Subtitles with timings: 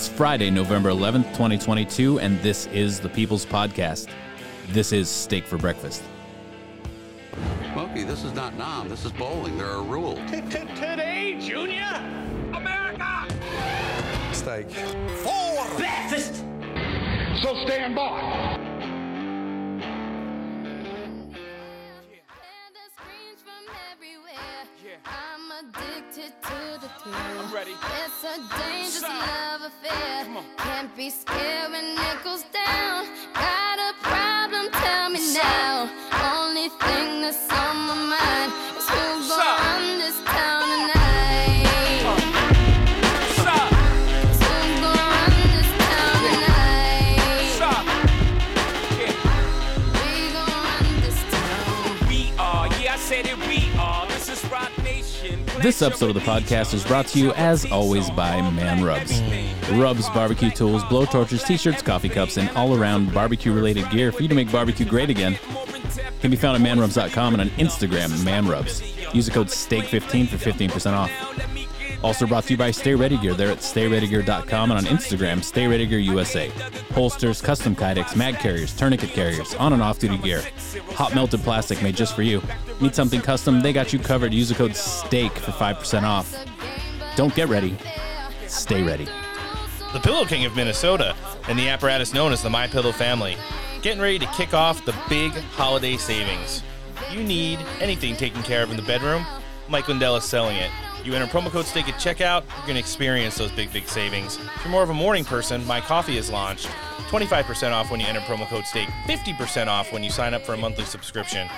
[0.00, 4.08] It's Friday, November 11th, 2022, and this is the People's Podcast.
[4.68, 6.02] This is Steak for Breakfast.
[7.74, 8.88] Smokey, this is not Nam.
[8.88, 9.58] This is bowling.
[9.58, 10.18] There are rules.
[10.30, 12.02] Today, Junior!
[12.54, 13.26] America!
[14.32, 14.70] Steak.
[14.70, 16.46] For breakfast!
[17.42, 18.59] So stand by.
[27.12, 27.72] I'm ready.
[27.72, 29.18] It's a dangerous Son.
[29.18, 30.26] love affair.
[30.58, 33.06] Can't be scared when it goes down.
[33.34, 34.70] Got a problem?
[34.72, 35.88] Tell me now.
[36.34, 40.59] Only thing that's on my mind is who's gonna run this town
[55.62, 59.20] This episode of the podcast is brought to you, as always, by Man Rubs.
[59.72, 64.10] Rubs barbecue tools, blow torches, t shirts, coffee cups, and all around barbecue related gear
[64.10, 65.38] for you to make barbecue great again.
[66.22, 68.82] Can be found at manrubs.com and on Instagram, manrubs.
[69.14, 71.10] Use the code STEAK15 for 15% off.
[72.02, 73.34] Also brought to you by Stay Ready Gear.
[73.34, 76.48] They're at stayreadygear.com and on Instagram, Stay Ready Gear USA.
[76.94, 80.42] Holsters, custom kydex, mag carriers, tourniquet carriers, on and off duty gear.
[80.94, 82.42] Hot melted plastic made just for you.
[82.80, 83.60] Need something custom?
[83.60, 84.32] They got you covered.
[84.32, 86.34] Use the code STEAK for 5% off.
[87.16, 87.76] Don't get ready.
[88.46, 89.06] Stay ready.
[89.92, 91.14] the Pillow King of Minnesota,
[91.48, 93.36] and the apparatus known as the My Pillow family.
[93.82, 96.62] Getting ready to kick off the big holiday savings.
[97.10, 99.24] You need anything taken care of in the bedroom?
[99.70, 100.70] Mike Lindell is selling it.
[101.04, 104.36] You enter promo code STEAK at checkout, you're going to experience those big, big savings.
[104.36, 106.66] If you're more of a morning person, My Coffee is launched.
[107.08, 110.54] 25% off when you enter promo code STEAK, 50% off when you sign up for
[110.54, 111.48] a monthly subscription.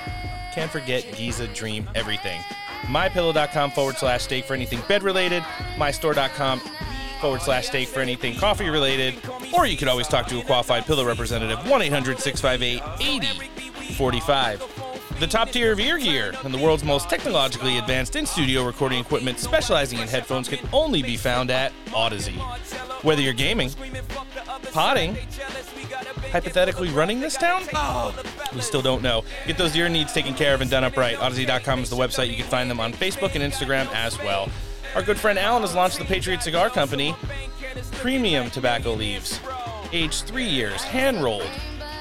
[0.54, 2.40] Can't forget Giza Dream Everything.
[2.82, 5.42] MyPillow.com forward slash steak for anything bed related.
[5.76, 6.60] MyStore.com
[7.20, 9.14] forward slash steak for anything coffee related.
[9.54, 14.81] Or you could always talk to a qualified pillow representative, 1 800 658 8045.
[15.20, 18.98] The top tier of ear gear and the world's most technologically advanced in studio recording
[18.98, 22.32] equipment specializing in headphones can only be found at Audeze.
[23.04, 23.70] Whether you're gaming,
[24.72, 25.16] potting,
[26.30, 27.62] hypothetically running this town?
[27.74, 28.14] Oh,
[28.54, 29.24] we still don't know.
[29.46, 31.16] Get those ear needs taken care of and done up right.
[31.16, 32.28] Audeze.com is the website.
[32.28, 34.48] You can find them on Facebook and Instagram as well.
[34.94, 37.14] Our good friend Alan has launched the Patriot Cigar Company
[37.92, 39.40] premium tobacco leaves.
[39.92, 41.50] Aged three years, hand rolled,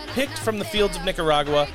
[0.07, 1.67] picked from the fields of Nicaragua,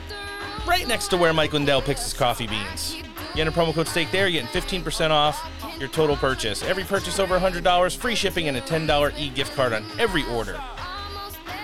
[0.66, 2.96] right next to where Mike Lindell picks his coffee beans.
[3.34, 6.62] You enter promo code STEAK there, you're getting 15% off your total purchase.
[6.62, 10.54] Every purchase over $100, free shipping, and a $10 e gift card on every order.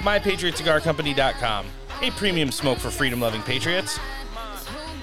[0.00, 1.66] MyPatriotCigarCompany.com.
[2.02, 3.98] A premium smoke for freedom loving patriots.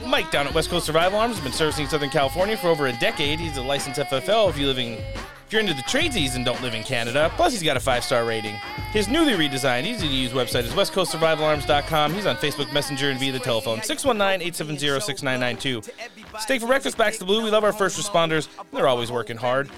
[0.06, 2.94] Mike down at West Coast Survival Arms has been servicing Southern California for over a
[3.00, 3.40] decade.
[3.40, 4.98] He's a licensed FFL if you living
[5.50, 7.32] if you're into the trades and don't live in Canada.
[7.36, 8.54] Plus, he's got a five star rating.
[8.92, 12.14] His newly redesigned, easy to use website is westcoastsurvivalarms.com.
[12.14, 15.82] He's on Facebook Messenger and via the telephone 619 870 6992.
[16.40, 17.44] Steak for breakfast backs the blue.
[17.44, 18.48] We love our first responders.
[18.72, 19.72] They're always working hard.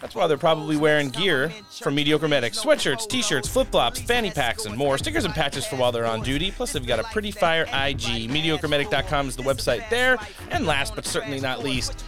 [0.00, 1.50] That's why they're probably wearing gear
[1.82, 4.96] from Mediocre Medics sweatshirts, t shirts, flip flops, fanny packs, and more.
[4.96, 6.50] Stickers and patches for while they're on duty.
[6.50, 8.30] Plus, they've got a pretty fire IG.
[8.30, 10.16] MediocreMedic.com is the website there.
[10.50, 12.02] And last but certainly not least,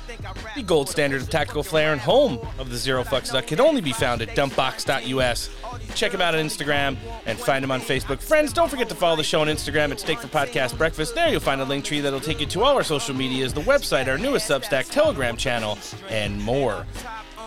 [0.54, 3.80] the gold standard of tactical flair and home of the Zero Fucks Duck can only
[3.80, 5.50] be found at dumpbox.us.
[5.94, 8.20] Check him out on Instagram and find him on Facebook.
[8.20, 11.14] Friends, don't forget to follow the show on Instagram at Steak for Podcast Breakfast.
[11.14, 13.62] There you'll find a link tree that'll take you to all our social medias, the
[13.62, 16.86] website, our newest Substack, Telegram channel, and more.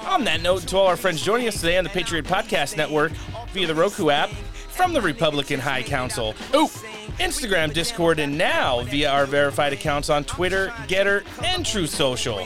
[0.05, 3.11] On that note, to all our friends joining us today on the Patriot Podcast Network
[3.51, 6.69] via the Roku app, from the Republican High Council, ooh,
[7.19, 12.45] Instagram, Discord, and now via our verified accounts on Twitter, Gettr, and Truth Social.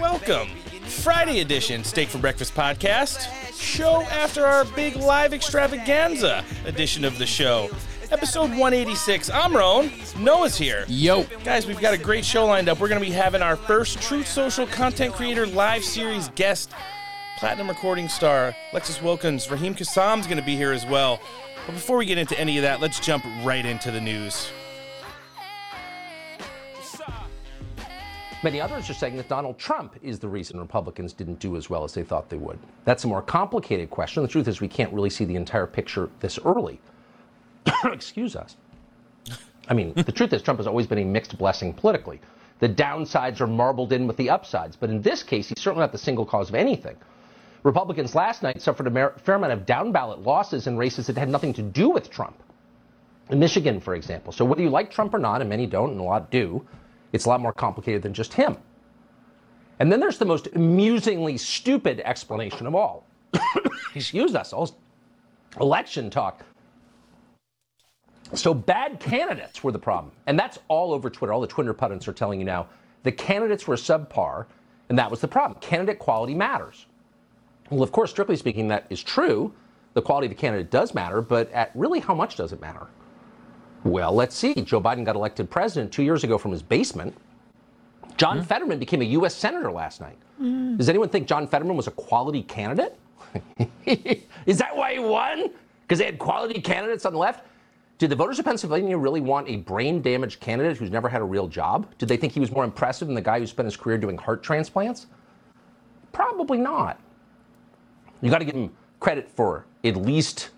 [0.00, 0.48] Welcome.
[0.86, 3.28] Friday edition Steak for Breakfast podcast.
[3.60, 7.70] Show after our big live extravaganza edition of the show.
[8.10, 9.28] Episode 186.
[9.30, 9.90] I'm Roan.
[10.18, 10.84] Noah's here.
[10.88, 11.24] Yo.
[11.44, 12.80] Guys, we've got a great show lined up.
[12.80, 16.70] We're going to be having our first Truth Social content creator live series guest,
[17.38, 19.48] platinum recording star Lexus Wilkins.
[19.48, 21.20] Raheem Kassam's going to be here as well.
[21.66, 24.50] But before we get into any of that, let's jump right into the news.
[28.42, 31.84] Many others are saying that Donald Trump is the reason Republicans didn't do as well
[31.84, 32.58] as they thought they would.
[32.84, 34.24] That's a more complicated question.
[34.24, 36.80] The truth is, we can't really see the entire picture this early.
[37.84, 38.56] Excuse us.
[39.68, 42.20] I mean, the truth is, Trump has always been a mixed blessing politically.
[42.58, 45.92] The downsides are marbled in with the upsides, but in this case, he's certainly not
[45.92, 46.96] the single cause of anything.
[47.62, 51.28] Republicans last night suffered a fair amount of down ballot losses in races that had
[51.28, 52.36] nothing to do with Trump.
[53.30, 54.32] In Michigan, for example.
[54.32, 56.66] So whether you like Trump or not, and many don't, and a lot do,
[57.12, 58.56] it's a lot more complicated than just him.
[59.80, 63.06] And then there's the most amusingly stupid explanation of all.
[63.94, 64.76] excuse us, all
[65.60, 66.44] election talk.
[68.34, 70.12] So bad candidates were the problem.
[70.26, 71.32] And that's all over Twitter.
[71.32, 72.68] All the Twitter pundits are telling you now
[73.02, 74.46] the candidates were subpar,
[74.88, 75.60] and that was the problem.
[75.60, 76.86] Candidate quality matters.
[77.70, 79.52] Well, of course, strictly speaking, that is true.
[79.94, 82.86] The quality of the candidate does matter, but at really how much does it matter?
[83.84, 84.54] Well, let's see.
[84.54, 87.16] Joe Biden got elected president two years ago from his basement.
[88.16, 88.44] John hmm.
[88.44, 89.34] Fetterman became a U.S.
[89.34, 90.18] Senator last night.
[90.38, 90.76] Hmm.
[90.76, 92.98] Does anyone think John Fetterman was a quality candidate?
[94.46, 95.50] Is that why he won?
[95.82, 97.44] Because they had quality candidates on the left?
[97.98, 101.24] Did the voters of Pennsylvania really want a brain damaged candidate who's never had a
[101.24, 101.86] real job?
[101.98, 104.16] Did they think he was more impressive than the guy who spent his career doing
[104.16, 105.06] heart transplants?
[106.12, 107.00] Probably not.
[108.20, 108.70] You got to give them
[109.00, 110.50] credit for at least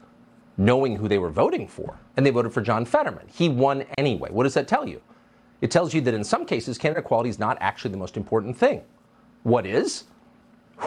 [0.57, 1.99] knowing who they were voting for.
[2.17, 3.27] And they voted for John Fetterman.
[3.29, 4.31] He won anyway.
[4.31, 5.01] What does that tell you?
[5.61, 8.57] It tells you that in some cases, candidate quality is not actually the most important
[8.57, 8.83] thing.
[9.43, 10.05] What is?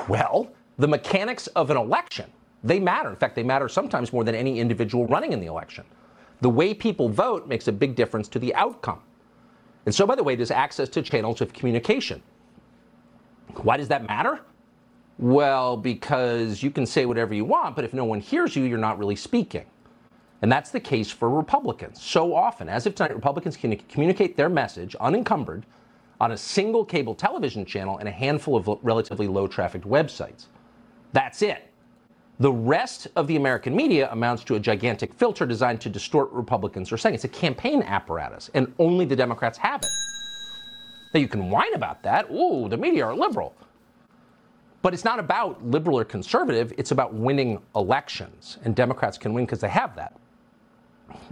[0.08, 2.31] Well, the mechanics of an election.
[2.64, 3.10] They matter.
[3.10, 5.86] In fact, they matter sometimes more than any individual running in the election.
[6.42, 9.02] The way people vote makes a big difference to the outcome.
[9.86, 12.22] And so, by the way, there's access to channels of communication.
[13.58, 14.40] Why does that matter?
[15.19, 18.77] Well, because you can say whatever you want, but if no one hears you, you're
[18.77, 19.65] not really speaking.
[20.42, 22.01] And that's the case for Republicans.
[22.01, 25.65] So often, as of tonight, Republicans can communicate their message unencumbered
[26.19, 30.48] on a single cable television channel and a handful of relatively low trafficked websites.
[31.13, 31.69] That's it.
[32.39, 36.92] The rest of the American media amounts to a gigantic filter designed to distort Republicans
[36.92, 37.15] are saying.
[37.15, 39.89] It's a campaign apparatus, and only the Democrats have it.
[41.13, 42.30] Now, you can whine about that.
[42.31, 43.56] Ooh, the media are liberal.
[44.84, 48.60] But it's not about liberal or conservative, it's about winning elections.
[48.66, 50.14] And Democrats can win because they have that.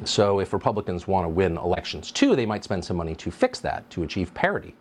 [0.05, 3.59] So if Republicans want to win elections too, they might spend some money to fix
[3.59, 4.73] that, to achieve parity.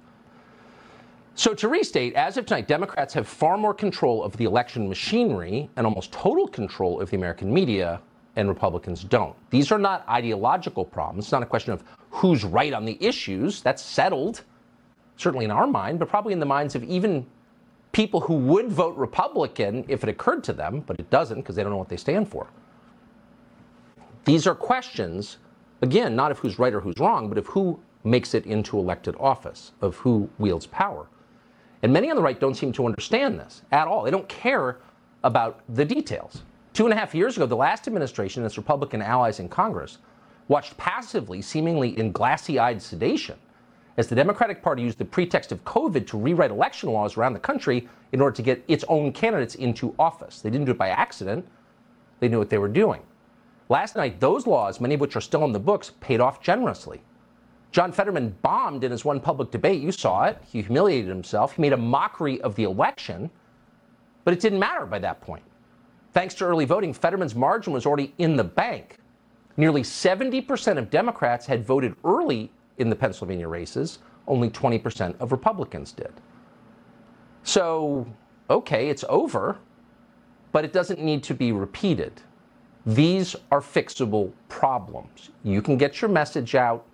[1.34, 5.68] So to restate, as of tonight, Democrats have far more control of the election machinery
[5.76, 8.00] and almost total control of the American media,
[8.36, 9.34] and Republicans don't.
[9.50, 11.24] These are not ideological problems.
[11.24, 13.62] It's not a question of who's right on the issues.
[13.62, 14.44] That's settled,
[15.16, 17.26] certainly in our mind, but probably in the minds of even
[17.92, 21.62] people who would vote Republican if it occurred to them, but it doesn't because they
[21.62, 22.48] don't know what they stand for.
[24.24, 25.38] These are questions,
[25.82, 29.14] again, not of who's right or who's wrong, but of who makes it into elected
[29.18, 31.08] office, of who wields power.
[31.82, 34.04] And many on the right don't seem to understand this at all.
[34.04, 34.78] They don't care
[35.24, 36.42] about the details.
[36.72, 39.98] Two and a half years ago, the last administration and its Republican allies in Congress
[40.48, 43.38] watched passively, seemingly in glassy eyed sedation,
[44.00, 47.38] as the Democratic Party used the pretext of COVID to rewrite election laws around the
[47.38, 50.40] country in order to get its own candidates into office.
[50.40, 51.46] They didn't do it by accident,
[52.18, 53.02] they knew what they were doing.
[53.68, 57.02] Last night, those laws, many of which are still in the books, paid off generously.
[57.72, 59.82] John Fetterman bombed in his one public debate.
[59.82, 60.38] You saw it.
[60.50, 61.52] He humiliated himself.
[61.54, 63.30] He made a mockery of the election,
[64.24, 65.44] but it didn't matter by that point.
[66.14, 68.96] Thanks to early voting, Fetterman's margin was already in the bank.
[69.58, 72.50] Nearly 70% of Democrats had voted early
[72.80, 76.12] in the Pennsylvania races, only 20% of Republicans did.
[77.42, 78.06] So,
[78.48, 79.58] okay, it's over,
[80.52, 82.22] but it doesn't need to be repeated.
[82.86, 85.30] These are fixable problems.
[85.44, 86.86] You can get your message out.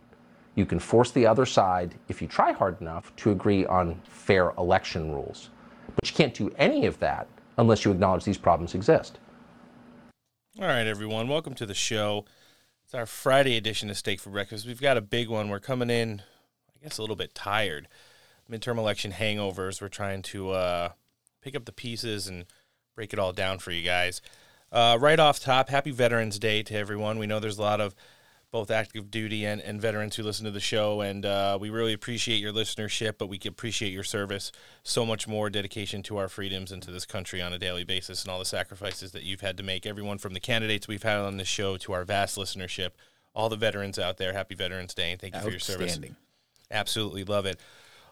[0.57, 4.51] You can force the other side, if you try hard enough, to agree on fair
[4.59, 5.51] election rules.
[5.95, 7.29] But you can't do any of that
[7.59, 9.19] unless you acknowledge these problems exist.
[10.59, 12.25] All right, everyone, welcome to the show.
[12.87, 14.65] It's our Friday edition of Steak for Breakfast.
[14.65, 15.49] We've got a big one.
[15.49, 16.23] We're coming in,
[16.73, 17.89] I guess, a little bit tired.
[18.49, 19.83] Midterm election hangovers.
[19.83, 20.89] We're trying to uh,
[21.43, 22.45] pick up the pieces and
[22.95, 24.23] break it all down for you guys.
[24.71, 27.19] Uh, right off top, happy Veterans Day to everyone.
[27.19, 27.93] We know there's a lot of
[28.57, 31.93] both active duty and, and veterans who listen to the show, and uh, we really
[31.93, 34.51] appreciate your listenership, but we appreciate your service
[34.83, 38.23] so much more, dedication to our freedoms and to this country on a daily basis,
[38.23, 39.85] and all the sacrifices that you've had to make.
[39.85, 42.93] Everyone from the candidates we've had on this show to our vast listenership,
[43.35, 45.99] all the veterans out there, happy Veterans Day, and thank you for your service.
[46.71, 47.61] Absolutely love it.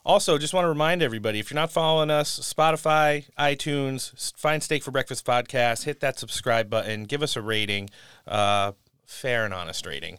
[0.05, 4.83] Also, just want to remind everybody if you're not following us, Spotify, iTunes, find Steak
[4.83, 7.89] for Breakfast podcast, hit that subscribe button, give us a rating,
[8.27, 8.73] uh,
[9.07, 10.19] fair and honest rating.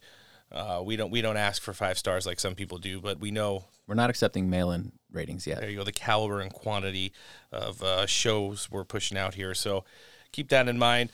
[0.56, 3.30] Uh, we don't we don't ask for five stars like some people do, but we
[3.30, 5.60] know We're not accepting mail-in ratings yet.
[5.60, 7.12] there you go the caliber and quantity
[7.52, 9.54] of uh, shows we're pushing out here.
[9.54, 9.84] So
[10.32, 11.12] keep that in mind.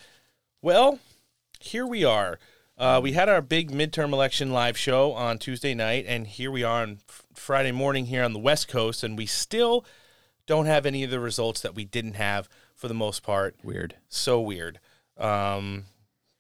[0.62, 1.00] Well,
[1.60, 2.38] here we are.
[2.78, 6.64] Uh, we had our big midterm election live show on Tuesday night, and here we
[6.64, 9.86] are on f- Friday morning here on the West Coast, and we still
[10.48, 13.56] don't have any of the results that we didn't have for the most part.
[13.64, 13.96] Weird.
[14.10, 14.80] So weird.
[15.18, 15.86] Um,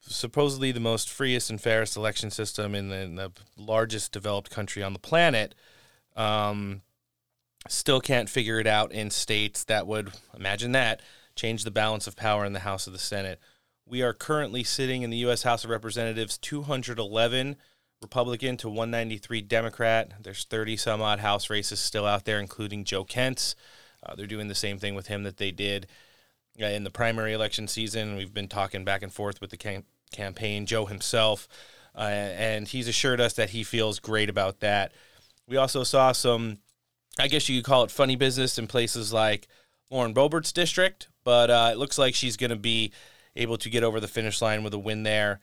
[0.01, 4.83] supposedly the most freest and fairest election system in the, in the largest developed country
[4.83, 5.55] on the planet.
[6.15, 6.81] Um,
[7.67, 11.01] still can't figure it out in states that would imagine that
[11.35, 13.39] change the balance of power in the House of the Senate
[13.85, 15.43] We are currently sitting in the U.S.
[15.43, 17.55] House of Representatives 211
[18.01, 20.11] Republican to 193 Democrat.
[20.21, 23.55] There's 30 some odd House races still out there, including Joe Kent's.
[24.03, 25.87] Uh, they're doing the same thing with him that they did
[26.61, 28.15] uh, in the primary election season.
[28.15, 29.57] We've been talking back and forth with the
[30.11, 31.47] campaign, Joe himself,
[31.95, 34.93] uh, and he's assured us that he feels great about that.
[35.47, 36.59] We also saw some,
[37.19, 39.47] I guess you could call it funny business in places like
[39.89, 42.91] Lauren Boebert's district, but uh, it looks like she's going to be
[43.35, 45.39] able to get over the finish line with a win there.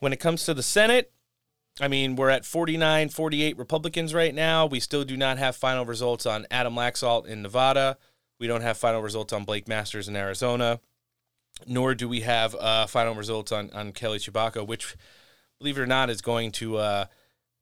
[0.00, 1.12] When it comes to the Senate,
[1.80, 4.66] I mean, we're at 49, 48 Republicans right now.
[4.66, 7.96] We still do not have final results on Adam Laxalt in Nevada.
[8.38, 10.80] We don't have final results on Blake Masters in Arizona,
[11.66, 14.96] nor do we have uh, final results on, on Kelly Tshibaka, which,
[15.58, 17.04] believe it or not, is going to uh,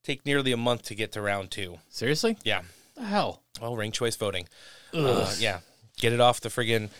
[0.02, 1.78] take nearly a month to get to round two.
[1.88, 2.37] Seriously?
[2.45, 2.62] Yeah.
[2.95, 3.42] The hell?
[3.61, 4.49] Well, ranked choice voting.
[4.92, 5.61] Uh, yeah.
[5.99, 6.90] Get it off the friggin'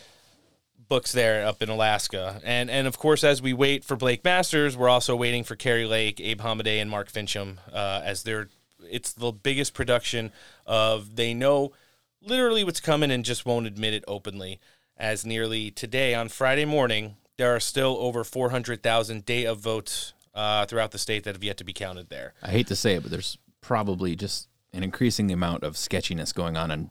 [0.91, 2.41] books there up in Alaska.
[2.45, 5.87] And and of course, as we wait for Blake Masters, we're also waiting for Kari
[5.87, 8.49] Lake, Abe Hamadeh, and Mark Finchem uh, as they're.
[8.91, 10.33] It's the biggest production
[10.67, 11.73] of they know
[12.21, 14.59] literally what's coming and just won't admit it openly.
[15.01, 20.67] As nearly today on Friday morning, there are still over 400,000 day of votes uh,
[20.67, 22.35] throughout the state that have yet to be counted there.
[22.43, 26.59] I hate to say it, but there's probably just an increasing amount of sketchiness going
[26.59, 26.91] on in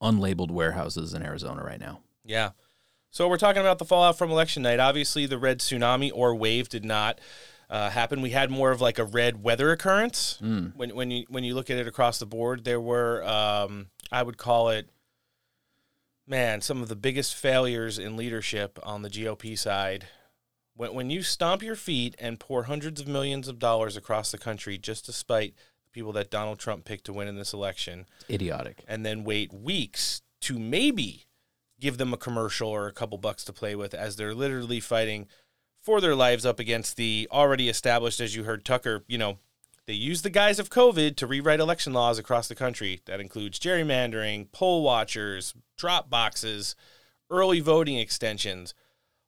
[0.00, 2.02] unlabeled warehouses in Arizona right now.
[2.24, 2.50] Yeah.
[3.10, 4.78] So we're talking about the fallout from election night.
[4.78, 7.20] Obviously, the red tsunami or wave did not
[7.68, 8.22] uh, happen.
[8.22, 10.38] We had more of like a red weather occurrence.
[10.76, 14.22] When when you when you look at it across the board, there were um, I
[14.22, 14.88] would call it,
[16.26, 20.06] man, some of the biggest failures in leadership on the GOP side.
[20.74, 24.38] When when you stomp your feet and pour hundreds of millions of dollars across the
[24.38, 25.54] country just to spite
[25.84, 28.84] the people that Donald Trump picked to win in this election, Idiotic.
[28.86, 31.26] and then wait weeks to maybe
[31.80, 35.26] give them a commercial or a couple bucks to play with as they're literally fighting
[35.82, 39.38] for their lives up against the already established, as you heard Tucker, you know,
[39.86, 43.00] they use the guise of COVID to rewrite election laws across the country.
[43.06, 46.74] That includes gerrymandering, poll watchers, drop boxes,
[47.30, 48.74] early voting extensions,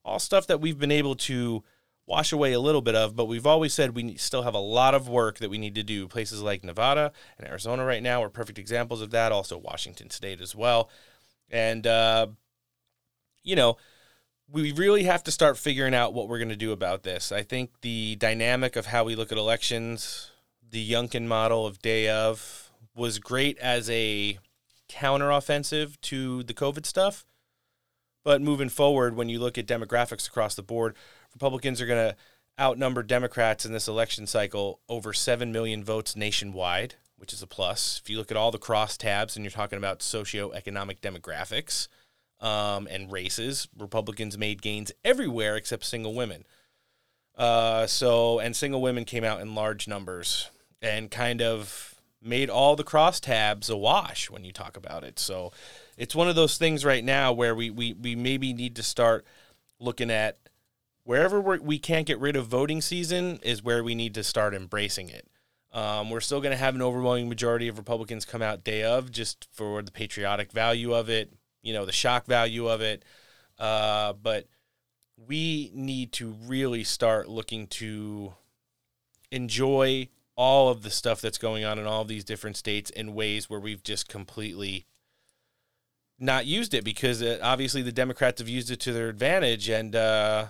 [0.04, 1.62] all stuff that we've been able to
[2.06, 4.94] wash away a little bit of, but we've always said we still have a lot
[4.94, 6.08] of work that we need to do.
[6.08, 10.40] Places like Nevada and Arizona right now are perfect examples of that, also Washington State
[10.40, 10.88] as well.
[11.50, 12.28] And, uh,
[13.42, 13.76] you know,
[14.50, 17.30] we really have to start figuring out what we're going to do about this.
[17.30, 20.30] I think the dynamic of how we look at elections,
[20.70, 24.38] the Youngkin model of day of, was great as a
[24.88, 27.24] counteroffensive to the COVID stuff.
[28.24, 30.96] But moving forward, when you look at demographics across the board,
[31.32, 32.16] Republicans are going to
[32.60, 38.00] outnumber Democrats in this election cycle over 7 million votes nationwide, which is a plus.
[38.02, 41.88] If you look at all the cross tabs and you're talking about socioeconomic demographics
[42.40, 46.44] um, and races, Republicans made gains everywhere except single women.
[47.36, 52.76] Uh, so, and single women came out in large numbers and kind of made all
[52.76, 55.18] the crosstabs a wash when you talk about it.
[55.18, 55.52] So,
[55.96, 59.26] it's one of those things right now where we, we, we maybe need to start
[59.80, 60.38] looking at
[61.02, 64.54] wherever we're, we can't get rid of voting season is where we need to start
[64.54, 65.26] embracing it.
[65.72, 69.10] Um, we're still going to have an overwhelming majority of Republicans come out day of
[69.10, 71.32] just for the patriotic value of it,
[71.62, 73.04] you know, the shock value of it.
[73.58, 74.46] Uh, but
[75.16, 78.34] we need to really start looking to
[79.30, 83.50] enjoy all of the stuff that's going on in all these different states in ways
[83.50, 84.86] where we've just completely
[86.16, 89.68] not used it because uh, obviously the Democrats have used it to their advantage.
[89.68, 90.46] And uh,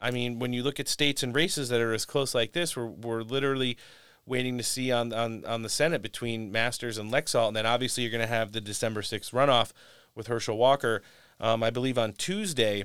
[0.00, 2.76] I mean, when you look at states and races that are as close like this,
[2.76, 3.76] we're, we're literally
[4.24, 7.48] waiting to see on, on, on the Senate between Masters and Laxalt.
[7.48, 9.72] And then obviously you're going to have the December 6th runoff
[10.14, 11.02] with Herschel Walker.
[11.40, 12.84] Um, I believe on Tuesday,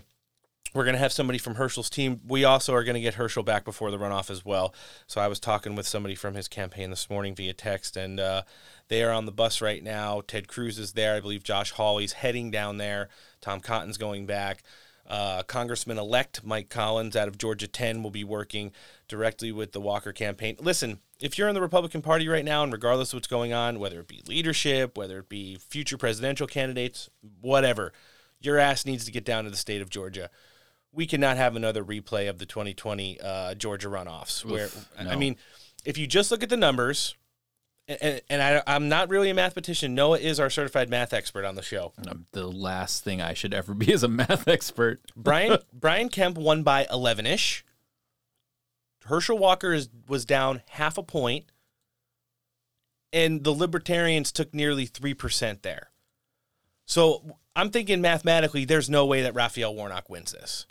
[0.74, 2.22] we're going to have somebody from Herschel's team.
[2.28, 4.74] We also are going to get Herschel back before the runoff as well.
[5.08, 8.44] So I was talking with somebody from his campaign this morning via text, and uh,
[8.88, 10.22] they are on the bus right now.
[10.22, 11.16] Ted Cruz is there.
[11.16, 13.10] I believe Josh Hawley's heading down there.
[13.42, 14.64] Tom Cotton's going back.
[15.08, 18.72] Uh, Congressman elect Mike Collins out of Georgia 10 will be working
[19.08, 20.56] directly with the Walker campaign.
[20.60, 23.80] Listen, if you're in the Republican Party right now, and regardless of what's going on,
[23.80, 27.10] whether it be leadership, whether it be future presidential candidates,
[27.42, 27.92] whatever,
[28.40, 30.30] your ass needs to get down to the state of Georgia
[30.92, 34.44] we cannot have another replay of the 2020 uh, Georgia runoffs.
[34.44, 35.38] where I mean,
[35.86, 37.16] if you just look at the numbers,
[37.88, 39.96] and, and I, I'm not really a mathematician.
[39.96, 41.94] Noah is our certified math expert on the show.
[42.08, 45.02] Um, the last thing I should ever be is a math expert.
[45.16, 47.66] Brian Brian Kemp won by 11 ish.
[49.06, 51.46] Herschel Walker is, was down half a point,
[53.12, 55.90] and the Libertarians took nearly three percent there.
[56.86, 60.68] So I'm thinking mathematically, there's no way that Raphael Warnock wins this.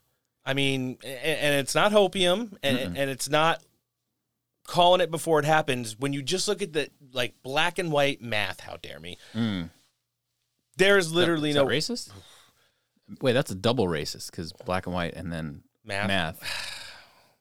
[0.48, 3.62] I mean, and, and it's not hopium, and, and it's not
[4.66, 5.98] calling it before it happens.
[5.98, 9.18] When you just look at the like black and white math, how dare me?
[10.78, 12.10] There's literally Is no racist.
[13.20, 16.08] Wait, that's a double racist because black and white and then Math.
[16.08, 16.74] math.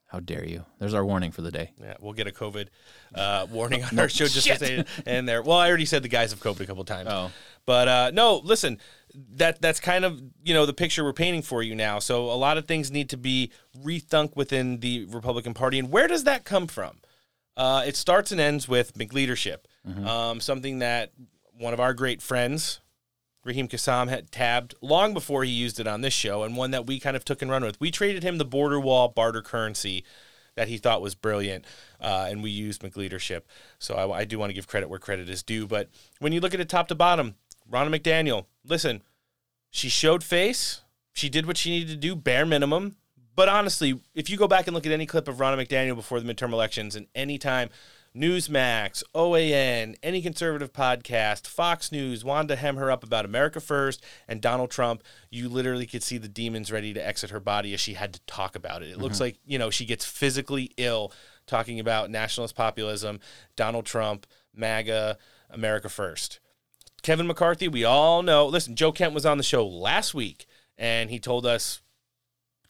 [0.09, 0.65] How dare you?
[0.79, 1.71] There's our warning for the day.
[1.81, 2.67] Yeah, we'll get a COVID
[3.13, 5.41] uh, warning on our show just to say it in there.
[5.41, 7.09] Well, I already said the guys have COVID a couple times.
[7.11, 7.29] Oh.
[7.65, 8.79] But uh, no, listen,
[9.35, 11.99] that that's kind of you know the picture we're painting for you now.
[11.99, 13.51] So a lot of things need to be
[13.83, 16.99] rethunk within the Republican Party, and where does that come from?
[17.55, 19.59] Uh, it starts and ends with McLeadership,
[20.05, 21.11] um, something that
[21.57, 22.81] one of our great friends,
[23.43, 26.85] Raheem Kassam, had tabbed long before he used it on this show, and one that
[26.85, 27.79] we kind of took and run with.
[27.79, 30.03] We traded him the border wall barter currency
[30.55, 31.65] that he thought was brilliant,
[32.01, 33.41] uh, and we used McLeadership.
[33.79, 35.65] So I, I do want to give credit where credit is due.
[35.65, 37.35] But when you look at it top to bottom,
[37.71, 39.03] Ronna McDaniel, listen,
[39.69, 40.81] she showed face.
[41.13, 42.97] She did what she needed to do, bare minimum.
[43.35, 46.19] But honestly, if you go back and look at any clip of Ronna McDaniel before
[46.19, 47.69] the midterm elections and any time
[48.15, 54.03] Newsmax, OAN, any conservative podcast, Fox News wanted to hem her up about America First
[54.27, 57.79] and Donald Trump, you literally could see the demons ready to exit her body as
[57.79, 58.89] she had to talk about it.
[58.89, 59.25] It looks mm-hmm.
[59.25, 61.11] like, you know, she gets physically ill
[61.45, 63.19] talking about nationalist populism,
[63.55, 65.17] Donald Trump, MAGA,
[65.51, 66.39] America First.
[67.01, 68.47] Kevin McCarthy, we all know.
[68.47, 70.45] Listen, Joe Kent was on the show last week
[70.77, 71.81] and he told us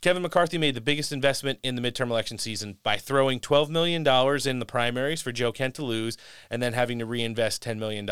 [0.01, 4.07] Kevin McCarthy made the biggest investment in the midterm election season by throwing $12 million
[4.47, 6.17] in the primaries for Joe Kent to lose
[6.51, 8.07] and then having to reinvest $10 million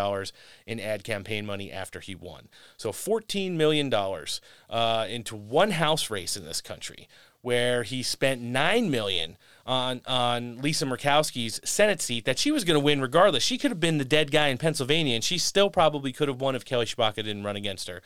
[0.66, 2.50] in ad campaign money after he won.
[2.76, 7.08] So $14 million uh, into one House race in this country
[7.42, 12.80] where he spent $9 million on, on Lisa Murkowski's Senate seat that she was going
[12.80, 13.44] to win regardless.
[13.44, 16.40] She could have been the dead guy in Pennsylvania and she still probably could have
[16.40, 18.02] won if Kelly Tshibaka didn't run against her.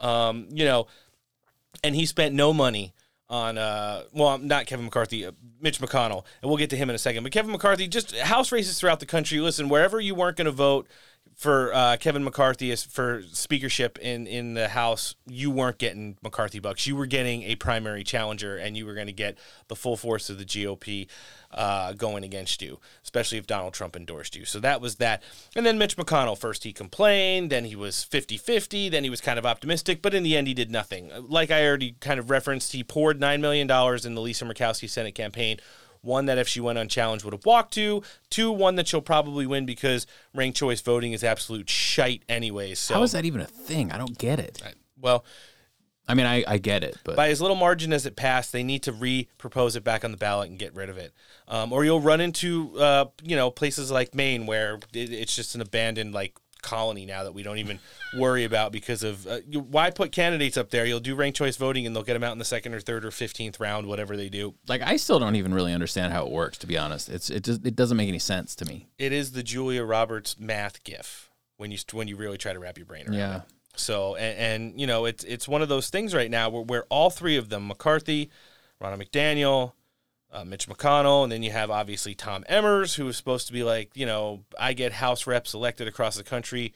[0.00, 0.86] Um, you know,
[1.82, 2.94] and he spent no money
[3.28, 6.96] on uh well not Kevin McCarthy uh, Mitch McConnell and we'll get to him in
[6.96, 10.36] a second but Kevin McCarthy just house races throughout the country listen wherever you weren't
[10.36, 10.88] going to vote
[11.40, 16.58] for uh, Kevin McCarthy as for speakership in in the House you weren't getting McCarthy
[16.58, 16.86] bucks.
[16.86, 20.28] You were getting a primary challenger and you were going to get the full force
[20.28, 21.06] of the GOP
[21.50, 24.44] uh, going against you especially if Donald Trump endorsed you.
[24.44, 25.22] So that was that.
[25.56, 29.38] And then Mitch McConnell first he complained then he was 50-50 then he was kind
[29.38, 31.10] of optimistic but in the end he did nothing.
[31.26, 35.14] Like I already kind of referenced he poured $9 million in the Lisa Murkowski Senate
[35.14, 35.58] campaign
[36.02, 39.00] one that if she went on unchallenged would have walked to two one that she'll
[39.00, 42.74] probably win because ranked choice voting is absolute shite anyway.
[42.74, 43.92] so How is that even a thing?
[43.92, 44.62] I don't get it.
[45.00, 45.24] well
[46.08, 48.64] I mean, I, I get it, but by as little margin as it passed, they
[48.64, 51.12] need to re-propose it back on the ballot and get rid of it.
[51.46, 55.54] Um, or you'll run into, uh, you know, places like Maine where it, it's just
[55.54, 57.78] an abandoned like colony now that we don't even
[58.16, 60.84] worry about because of uh, why put candidates up there?
[60.86, 63.04] You'll do ranked choice voting and they'll get them out in the second or third
[63.04, 64.54] or fifteenth round, whatever they do.
[64.68, 66.58] like I still don't even really understand how it works.
[66.58, 68.88] To be honest, it's it just it doesn't make any sense to me.
[68.98, 72.76] It is the Julia Roberts math gif when you when you really try to wrap
[72.78, 73.36] your brain around Yeah.
[73.38, 73.42] it.
[73.76, 74.38] So and,
[74.72, 77.36] and you know it's it's one of those things right now where, where all three
[77.36, 78.30] of them McCarthy,
[78.82, 79.72] Ronna McDaniel,
[80.32, 83.62] uh, Mitch McConnell, and then you have obviously Tom Emmers, who is supposed to be
[83.62, 86.74] like you know I get House reps elected across the country.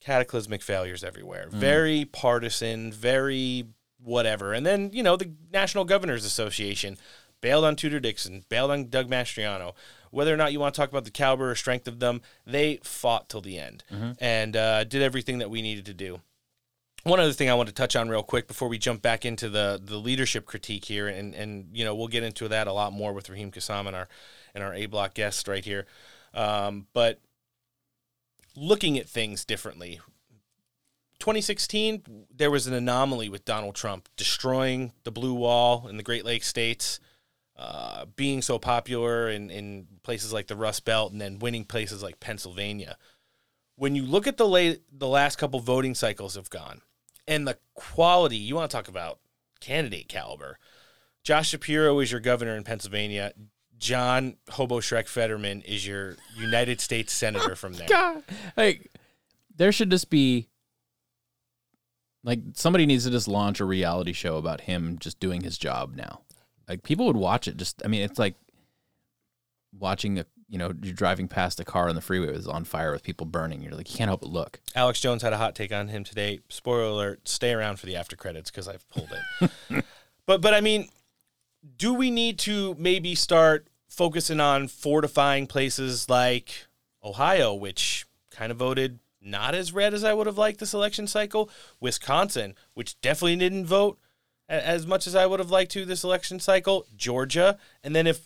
[0.00, 1.48] Cataclysmic failures everywhere.
[1.50, 2.90] Very partisan.
[2.90, 3.66] Very
[4.02, 4.54] whatever.
[4.54, 6.96] And then you know the National Governors Association
[7.42, 9.74] bailed on Tudor Dixon, bailed on Doug Mastriano.
[10.10, 12.80] Whether or not you want to talk about the caliber or strength of them, they
[12.82, 13.84] fought till the end
[14.20, 16.20] and uh, did everything that we needed to do.
[17.02, 19.48] One other thing I want to touch on real quick before we jump back into
[19.48, 22.92] the the leadership critique here, and and you know we'll get into that a lot
[22.92, 24.08] more with Raheem Kassam and our
[24.54, 25.86] and our A block guest right here,
[26.34, 27.20] um, but
[28.54, 30.00] looking at things differently.
[31.20, 36.24] 2016, there was an anomaly with Donald Trump destroying the blue wall in the Great
[36.24, 36.98] Lakes states,
[37.56, 42.02] uh, being so popular in, in places like the Rust Belt, and then winning places
[42.02, 42.96] like Pennsylvania.
[43.76, 46.80] When you look at the late, the last couple voting cycles have gone,
[47.26, 49.18] and the quality, you want to talk about
[49.60, 50.58] candidate caliber.
[51.22, 53.32] Josh Shapiro is your governor in Pennsylvania.
[53.78, 57.88] John Hobo Shrek Fetterman is your United States senator from there.
[57.88, 58.22] God,
[58.56, 58.90] like
[59.56, 60.48] there should just be
[62.22, 65.94] like somebody needs to just launch a reality show about him just doing his job
[65.94, 66.20] now.
[66.68, 67.56] Like people would watch it.
[67.56, 68.34] Just I mean, it's like
[69.78, 72.92] watching a you know you're driving past a car on the freeway that's on fire
[72.92, 73.62] with people burning.
[73.62, 74.60] You're like you can't help but look.
[74.74, 76.40] Alex Jones had a hot take on him today.
[76.48, 79.10] Spoiler alert: stay around for the after credits because I've pulled
[79.40, 79.84] it.
[80.26, 80.88] but but I mean,
[81.76, 86.66] do we need to maybe start focusing on fortifying places like
[87.02, 91.06] Ohio, which kind of voted not as red as I would have liked this election
[91.06, 93.98] cycle, Wisconsin, which definitely didn't vote
[94.48, 98.24] as much as I would have liked to this election cycle, Georgia, and then if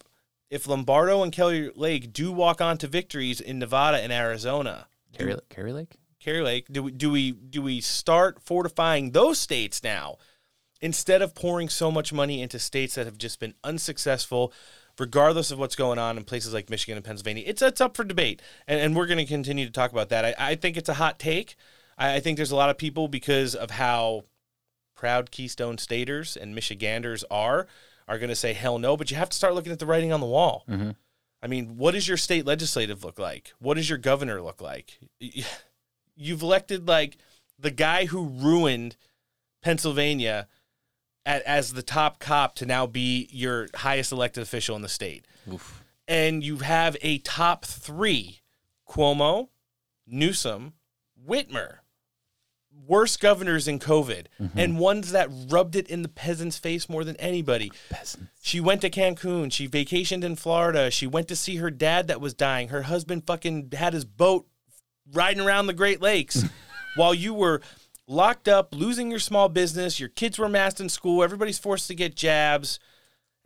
[0.55, 5.35] if Lombardo and Kelly Lake do walk on to victories in Nevada and Arizona, Kari,
[5.51, 5.97] Kari Lake?
[6.21, 10.17] Kari Lake, do we do we do we start fortifying those states now
[10.81, 14.53] instead of pouring so much money into states that have just been unsuccessful,
[14.97, 17.43] regardless of what's going on in places like Michigan and Pennsylvania?
[17.45, 20.25] It's it's up for debate, and, and we're going to continue to talk about that.
[20.25, 21.57] I, I think it's a hot take.
[21.99, 24.23] I, I think there's a lot of people because of how
[24.95, 27.67] proud Keystone Staters and Michiganders are
[28.07, 30.13] are going to say hell no, but you have to start looking at the writing
[30.13, 30.65] on the wall.
[30.69, 30.91] Mm-hmm.
[31.43, 33.53] I mean, what does your state legislative look like?
[33.59, 34.99] What does your governor look like?
[36.17, 37.19] You've elected like
[37.59, 38.97] the guy who ruined
[39.63, 40.49] Pennsylvania
[41.27, 45.27] at, as the top cop to now be your highest elected official in the state.
[46.09, 48.41] And you have a top three
[48.89, 49.49] Cuomo,
[50.07, 50.75] Newsom,
[51.29, 51.79] Whitmer
[52.87, 54.59] worst governors in COVID mm-hmm.
[54.59, 57.73] and ones that rubbed it in the peasant's face more than anybody.
[57.91, 58.31] Peasants.
[58.43, 59.53] She went to Cancun.
[59.53, 60.91] She vacationed in Florida.
[60.91, 62.69] She went to see her dad that was dying.
[62.69, 64.47] Her husband fucking had his boat
[65.13, 66.45] riding around the Great Lakes
[66.97, 67.61] while you were
[68.07, 70.01] locked up, losing your small business.
[70.01, 71.23] Your kids were masked in school.
[71.23, 72.79] Everybody's forced to get jabs.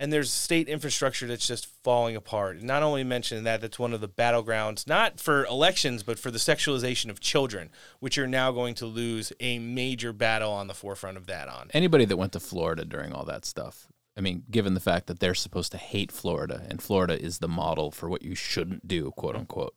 [0.01, 2.63] And there's state infrastructure that's just falling apart.
[2.63, 6.39] Not only mentioning that, that's one of the battlegrounds, not for elections, but for the
[6.39, 11.17] sexualization of children, which you're now going to lose a major battle on the forefront
[11.17, 11.71] of that on.
[11.75, 15.19] Anybody that went to Florida during all that stuff, I mean, given the fact that
[15.19, 19.11] they're supposed to hate Florida and Florida is the model for what you shouldn't do,
[19.13, 19.75] quote unquote,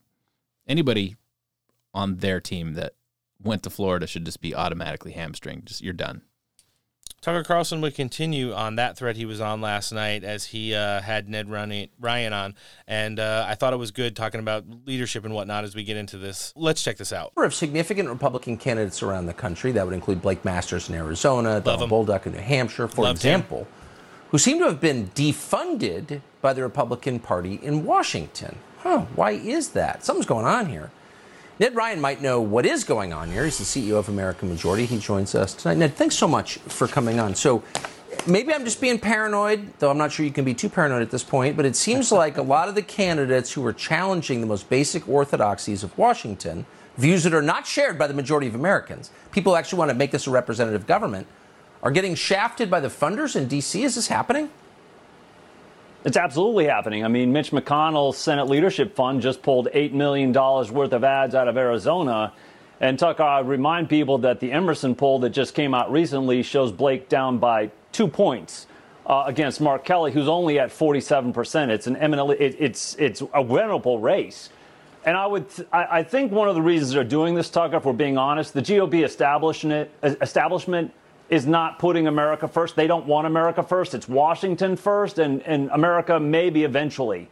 [0.68, 1.16] anybody
[1.94, 2.94] on their team that
[3.42, 5.68] went to Florida should just be automatically hamstringed.
[5.68, 6.22] Just you're done.
[7.22, 11.02] Tucker Carlson would continue on that thread he was on last night as he uh,
[11.02, 12.56] had Ned Ryan Ryan on.
[12.88, 15.98] And uh, I thought it was good talking about leadership and whatnot as we get
[15.98, 16.52] into this.
[16.56, 17.32] Let's check this out.
[17.36, 19.72] number of significant Republican candidates around the country.
[19.72, 21.92] That would include Blake Masters in Arizona, Donald.
[21.92, 23.36] Bolduc in New Hampshire, for Loved him.
[23.42, 23.68] example,
[24.30, 28.56] who seem to have been defunded by the Republican Party in Washington.
[28.80, 30.04] Huh, why is that?
[30.04, 30.90] Something's going on here.
[31.62, 33.46] Ned Ryan might know what is going on here.
[33.46, 34.88] He's the CEO of American Majority.
[34.88, 35.78] He joins us tonight.
[35.78, 37.36] Ned, thanks so much for coming on.
[37.36, 37.62] So,
[38.26, 41.12] maybe I'm just being paranoid, though I'm not sure you can be too paranoid at
[41.12, 44.48] this point, but it seems like a lot of the candidates who are challenging the
[44.48, 46.66] most basic orthodoxies of Washington,
[46.98, 49.96] views that are not shared by the majority of Americans, people who actually want to
[49.96, 51.28] make this a representative government,
[51.84, 53.84] are getting shafted by the funders in D.C.
[53.84, 54.50] Is this happening?
[56.04, 57.06] It's absolutely happening.
[57.06, 61.48] I mean, Mitch McConnell's Senate Leadership Fund just pulled $8 million worth of ads out
[61.48, 62.34] of Arizona.
[62.80, 66.72] And Tucker, I remind people that the Emerson poll that just came out recently shows
[66.72, 68.66] Blake down by two points
[69.06, 71.70] uh, against Mark Kelly, who's only at 47%.
[71.70, 74.50] It's an eminently, it, it's, it's a winnable race.
[75.06, 77.86] And I would, I, I think one of the reasons they're doing this, Tucker, if
[77.86, 80.92] we're being honest, the GOP establishment, establishment
[81.32, 82.76] is not putting America first.
[82.76, 83.96] They don't want America first.
[83.96, 87.30] It's Washington first, and, and America maybe eventually.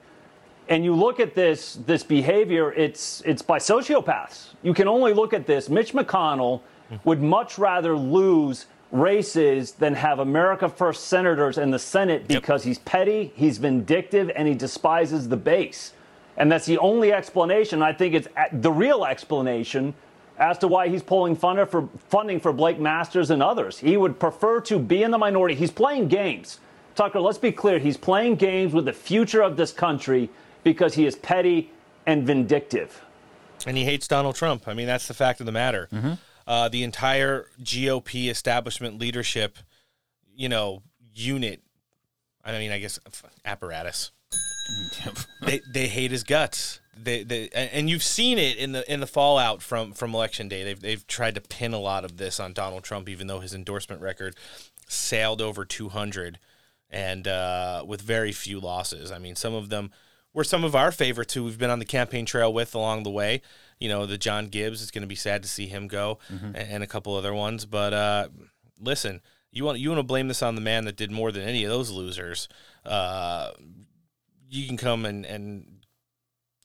[0.69, 4.53] And you look at this this behavior, it's it's by sociopaths.
[4.63, 5.67] You can only look at this.
[5.67, 6.61] Mitch McConnell
[7.03, 12.79] would much rather lose races than have America first senators in the Senate because he's
[12.79, 15.93] petty, he's vindictive, and he despises the base.
[16.37, 17.81] And that's the only explanation.
[17.81, 19.93] I think it's the real explanation
[20.39, 23.77] as to why he's pulling funding for funding for Blake Masters and others.
[23.77, 25.53] He would prefer to be in the minority.
[25.53, 26.59] He's playing games.
[26.95, 27.77] Tucker, let's be clear.
[27.79, 30.29] He's playing games with the future of this country
[30.63, 31.71] because he is petty
[32.05, 33.01] and vindictive.
[33.67, 34.67] And he hates Donald Trump.
[34.67, 35.89] I mean, that's the fact of the matter.
[36.47, 39.57] Uh, the entire GOP establishment leadership,
[40.33, 40.81] you know,
[41.13, 41.61] unit.
[42.43, 42.99] I mean, I guess
[43.45, 44.11] apparatus.
[45.41, 46.79] they they hate his guts.
[47.01, 50.63] They, they and you've seen it in the in the fallout from from election day.
[50.63, 53.53] They've they've tried to pin a lot of this on Donald Trump, even though his
[53.53, 54.35] endorsement record
[54.87, 56.39] sailed over 200
[56.89, 59.11] and uh, with very few losses.
[59.11, 59.91] I mean, some of them
[60.33, 63.09] were some of our favorites who we've been on the campaign trail with along the
[63.09, 63.41] way.
[63.79, 64.81] You know, the John Gibbs.
[64.81, 67.65] It's going to be sad to see him go, and, and a couple other ones.
[67.65, 68.27] But uh,
[68.79, 71.43] listen, you want you want to blame this on the man that did more than
[71.43, 72.49] any of those losers.
[72.85, 73.51] Uh,
[74.49, 75.79] you can come and, and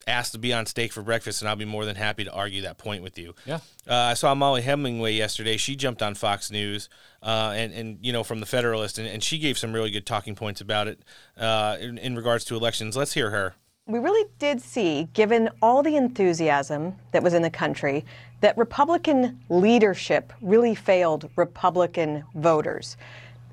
[0.07, 2.61] ask to be on steak for breakfast, and I'll be more than happy to argue
[2.61, 3.33] that point with you.
[3.45, 3.59] Yeah.
[3.87, 5.57] Uh, I saw Mollie Hemingway yesterday.
[5.57, 6.89] She jumped on Fox News,
[7.23, 10.05] uh, and and you know from the Federalist, and, and she gave some really good
[10.05, 10.99] talking points about it
[11.37, 12.95] uh, in, in regards to elections.
[12.95, 13.55] Let's hear her.
[13.87, 18.03] We really did see, given all the enthusiasm that was in the country,
[18.41, 22.97] that Republican leadership really failed Republican voters.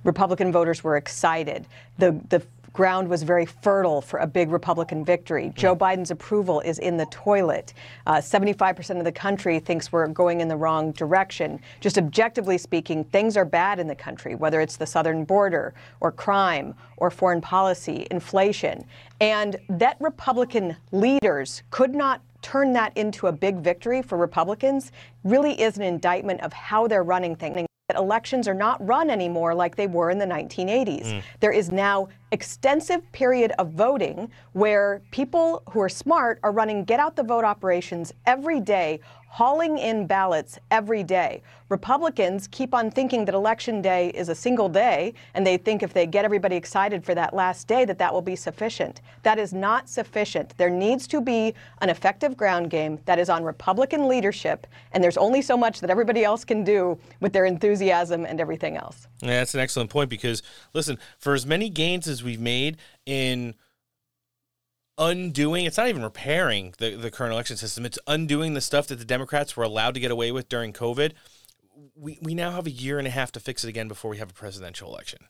[0.04, 1.66] Republican voters were excited.
[1.98, 2.42] The, the
[2.72, 5.52] ground was very fertile for a big Republican victory.
[5.54, 7.74] Joe Biden's approval is in the toilet.
[8.06, 11.61] Uh, 75% of the country thinks we're going in the wrong direction.
[11.80, 16.12] Just objectively speaking, things are bad in the country, whether it's the southern border or
[16.12, 18.85] crime or foreign policy, inflation.
[19.20, 24.92] And that Republican leaders could not turn that into a big victory for Republicans
[25.24, 27.66] really is an indictment of how they're running things.
[27.92, 31.05] That elections are not run anymore like they were in the 1980s.
[31.05, 31.22] Mm.
[31.40, 37.00] There is now extensive period of voting where people who are smart are running get
[37.00, 38.98] out the vote operations every day
[39.32, 41.40] hauling in ballots every day.
[41.70, 45.94] Republicans keep on thinking that election day is a single day, and they think if
[45.94, 49.00] they get everybody excited for that last day, that that will be sufficient.
[49.22, 50.52] That is not sufficient.
[50.58, 55.16] There needs to be an effective ground game that is on Republican leadership, and there's
[55.16, 59.08] only so much that everybody else can do with their enthusiasm and everything else.
[59.22, 60.42] Yeah, that's an excellent point because
[60.74, 63.54] listen, for as many gains as we've made in
[64.98, 68.98] undoing, it's not even repairing the, the current election system, it's undoing the stuff that
[68.98, 71.12] the Democrats were allowed to get away with during COVID.
[71.94, 74.18] We, we now have a year and a half to fix it again before we
[74.18, 75.26] have a presidential election.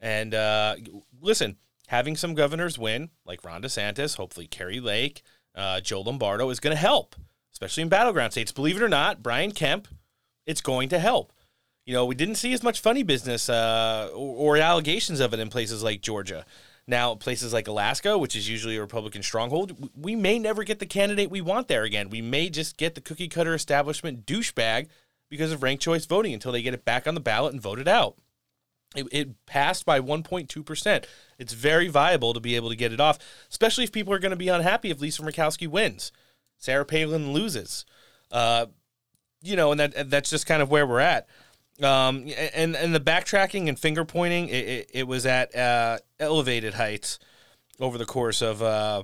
[0.00, 0.76] And uh,
[1.20, 1.56] listen,
[1.88, 5.22] having some governors win, like Ron DeSantis, hopefully Kari Lake,
[5.54, 7.16] uh, Joe Lombardo, is going to help,
[7.52, 8.52] especially in battleground states.
[8.52, 9.88] Believe it or not, Brian Kemp,
[10.46, 11.32] it's going to help.
[11.86, 15.40] You know, we didn't see as much funny business uh, or, or allegations of it
[15.40, 16.44] in places like Georgia.
[16.88, 20.86] Now, places like Alaska, which is usually a Republican stronghold, we may never get the
[20.86, 22.10] candidate we want there again.
[22.10, 24.86] We may just get the cookie cutter establishment douchebag
[25.28, 27.88] because of ranked choice voting until they get it back on the ballot and voted
[27.88, 28.16] out.
[28.94, 31.04] It, it passed by 1.2%.
[31.38, 33.18] It's very viable to be able to get it off,
[33.50, 36.12] especially if people are going to be unhappy if Lisa Murkowski wins,
[36.56, 37.84] Sarah Palin loses.
[38.30, 38.66] Uh,
[39.42, 41.28] you know, and that that's just kind of where we're at.
[41.82, 46.74] Um, and and the backtracking and finger pointing, it, it, it was at uh, elevated
[46.74, 47.18] heights
[47.80, 49.02] over the course of uh,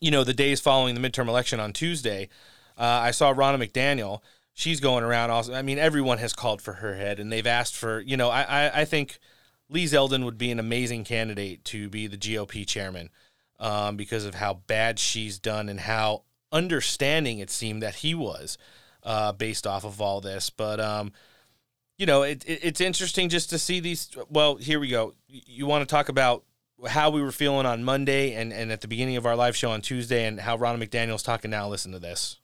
[0.00, 2.28] you know the days following the midterm election on Tuesday.
[2.76, 4.20] Uh, I saw Ronna McDaniel.
[4.52, 5.30] She's going around.
[5.30, 8.00] Also, I mean, everyone has called for her head, and they've asked for.
[8.00, 9.18] You know, I I, I think
[9.68, 13.10] Lee Zeldin would be an amazing candidate to be the GOP chairman
[13.60, 18.56] um, because of how bad she's done and how understanding it seemed that he was
[19.02, 20.50] uh, based off of all this.
[20.50, 21.12] But um,
[21.98, 24.08] you know, it, it, it's interesting just to see these.
[24.30, 25.14] Well, here we go.
[25.26, 26.44] You want to talk about
[26.86, 29.70] how we were feeling on Monday and, and at the beginning of our live show
[29.70, 31.68] on Tuesday, and how Ronna McDaniel's talking now.
[31.68, 32.38] Listen to this.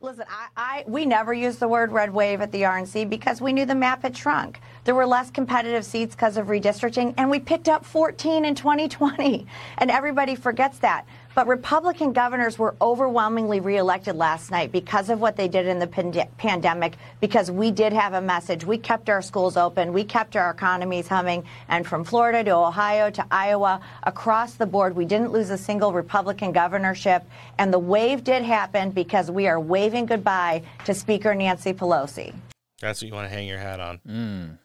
[0.00, 3.52] Listen, I, I we never used the word red wave at the RNC because we
[3.52, 4.60] knew the map had shrunk.
[4.84, 9.46] There were less competitive seats because of redistricting, and we picked up 14 in 2020,
[9.78, 11.06] and everybody forgets that.
[11.34, 15.86] But Republican governors were overwhelmingly reelected last night because of what they did in the
[15.86, 18.64] pand- pandemic, because we did have a message.
[18.64, 23.08] We kept our schools open, we kept our economies humming, and from Florida to Ohio
[23.10, 27.24] to Iowa, across the board, we didn't lose a single Republican governorship.
[27.58, 32.34] And the wave did happen because we are waving goodbye to Speaker Nancy Pelosi.
[32.80, 34.00] That's what you want to hang your hat on.
[34.06, 34.58] Mm.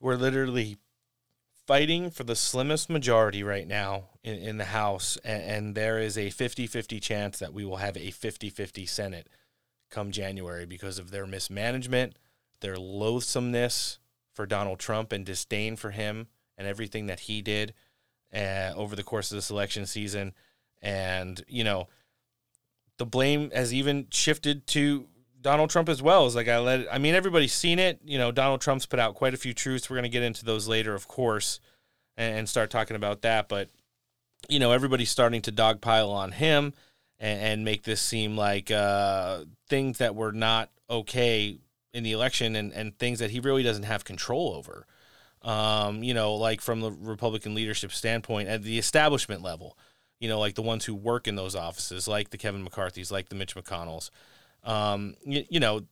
[0.00, 0.76] We're literally
[1.66, 6.18] fighting for the slimmest majority right now in, in the House, and, and there is
[6.18, 9.28] a 50 50 chance that we will have a 50 50 Senate
[9.90, 12.16] come January because of their mismanagement,
[12.60, 13.98] their loathsomeness
[14.34, 17.72] for Donald Trump, and disdain for him and everything that he did
[18.34, 20.32] uh, over the course of this election season.
[20.82, 21.88] And, you know,
[22.98, 25.06] the blame has even shifted to
[25.40, 26.26] Donald Trump as well.
[26.26, 26.80] Is like I let.
[26.80, 28.00] It, I mean, everybody's seen it.
[28.04, 29.88] You know, Donald Trump's put out quite a few truths.
[29.88, 31.60] We're going to get into those later, of course,
[32.16, 33.48] and, and start talking about that.
[33.48, 33.70] But
[34.48, 36.72] you know, everybody's starting to dogpile on him
[37.18, 41.58] and, and make this seem like uh, things that were not okay
[41.92, 44.86] in the election and, and things that he really doesn't have control over.
[45.42, 49.76] Um, you know, like from the Republican leadership standpoint at the establishment level,
[50.20, 53.28] you know, like the ones who work in those offices, like the Kevin McCarthy's, like
[53.28, 54.10] the Mitch McConnells.
[54.64, 55.82] Um, you, you know,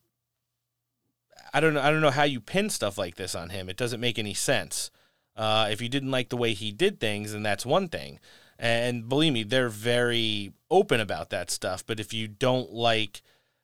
[1.55, 1.81] I don't know.
[1.81, 3.69] I don't know how you pin stuff like this on him.
[3.69, 4.91] It doesn't make any sense.
[5.37, 8.19] Uh, if you didn't like the way he did things, then that's one thing.
[8.59, 11.85] And believe me, they're very open about that stuff.
[11.85, 13.23] But if you don't like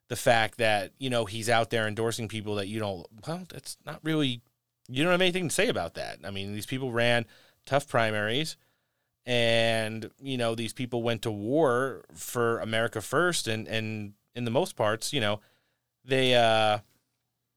[0.08, 3.78] the fact that you know he's out there endorsing people that you don't, well, that's
[3.86, 4.42] not really.
[4.88, 6.18] You don't have anything to say about that.
[6.24, 7.24] I mean, these people ran
[7.64, 8.56] tough primaries,
[9.24, 14.50] and you know these people went to war for America first, and and in the
[14.50, 15.40] most parts, you know,
[16.04, 16.78] they uh,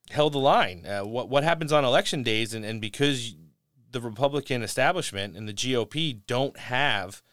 [0.09, 0.85] held the line.
[0.85, 3.35] Uh, what what happens on election days, and, and because
[3.95, 7.23] the Republican establishment and the GOP don't have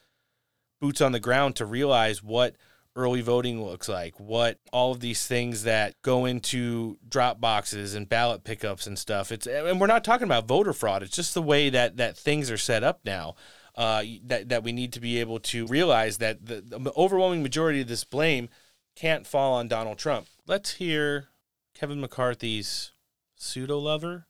[0.80, 2.54] boots on the ground to realize what
[2.94, 8.08] early voting looks like, what all of these things that go into drop boxes and
[8.08, 9.32] ballot pickups and stuff.
[9.32, 11.02] It's and we're not talking about voter fraud.
[11.02, 13.34] It's just the way that that things are set up now.
[13.74, 17.80] Uh, that that we need to be able to realize that the, the overwhelming majority
[17.80, 18.48] of this blame
[18.94, 20.28] can't fall on Donald Trump.
[20.46, 21.28] Let's hear
[21.74, 22.92] Kevin McCarthy's
[23.34, 24.26] pseudo lover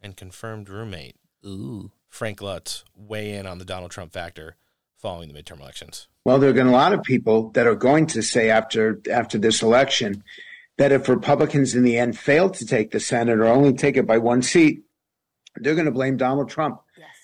[0.00, 1.90] and confirmed roommate, Ooh.
[2.08, 4.56] Frank Luntz, weigh in on the Donald Trump factor
[4.96, 6.08] following the midterm elections.
[6.24, 8.50] Well, there are going to be a lot of people that are going to say
[8.50, 10.24] after after this election
[10.78, 14.06] that if Republicans in the end fail to take the Senate or only take it
[14.06, 14.82] by one seat,
[15.56, 16.80] they're going to blame Donald Trump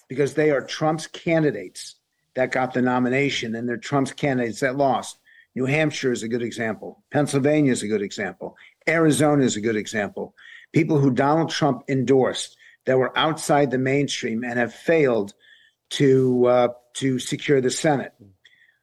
[0.08, 1.96] because they are Trump's candidates
[2.34, 5.18] that got the nomination and they're Trump's candidates that lost.
[5.54, 7.02] New Hampshire is a good example.
[7.10, 8.56] Pennsylvania is a good example.
[8.88, 10.34] Arizona is a good example.
[10.72, 12.56] People who Donald Trump endorsed
[12.86, 15.34] that were outside the mainstream and have failed
[15.90, 18.12] to uh, to secure the Senate.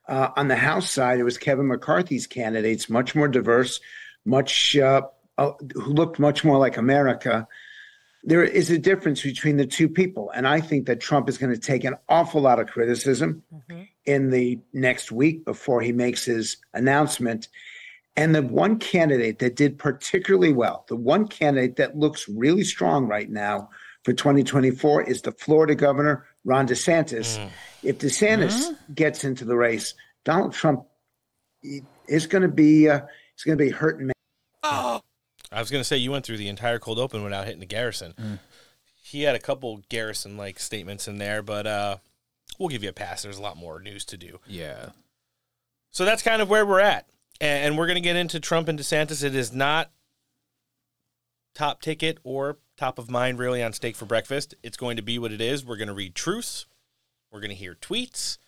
[0.08, 3.80] Uh, on the House side, it was Kevin McCarthy's candidates, much more diverse,
[4.24, 5.02] much uh,
[5.38, 7.46] uh, who looked much more like America.
[8.24, 11.54] There is a difference between the two people, and I think that Trump is going
[11.54, 13.42] to take an awful lot of criticism
[14.04, 17.48] in the next week before he makes his announcement.
[18.16, 23.06] And the one candidate that did particularly well, the one candidate that looks really strong
[23.06, 23.70] right now
[24.04, 27.50] for 2024 is the Florida governor, Ron DeSantis.
[27.82, 30.86] If DeSantis gets into the race, Donald Trump
[31.62, 33.00] is going to be uh,
[33.36, 34.08] is going to be hurting.
[34.08, 34.12] Me.
[34.62, 35.00] Oh.
[35.52, 37.66] I was going to say you went through the entire cold open without hitting the
[37.66, 38.38] Garrison.
[39.02, 41.96] He had a couple Garrison like statements in there, but uh,
[42.58, 43.22] we'll give you a pass.
[43.22, 44.38] There's a lot more news to do.
[44.46, 44.90] Yeah.
[45.90, 47.06] So that's kind of where we're at.
[47.40, 49.24] And and we're going to get into Trump and DeSantis.
[49.24, 49.90] It is not
[51.54, 54.54] top ticket or top of mind really on Steak for Breakfast.
[54.62, 55.66] It's going to be what it is.
[55.66, 56.64] We're going to read truths,
[57.30, 58.38] we're going to hear tweets,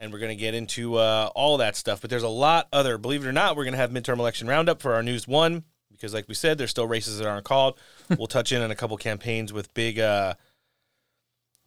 [0.00, 2.00] and we're going to get into uh, all that stuff.
[2.00, 4.48] But there's a lot other, believe it or not, we're going to have midterm election
[4.48, 7.78] roundup for our News One because, like we said, there's still races that aren't called.
[8.18, 10.00] we'll touch in on a couple campaigns with big.
[10.00, 10.34] Uh,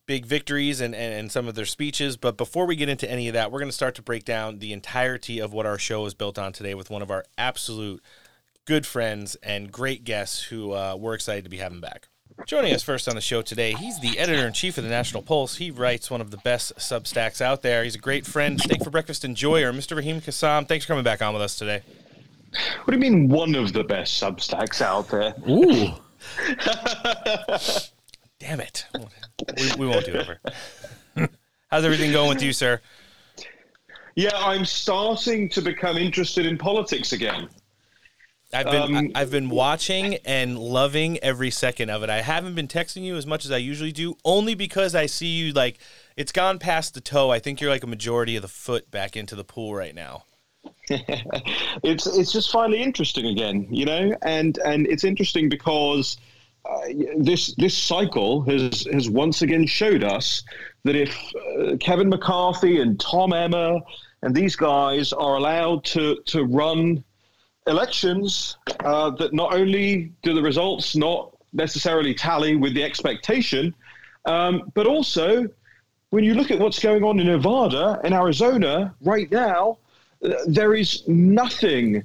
[0.06, 2.18] big victories and, and, and some of their speeches.
[2.18, 4.60] But before we get into any of that, we're going to start to break down
[4.60, 8.04] the entirety of what our show is built on today with one of our absolute
[8.66, 12.08] good friends and great guests who uh, we're excited to be having back.
[12.48, 15.22] Joining us first on the show today, he's the editor in chief of the National
[15.22, 15.58] Pulse.
[15.58, 17.84] He writes one of the best Substacks out there.
[17.84, 19.96] He's a great friend, Steak for Breakfast enjoyer, Mr.
[19.96, 20.68] Raheem Kassam.
[20.68, 21.84] Thanks for coming back on with us today.
[22.84, 25.36] What do you mean one of the best Substacks out there?
[25.48, 25.90] Ooh.
[28.40, 28.86] Damn it.
[29.58, 30.40] We, we won't do it ever.
[31.70, 32.82] How's everything going with you, sir?
[34.16, 37.50] Yeah, I'm starting to become interested in politics again.
[38.54, 42.10] I've been Um, I've been watching and loving every second of it.
[42.10, 45.28] I haven't been texting you as much as I usually do, only because I see
[45.28, 45.80] you like
[46.16, 47.32] it's gone past the toe.
[47.32, 50.26] I think you're like a majority of the foot back into the pool right now.
[50.90, 56.18] it's it's just finally interesting again, you know, and and it's interesting because
[56.66, 56.80] uh,
[57.18, 60.44] this this cycle has has once again showed us
[60.84, 61.18] that if
[61.60, 63.80] uh, Kevin McCarthy and Tom Emmer
[64.22, 67.04] and these guys are allowed to to run
[67.68, 73.74] elections, uh, that not only do the results not necessarily tally with the expectation,
[74.26, 75.48] um, but also
[76.10, 79.78] when you look at what's going on in Nevada and Arizona right now,
[80.46, 82.04] there is nothing.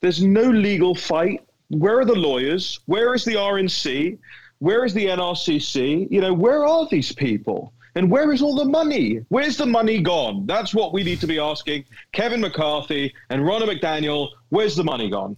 [0.00, 1.44] There's no legal fight.
[1.68, 2.80] Where are the lawyers?
[2.86, 4.18] Where is the RNC?
[4.58, 6.10] Where is the NRCC?
[6.10, 7.72] You know, where are these people?
[7.94, 9.24] And where is all the money?
[9.28, 10.46] Where's the money gone?
[10.46, 14.30] That's what we need to be asking Kevin McCarthy and Ronna McDaniel.
[14.48, 15.36] Where's the money gone?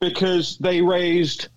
[0.00, 1.48] Because they raised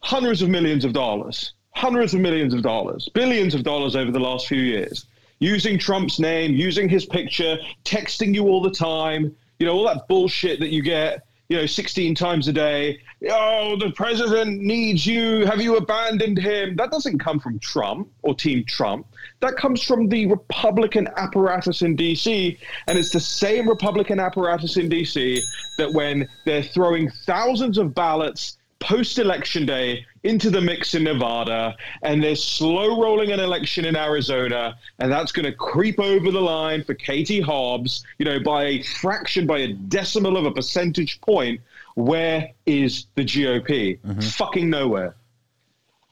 [0.00, 4.20] hundreds of millions of dollars, hundreds of millions of dollars, billions of dollars over the
[4.20, 5.06] last few years,
[5.38, 10.08] using Trump's name, using his picture, texting you all the time, you know, all that
[10.08, 13.00] bullshit that you get, you know, 16 times a day.
[13.28, 15.44] Oh, the president needs you.
[15.46, 16.76] Have you abandoned him?
[16.76, 19.04] That doesn't come from Trump or Team Trump.
[19.40, 22.56] That comes from the Republican apparatus in D.C.
[22.86, 25.42] And it's the same Republican apparatus in D.C.
[25.76, 31.76] that when they're throwing thousands of ballots post election day into the mix in Nevada,
[32.02, 36.40] and they're slow rolling an election in Arizona, and that's going to creep over the
[36.40, 41.20] line for Katie Hobbs, you know, by a fraction, by a decimal of a percentage
[41.20, 41.60] point.
[41.94, 44.00] Where is the GOP?
[44.00, 44.20] Mm-hmm.
[44.20, 45.14] Fucking nowhere.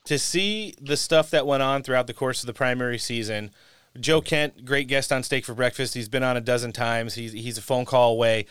[0.05, 3.51] To see the stuff that went on throughout the course of the primary season,
[3.99, 5.95] Joe Kent, great guest on Steak for Breakfast.
[5.95, 7.15] He's been on a dozen times.
[7.15, 8.47] He's he's a phone call away.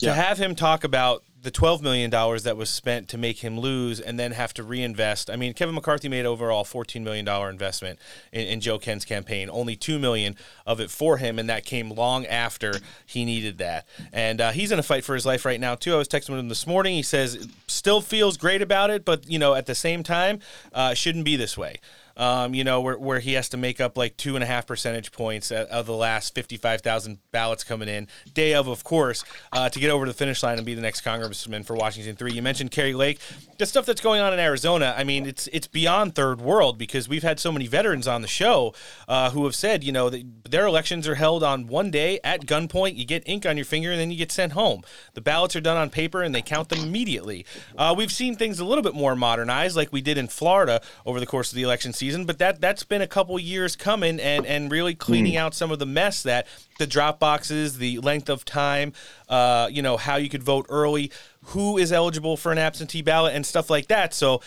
[0.00, 3.58] To have him talk about the twelve million dollars that was spent to make him
[3.58, 5.30] lose, and then have to reinvest.
[5.30, 7.98] I mean, Kevin McCarthy made overall fourteen million dollar investment
[8.32, 9.48] in, in Joe Kent's campaign.
[9.50, 10.36] Only two million
[10.66, 13.86] of it for him, and that came long after he needed that.
[14.12, 15.94] And uh, he's in a fight for his life right now too.
[15.94, 16.94] I was texting him this morning.
[16.94, 20.40] He says still feels great about it, but you know, at the same time,
[20.72, 21.76] uh, shouldn't be this way
[22.16, 24.66] um, you know, where, where he has to make up like two and a half
[24.66, 28.08] percentage points of the last 55,000 ballots coming in.
[28.32, 31.02] Day of, of course, uh, to get over the finish line and be the next
[31.02, 32.32] congressman for Washington 3.
[32.32, 33.20] You mentioned Kari Lake.
[33.58, 37.08] The stuff that's going on in Arizona, I mean, it's it's beyond third world because
[37.08, 38.74] we've had so many veterans on the show
[39.08, 42.46] uh, who have said, you know, that their elections are held on one day at
[42.46, 42.96] gunpoint.
[42.96, 44.82] You get ink on your finger and then you get sent home.
[45.14, 47.44] The ballots are done on paper and they count them immediately.
[47.76, 51.20] Uh, we've seen things a little bit more modernized, like we did in Florida over
[51.20, 54.46] the course of the election season but that that's been a couple years coming and
[54.46, 55.38] and really cleaning mm.
[55.38, 56.46] out some of the mess that
[56.80, 58.94] the drop boxes, the length of time,
[59.28, 61.12] uh, you know, how you could vote early,
[61.44, 64.14] who is eligible for an absentee ballot, and stuff like that.
[64.14, 64.40] So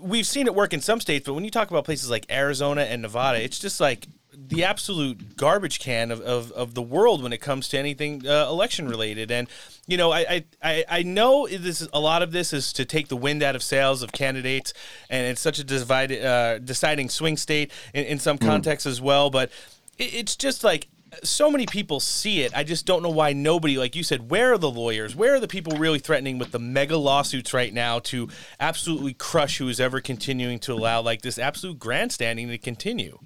[0.00, 2.82] we've seen it work in some states, but when you talk about places like Arizona
[2.82, 4.06] and Nevada, it's just like
[4.46, 8.46] the absolute garbage can of, of, of the world when it comes to anything uh,
[8.48, 9.30] election related.
[9.30, 9.48] And,
[9.86, 13.08] you know, I, I, I know this is, a lot of this is to take
[13.08, 14.72] the wind out of sails of candidates,
[15.10, 18.46] and it's such a divided, uh, deciding swing state in, in some hmm.
[18.46, 18.90] contexts mm.
[18.90, 19.30] as well.
[19.30, 19.50] But
[19.98, 20.88] it, it's just like
[21.24, 22.56] so many people see it.
[22.56, 25.16] I just don't know why nobody, like you said, where are the lawyers?
[25.16, 28.28] Where are the people really threatening with the mega lawsuits right now to
[28.60, 33.18] absolutely crush who is ever continuing to allow like this absolute grandstanding to continue?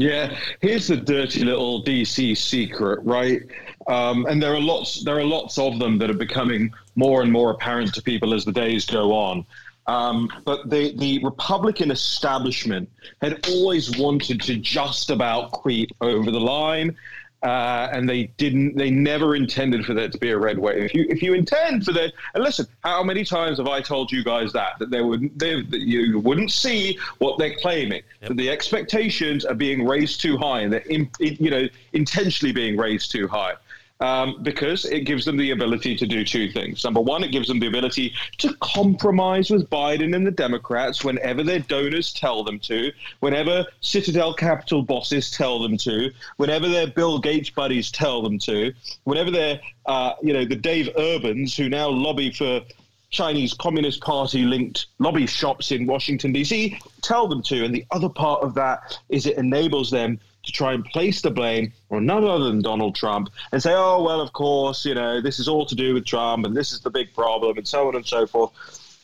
[0.00, 3.42] Yeah, here's the dirty little DC secret, right?
[3.86, 7.30] Um, and there are lots, there are lots of them that are becoming more and
[7.30, 9.44] more apparent to people as the days go on.
[9.86, 12.88] Um, but the the Republican establishment
[13.20, 16.96] had always wanted to just about creep over the line,
[17.42, 18.76] uh, and they didn't.
[18.76, 20.82] They never intended for there to be a red wave.
[20.82, 24.12] If you if you intend for that, and listen, how many times have I told
[24.12, 28.02] you guys that that they would they, that you wouldn't see what they're claiming?
[28.20, 28.28] Yep.
[28.28, 32.76] That the expectations are being raised too high, and they're in, you know intentionally being
[32.76, 33.54] raised too high
[34.00, 36.84] um, because it gives them the ability to do two things.
[36.84, 41.42] Number one, it gives them the ability to compromise with Biden and the Democrats whenever
[41.42, 47.18] their donors tell them to, whenever Citadel Capital bosses tell them to, whenever their Bill
[47.18, 48.72] Gates buddies tell them to,
[49.04, 52.62] whenever they're, uh, you know, the Dave Urbans who now lobby for
[53.10, 57.64] Chinese Communist Party linked lobby shops in Washington, D.C., tell them to.
[57.64, 61.30] And the other part of that is it enables them to try and place the
[61.30, 65.20] blame on none other than Donald Trump and say, oh, well, of course, you know,
[65.20, 67.88] this is all to do with Trump and this is the big problem and so
[67.88, 68.50] on and so forth.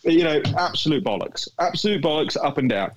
[0.03, 2.93] You know, absolute bollocks, absolute bollocks up and down.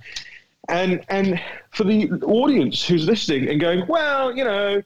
[0.67, 4.83] And, and for the audience who's listening and going, well, you know,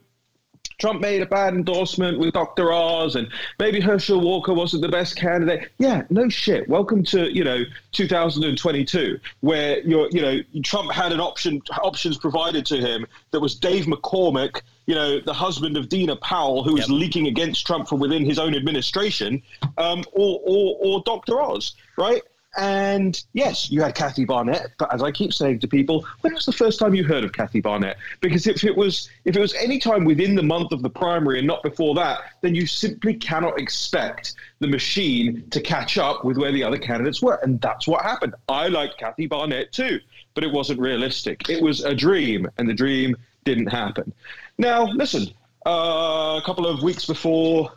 [0.83, 2.73] Trump made a bad endorsement with Dr.
[2.73, 5.69] Oz, and maybe Herschel Walker wasn't the best candidate.
[5.77, 6.67] Yeah, no shit.
[6.67, 7.63] Welcome to you know
[7.93, 13.55] 2022, where you're you know Trump had an option options provided to him that was
[13.55, 16.99] Dave McCormick, you know the husband of Dina Powell, who was yep.
[16.99, 19.41] leaking against Trump from within his own administration,
[19.77, 21.39] um, or, or or Dr.
[21.39, 22.23] Oz, right?
[22.55, 26.45] And yes, you had Kathy Barnette, but as I keep saying to people, when was
[26.45, 27.97] the first time you heard of Kathy Barnette?
[28.21, 31.39] Because if it was if it was any time within the month of the primary
[31.39, 36.37] and not before that, then you simply cannot expect the machine to catch up with
[36.37, 37.39] where the other candidates were.
[37.41, 38.35] And that's what happened.
[38.47, 39.99] I liked Kathy Barnette too,
[40.35, 41.49] but it wasn't realistic.
[41.49, 44.13] It was a dream, and the dream didn't happen.
[44.59, 45.33] Now, listen,
[45.65, 47.71] uh, a couple of weeks before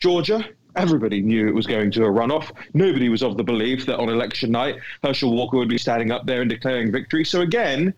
[0.00, 0.44] Georgia,
[0.76, 2.52] Everybody knew it was going to a runoff.
[2.74, 6.26] Nobody was of the belief that on election night, Herschel Walker would be standing up
[6.26, 7.24] there and declaring victory.
[7.24, 7.94] So, again,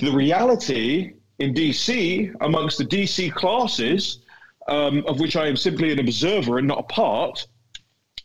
[0.00, 4.18] the reality in DC, amongst the DC classes,
[4.68, 7.46] um, of which I am simply an observer and not a part,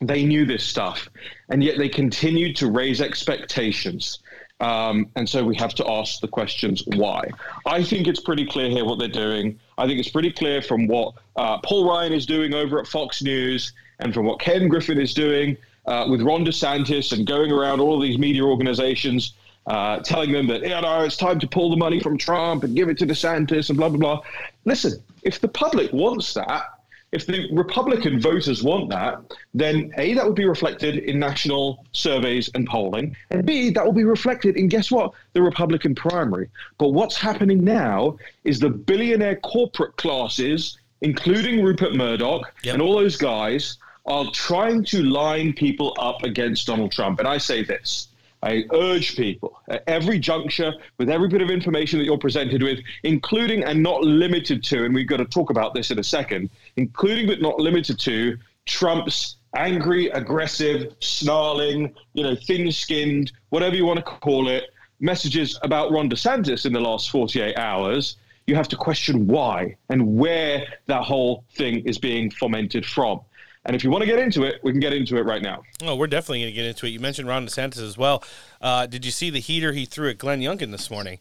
[0.01, 1.09] they knew this stuff.
[1.49, 4.19] And yet they continued to raise expectations.
[4.59, 7.30] Um, and so we have to ask the questions why.
[7.65, 9.59] I think it's pretty clear here what they're doing.
[9.82, 13.24] I think it's pretty clear from what uh, Paul Ryan is doing over at Fox
[13.24, 15.58] News and from what Ken Griffin is doing
[15.88, 19.34] uh, with Ron DeSantis and going around all these media organizations.
[19.68, 22.76] Uh, telling them that, you know, it's time to pull the money from Trump and
[22.76, 24.22] give it to DeSantis and blah, blah, blah.
[24.66, 26.64] Listen, if the public wants that,
[27.12, 29.20] if the Republican voters want that,
[29.53, 33.91] then A, that would be reflected in national surveys and polling, and B, that will
[33.91, 35.12] be reflected in guess what?
[35.34, 36.49] The Republican primary.
[36.78, 42.76] But what's happening now is the billionaire corporate classes, including Rupert Murdoch yep.
[42.76, 47.20] and all those guys, are trying to line people up against Donald Trump.
[47.20, 48.07] And I say this
[48.43, 52.80] I urge people at every juncture, with every bit of information that you're presented with,
[53.03, 56.49] including and not limited to, and we've got to talk about this in a second,
[56.78, 63.97] including but not limited to Trump's angry, aggressive, snarling, you know, thin-skinned, whatever you want
[63.97, 64.65] to call it,
[64.99, 68.17] messages about Ron DeSantis in the last 48 hours,
[68.47, 73.22] you have to question why and where that whole thing is being fomented from.
[73.65, 75.61] And if you want to get into it, we can get into it right now.
[75.84, 76.89] Oh, we're definitely going to get into it.
[76.89, 78.24] You mentioned Ron DeSantis as well.
[78.59, 81.19] Uh, did you see the heater he threw at Glenn Youngkin this morning?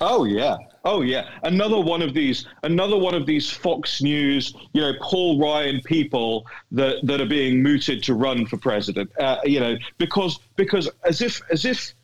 [0.00, 1.28] Oh yeah, oh yeah.
[1.42, 6.46] Another one of these, another one of these Fox News, you know, Paul Ryan people
[6.72, 9.10] that that are being mooted to run for president.
[9.18, 11.94] Uh, you know, because because as if as if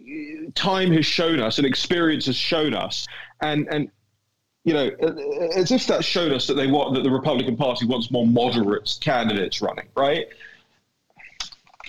[0.00, 3.06] uh, time has shown us and experience has shown us,
[3.40, 3.90] and and
[4.64, 7.56] you know, uh, uh, as if that showed us that they want that the Republican
[7.56, 10.26] Party wants more moderate candidates running, right?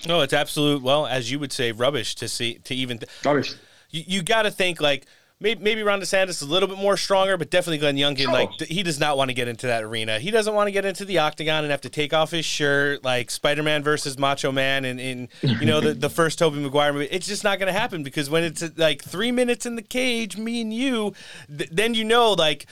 [0.07, 0.82] No, it's absolute.
[0.82, 2.99] Well, as you would say, rubbish to see to even.
[2.99, 3.55] Th- rubbish.
[3.91, 5.05] You, you got to think like
[5.44, 8.28] maybe, maybe Ron DeSantis is a little bit more stronger, but definitely Glenn Youngkin.
[8.28, 10.18] Like he does not want to get into that arena.
[10.18, 13.04] He doesn't want to get into the octagon and have to take off his shirt
[13.04, 16.94] like Spider Man versus Macho Man and in you know the, the first Tobey Maguire
[16.94, 17.06] movie.
[17.12, 20.38] It's just not going to happen because when it's like three minutes in the cage,
[20.38, 21.14] me and you,
[21.56, 22.66] th- then you know like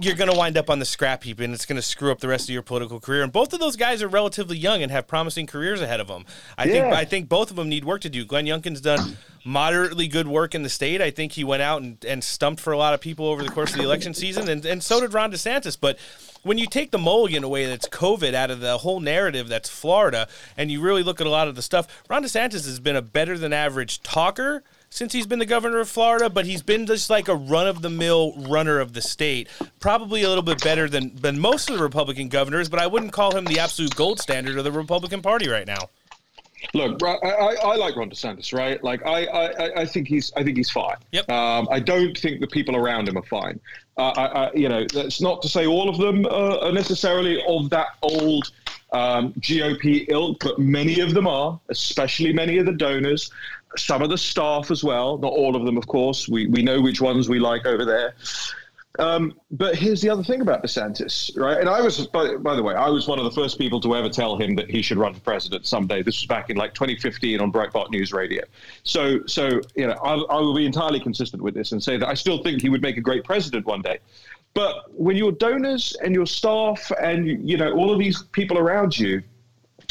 [0.00, 2.20] you're going to wind up on the scrap heap and it's going to screw up
[2.20, 3.22] the rest of your political career.
[3.22, 6.24] And both of those guys are relatively young and have promising careers ahead of them.
[6.56, 8.24] I think I think both of them need work to do.
[8.24, 11.02] Glenn Youngkin's done moderately good work in the state.
[11.02, 13.50] I think he went out and, and stumped for a lot of people over the
[13.50, 15.76] course of the election season, and, and so did Ron DeSantis.
[15.78, 15.98] But
[16.42, 20.28] when you take the mulligan away that's COVID out of the whole narrative that's Florida,
[20.56, 23.02] and you really look at a lot of the stuff, Ron DeSantis has been a
[23.02, 24.64] better than average talker
[24.94, 27.82] since he's been the governor of Florida, but he's been just like a run of
[27.82, 29.48] the mill runner of the state.
[29.80, 33.12] Probably a little bit better than, than most of the Republican governors, but I wouldn't
[33.12, 35.88] call him the absolute gold standard of the Republican Party right now.
[36.74, 38.82] Look, I, I, I like Ron DeSantis, right?
[38.84, 40.96] Like, I, I, I think he's, I think he's fine.
[41.10, 41.28] Yep.
[41.28, 43.58] Um, I don't think the people around him are fine.
[43.98, 47.42] Uh, I, I, you know, that's not to say all of them uh, are necessarily
[47.48, 48.52] of that old
[48.92, 53.32] um, GOP ilk, but many of them are, especially many of the donors,
[53.76, 55.18] some of the staff as well.
[55.18, 56.28] Not all of them, of course.
[56.28, 58.14] We we know which ones we like over there.
[58.98, 61.58] Um, but here's the other thing about DeSantis, right?
[61.58, 63.96] And I was, by, by the way, I was one of the first people to
[63.96, 66.02] ever tell him that he should run for president someday.
[66.02, 68.44] This was back in like 2015 on Breitbart News Radio.
[68.84, 72.08] So, so you know, I, I will be entirely consistent with this and say that
[72.08, 73.98] I still think he would make a great president one day.
[74.54, 78.96] But when your donors and your staff and you know all of these people around
[78.96, 79.22] you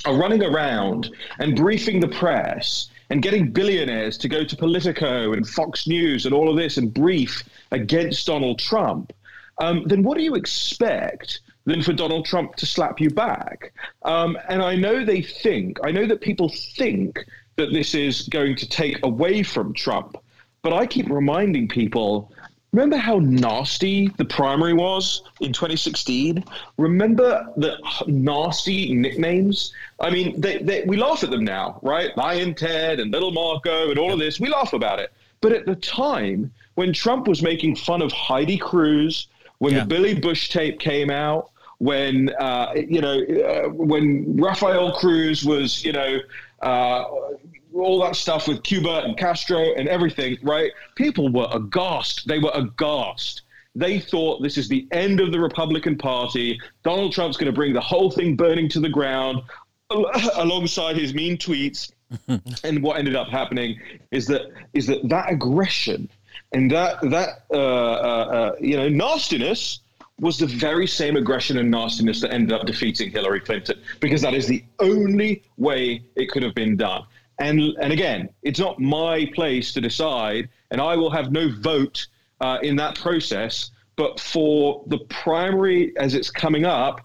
[0.05, 5.47] are running around and briefing the press and getting billionaires to go to Politico and
[5.47, 9.13] Fox News and all of this and brief against Donald Trump,
[9.59, 13.71] um, then what do you expect than for Donald Trump to slap you back?
[14.01, 17.23] Um, and I know they think, I know that people think
[17.55, 20.17] that this is going to take away from Trump,
[20.63, 22.31] but I keep reminding people
[22.73, 26.43] Remember how nasty the primary was in 2016?
[26.77, 29.73] Remember the nasty nicknames?
[29.99, 32.09] I mean, they, they, we laugh at them now, right?
[32.17, 34.39] Lyin' Ted and Little Marco and all of this.
[34.39, 35.13] We laugh about it.
[35.39, 39.27] But at the time, when Trump was making fun of Heidi Cruz,
[39.59, 45.45] when the Billy Bush tape came out, when uh, you know, uh, when Rafael Cruz
[45.45, 46.19] was, you know,
[46.61, 47.03] uh,
[47.73, 50.71] all that stuff with Cuba and Castro and everything, right?
[50.95, 52.27] People were aghast.
[52.27, 53.41] They were aghast.
[53.75, 56.59] They thought this is the end of the Republican Party.
[56.83, 59.41] Donald Trump's going to bring the whole thing burning to the ground
[59.89, 61.91] alongside his mean tweets.
[62.63, 63.79] and what ended up happening
[64.11, 64.43] is that
[64.73, 66.07] is that that aggression
[66.51, 69.79] and that that uh, uh, uh, you know nastiness
[70.19, 74.35] was the very same aggression and nastiness that ended up defeating Hillary Clinton because that
[74.35, 77.03] is the only way it could have been done.
[77.39, 82.07] And and again, it's not my place to decide, and I will have no vote
[82.41, 83.71] uh, in that process.
[83.95, 87.01] But for the primary as it's coming up,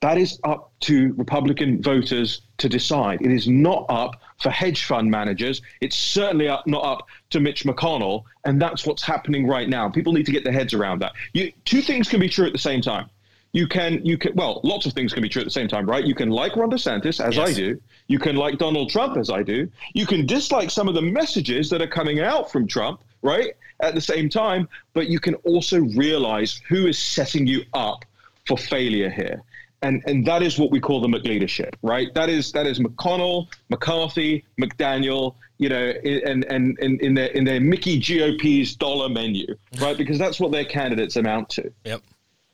[0.00, 3.22] that is up to Republican voters to decide.
[3.22, 5.62] It is not up for hedge fund managers.
[5.80, 9.88] It's certainly up, not up to Mitch McConnell, and that's what's happening right now.
[9.88, 11.12] People need to get their heads around that.
[11.32, 13.08] You, two things can be true at the same time.
[13.52, 15.88] You can, you can, well, lots of things can be true at the same time,
[15.88, 16.04] right?
[16.04, 17.80] You can like Ron DeSantis, as I do.
[18.06, 19.68] You can like Donald Trump, as I do.
[19.94, 23.54] You can dislike some of the messages that are coming out from Trump, right?
[23.80, 28.04] At the same time, but you can also realize who is setting you up
[28.46, 29.42] for failure here.
[29.82, 32.12] And, and that is what we call the McLeadership, right?
[32.14, 37.44] That is that is McConnell, McCarthy, McDaniel, you know, and and, and in their in
[37.44, 39.46] their Mickey GOP's dollar menu,
[39.80, 39.96] right?
[39.96, 41.70] Because that's what their candidates amount to.
[41.84, 42.02] Yep.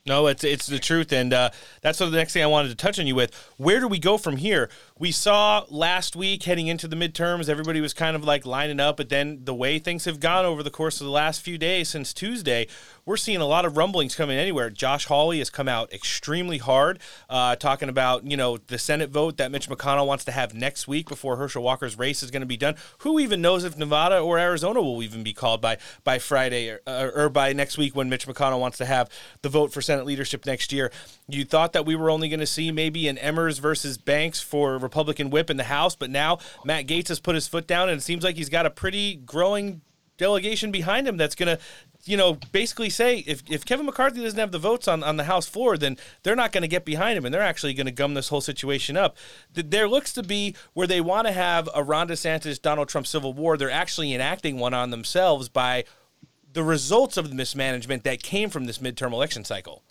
[0.06, 1.50] No, it's it's the truth, and uh,
[1.82, 3.34] that's what the next thing I wanted to touch on you with.
[3.58, 4.70] Where do we go from here?
[5.00, 8.98] We saw last week heading into the midterms, everybody was kind of like lining up,
[8.98, 11.88] but then the way things have gone over the course of the last few days
[11.88, 12.66] since Tuesday,
[13.06, 14.68] we're seeing a lot of rumblings coming anywhere.
[14.68, 19.38] Josh Hawley has come out extremely hard, uh, talking about you know the Senate vote
[19.38, 22.46] that Mitch McConnell wants to have next week before Herschel Walker's race is going to
[22.46, 22.76] be done.
[22.98, 26.80] Who even knows if Nevada or Arizona will even be called by by Friday or,
[26.86, 29.08] uh, or by next week when Mitch McConnell wants to have
[29.40, 30.92] the vote for Senate leadership next year?
[31.26, 34.78] You thought that we were only going to see maybe an Emmers versus Banks for
[34.90, 37.98] Republican whip in the House, but now Matt Gaetz has put his foot down, and
[37.98, 39.82] it seems like he's got a pretty growing
[40.18, 41.62] delegation behind him that's going to
[42.04, 45.24] you know, basically say if, if Kevin McCarthy doesn't have the votes on, on the
[45.24, 47.92] House floor, then they're not going to get behind him and they're actually going to
[47.92, 49.16] gum this whole situation up.
[49.52, 53.32] There looks to be where they want to have a Ron DeSantis Donald Trump civil
[53.34, 55.84] war, they're actually enacting one on themselves by
[56.52, 59.82] the results of the mismanagement that came from this midterm election cycle.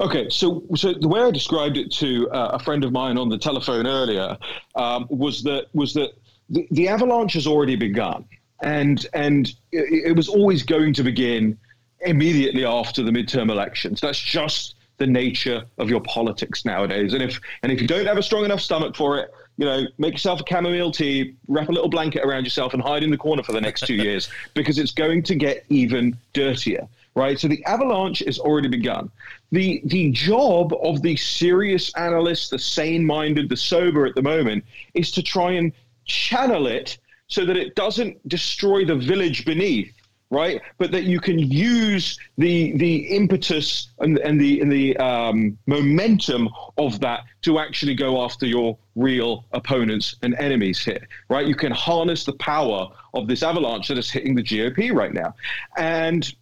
[0.00, 3.28] Okay, so so the way I described it to uh, a friend of mine on
[3.28, 4.36] the telephone earlier
[4.74, 6.10] um, was that was that
[6.50, 8.24] the, the avalanche has already begun
[8.62, 11.58] and and it, it was always going to begin
[12.00, 14.00] immediately after the midterm elections.
[14.00, 17.14] That's just the nature of your politics nowadays.
[17.14, 19.84] And if and if you don't have a strong enough stomach for it, you know,
[19.98, 23.16] make yourself a chamomile tea, wrap a little blanket around yourself, and hide in the
[23.16, 26.88] corner for the next two years because it's going to get even dirtier.
[27.18, 27.38] Right.
[27.40, 29.10] So the avalanche has already begun.
[29.50, 34.64] The the job of the serious analyst, the sane-minded, the sober at the moment,
[34.94, 35.72] is to try and
[36.04, 39.92] channel it so that it doesn't destroy the village beneath
[40.30, 40.60] right?
[40.76, 46.48] But that you can use the the impetus and, and the and the um, momentum
[46.76, 51.46] of that to actually go after your real opponents and enemies here, right?
[51.46, 55.34] You can harness the power of this avalanche that is hitting the GOP right now,
[55.76, 56.32] and.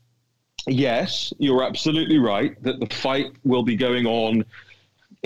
[0.66, 4.44] Yes, you're absolutely right that the fight will be going on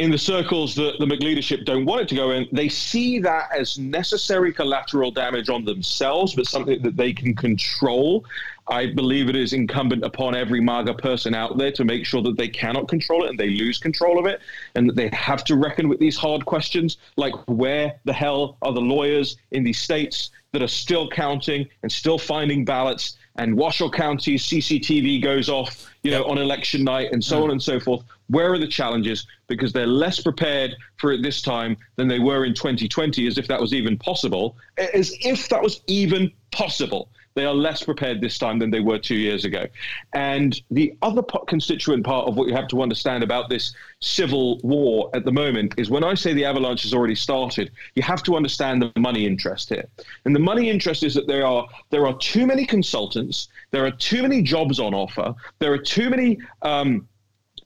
[0.00, 3.50] in the circles that the McLeadership don't want it to go in, they see that
[3.54, 8.24] as necessary collateral damage on themselves, but something that they can control.
[8.68, 12.38] I believe it is incumbent upon every MAGA person out there to make sure that
[12.38, 14.40] they cannot control it and they lose control of it,
[14.74, 18.72] and that they have to reckon with these hard questions like where the hell are
[18.72, 23.88] the lawyers in these states that are still counting and still finding ballots and Washoe
[23.88, 27.44] County CCTV goes off, you know, on election night and so mm.
[27.44, 28.04] on and so forth.
[28.28, 29.26] Where are the challenges?
[29.46, 33.48] Because they're less prepared for it this time than they were in 2020, as if
[33.48, 37.08] that was even possible, as if that was even possible.
[37.34, 39.66] They are less prepared this time than they were two years ago.
[40.12, 45.10] And the other constituent part of what you have to understand about this civil war
[45.14, 48.36] at the moment is when I say the avalanche has already started, you have to
[48.36, 49.84] understand the money interest here.
[50.24, 53.92] And the money interest is that there are there are too many consultants, there are
[53.92, 56.38] too many jobs on offer, there are too many.
[56.62, 57.06] Um,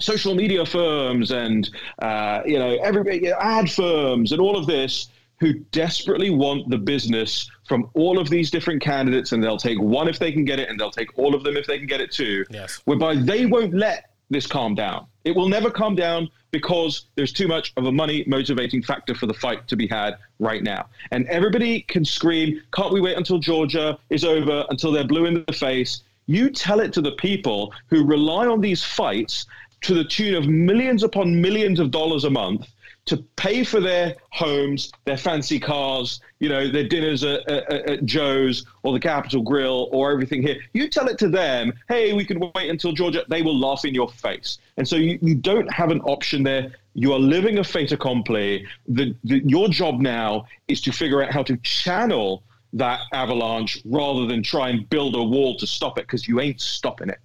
[0.00, 5.06] social media firms and uh, you know every ad firms and all of this
[5.38, 10.08] who desperately want the business from all of these different candidates, and they'll take one
[10.08, 12.00] if they can get it, and they'll take all of them if they can get
[12.00, 12.44] it too.
[12.50, 12.80] Yes.
[12.84, 15.06] Whereby they won't let this calm down.
[15.24, 19.26] It will never calm down because there's too much of a money motivating factor for
[19.26, 20.86] the fight to be had right now.
[21.10, 25.44] And everybody can scream, can't we wait until Georgia is over, until they're blue in
[25.46, 26.02] the face?
[26.26, 29.46] You tell it to the people who rely on these fights
[29.82, 32.66] to the tune of millions upon millions of dollars a month
[33.06, 38.04] to pay for their homes, their fancy cars, you know, their dinners at, at, at,
[38.04, 40.56] Joe's or the Capital Grille or everything here.
[40.72, 43.24] You tell it to them, hey, we can wait until Georgia.
[43.28, 44.58] They will laugh in your face.
[44.78, 46.72] And so you, you don't have an option there.
[46.94, 48.66] You are living a fait accompli.
[48.88, 52.42] The, the, your job now is to figure out how to channel
[52.72, 56.60] that avalanche rather than try and build a wall to stop it because you ain't
[56.60, 57.18] stopping it.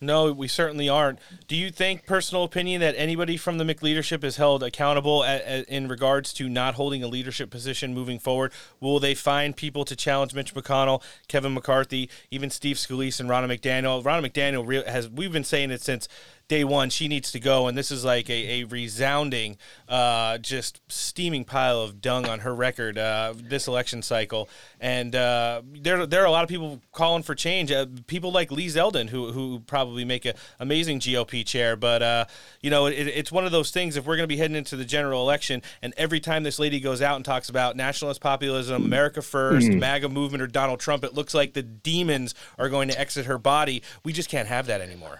[0.00, 1.18] No, we certainly aren't.
[1.46, 5.68] Do you think, personal opinion, that anybody from the McLeadership is held accountable at, at,
[5.68, 8.52] in regards to not holding a leadership position moving forward?
[8.80, 13.54] Will they find people to challenge Mitch McConnell, Kevin McCarthy, even Steve Scalise and Ronna
[13.54, 14.02] McDaniel?
[14.02, 16.08] Ronna McDaniel has we've been saying it since
[16.50, 17.68] day one she needs to go.
[17.68, 19.56] And this is like a, a resounding
[19.88, 24.48] uh, just steaming pile of dung on her record uh, this election cycle.
[24.80, 27.70] And uh, there, there are a lot of people calling for change.
[27.70, 31.76] Uh, people like lee zeldin who, who probably make an amazing gop chair.
[31.76, 32.24] But uh,
[32.60, 34.76] you know it, it's one of those things if we're going to be heading into
[34.76, 38.84] the general election and every time this lady goes out and talks about nationalist populism
[38.84, 39.78] america 1st mm-hmm.
[39.78, 43.38] maga movement or donald trump it looks like the demons are going to exit her
[43.38, 43.82] body.
[44.04, 45.18] We just can't have that anymore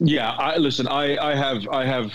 [0.00, 2.12] yeah, I, listen, I, I have I have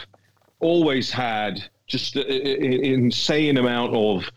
[0.60, 4.30] always had just an insane amount of,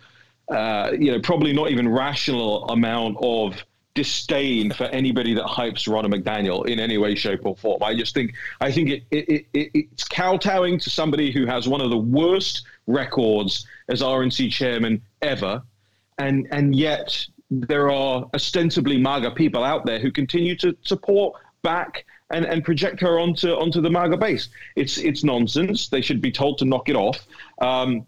[0.48, 6.12] uh, you know, probably not even rational amount of disdain for anybody that hypes Ronna
[6.12, 7.82] McDaniel in any way, shape, or form.
[7.82, 11.80] I just think I think it, it, it, it's kowtowing to somebody who has one
[11.80, 15.62] of the worst records as RNC chairman ever,
[16.18, 22.04] and and yet there are ostensibly MAGA people out there who continue to support back
[22.30, 24.48] and, and project her onto onto the MAGA base.
[24.74, 25.88] It's it's nonsense.
[25.88, 27.26] They should be told to knock it off.
[27.60, 28.06] Um,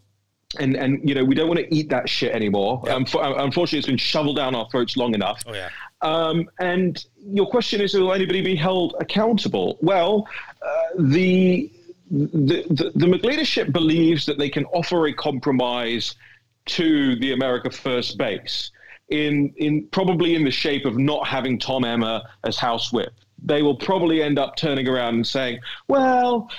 [0.58, 2.82] and and you know we don't want to eat that shit anymore.
[2.90, 5.42] Um, for, unfortunately, it's been shoveled down our throats long enough.
[5.46, 5.68] Oh yeah.
[6.00, 9.78] Um, and your question is, will anybody be held accountable?
[9.82, 10.28] Well,
[10.62, 11.70] uh, the,
[12.10, 16.14] the the the McLeadership believes that they can offer a compromise
[16.66, 18.70] to the America First base
[19.08, 23.12] in in probably in the shape of not having Tom Emmer as House Whip.
[23.42, 26.50] They will probably end up turning around and saying, well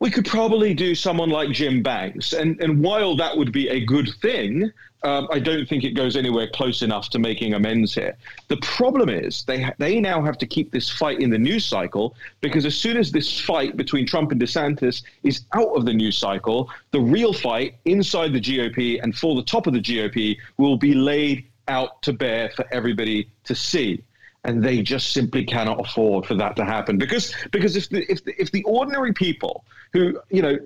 [0.00, 2.34] we could probably do someone like Jim Banks.
[2.34, 4.70] And, and while that would be a good thing,
[5.02, 8.16] um, I don't think it goes anywhere close enough to making amends here.
[8.48, 12.16] The problem is they, they now have to keep this fight in the news cycle
[12.42, 16.18] because as soon as this fight between Trump and DeSantis is out of the news
[16.18, 20.76] cycle, the real fight inside the GOP and for the top of the GOP will
[20.76, 24.02] be laid out to bear for everybody to see
[24.44, 26.98] and they just simply cannot afford for that to happen.
[26.98, 30.58] Because because if the if the, if the ordinary people who you know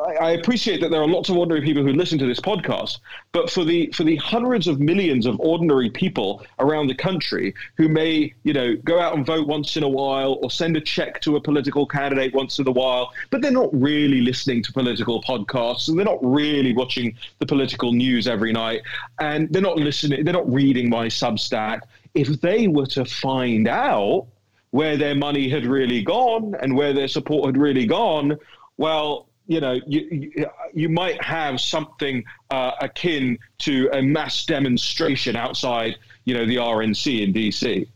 [0.00, 2.98] I, appreciate that there are lots of ordinary people who listen to this podcast,
[3.30, 7.88] but for the for the hundreds of millions of ordinary people around the country who
[7.88, 11.20] may, you know, go out and vote once in a while or send a check
[11.20, 15.22] to a political candidate once in a while, but they're not really listening to political
[15.22, 18.82] podcasts and they're not really watching the political news every night
[19.20, 21.82] and they're not listening, they're not reading my Substack
[22.14, 24.26] if they were to find out
[24.70, 28.36] where their money had really gone and where their support had really gone,
[28.76, 35.36] well, you know, you, you, you might have something uh, akin to a mass demonstration
[35.36, 37.86] outside, you know, the RNC in DC.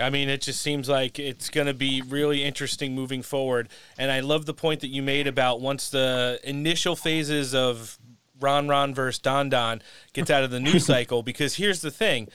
[0.00, 3.68] I mean, it just seems like it's going to be really interesting moving forward.
[3.98, 7.98] And I love the point that you made about once the initial phases of
[8.40, 9.82] Ron Ron versus Don Don
[10.12, 12.28] gets out of the news cycle, because here's the thing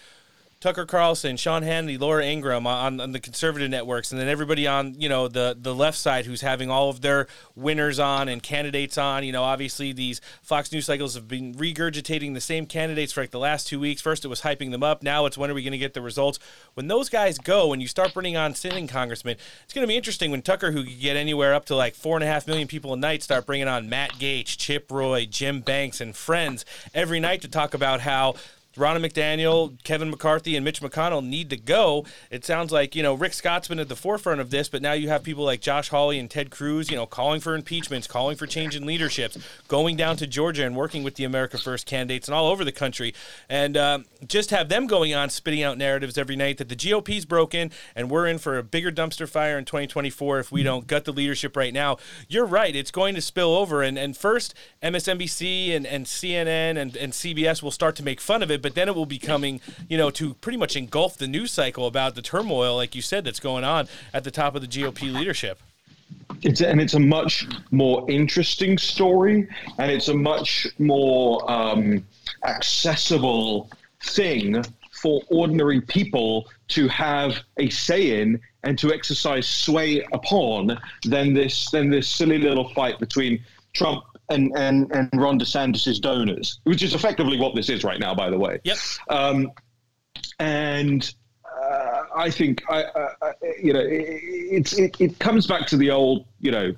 [0.59, 4.95] Tucker Carlson, Sean Hannity, Laura Ingraham on, on the conservative networks, and then everybody on
[4.99, 8.97] you know the the left side who's having all of their winners on and candidates
[8.97, 9.23] on.
[9.23, 13.29] You know, obviously these Fox News cycles have been regurgitating the same candidates for like
[13.29, 14.01] the last two weeks.
[14.01, 15.03] First it was hyping them up.
[15.03, 16.39] Now it's when are we going to get the results?
[16.73, 19.97] When those guys go and you start bringing on sitting congressmen, it's going to be
[19.97, 22.67] interesting when Tucker, who could get anywhere up to like four and a half million
[22.67, 27.19] people a night, start bringing on Matt Gaetz, Chip Roy, Jim Banks, and friends every
[27.19, 28.35] night to talk about how
[28.77, 32.05] Ronna McDaniel, Kevin McCarthy, and Mitch McConnell need to go.
[32.29, 34.93] It sounds like, you know, Rick Scott's been at the forefront of this, but now
[34.93, 38.37] you have people like Josh Hawley and Ted Cruz, you know, calling for impeachments, calling
[38.37, 42.27] for change in leaderships, going down to Georgia and working with the America First candidates
[42.27, 43.13] and all over the country.
[43.49, 47.25] And uh, just have them going on spitting out narratives every night that the GOP's
[47.25, 51.05] broken and we're in for a bigger dumpster fire in 2024 if we don't gut
[51.05, 51.97] the leadership right now.
[52.27, 52.75] You're right.
[52.75, 53.81] It's going to spill over.
[53.81, 54.53] And, and first,
[54.83, 58.75] MSNBC and, and CNN and, and CBS will start to make fun of it but
[58.75, 62.15] then it will be coming, you know, to pretty much engulf the news cycle about
[62.15, 65.61] the turmoil, like you said, that's going on at the top of the GOP leadership.
[66.41, 69.47] It's and it's a much more interesting story,
[69.79, 72.05] and it's a much more um,
[72.43, 73.71] accessible
[74.03, 74.61] thing
[74.91, 81.71] for ordinary people to have a say in and to exercise sway upon than this
[81.71, 83.41] than this silly little fight between
[83.71, 88.13] Trump and, and, and Ron DeSantis' donors, which is effectively what this is right now,
[88.13, 88.59] by the way.
[88.63, 88.77] Yep.
[89.09, 89.51] Um,
[90.39, 91.13] and
[91.61, 95.91] uh, I think, I, uh, you know, it, it's, it, it comes back to the
[95.91, 96.73] old, you know,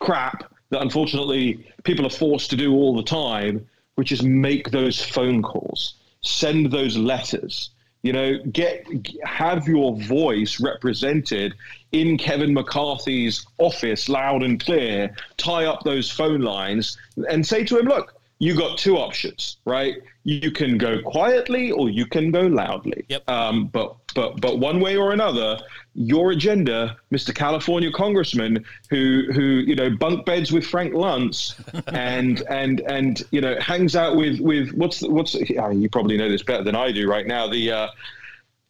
[0.00, 5.02] crap that unfortunately people are forced to do all the time, which is make those
[5.02, 7.70] phone calls, send those letters,
[8.02, 8.86] you know, get
[9.24, 11.54] have your voice represented
[11.92, 15.14] in Kevin McCarthy's office, loud and clear.
[15.36, 16.98] Tie up those phone lines
[17.28, 19.94] and say to him, "Look, you got two options, right?
[20.24, 23.04] You can go quietly or you can go loudly.
[23.08, 23.30] Yep.
[23.30, 25.60] Um, but but but one way or another,
[25.94, 27.32] your agenda, Mr.
[27.32, 31.54] California Congressman, who who you know bunk beds with Frank Luntz
[31.94, 35.88] and and and you know hangs out with with what's the, what's the, oh, you
[35.88, 37.46] probably know this better than I do right now.
[37.46, 37.88] The uh,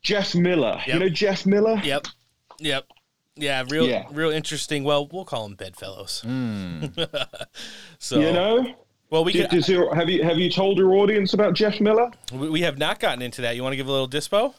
[0.02, 0.76] Jeff Miller.
[0.86, 0.94] Yep.
[0.94, 1.80] You know Jeff Miller.
[1.82, 2.08] Yep.
[2.58, 2.84] Yep.
[3.36, 4.04] Yeah, real, Yeah.
[4.12, 4.84] real interesting.
[4.84, 6.20] Well, we'll call them bedfellows.
[7.98, 8.74] so You know.
[9.12, 11.80] Well, we Did- can, does your- have you have you told your audience about Jeff
[11.80, 12.10] Miller?
[12.32, 13.54] we we have not gotten into that.
[13.54, 14.54] You want to give a little dispo?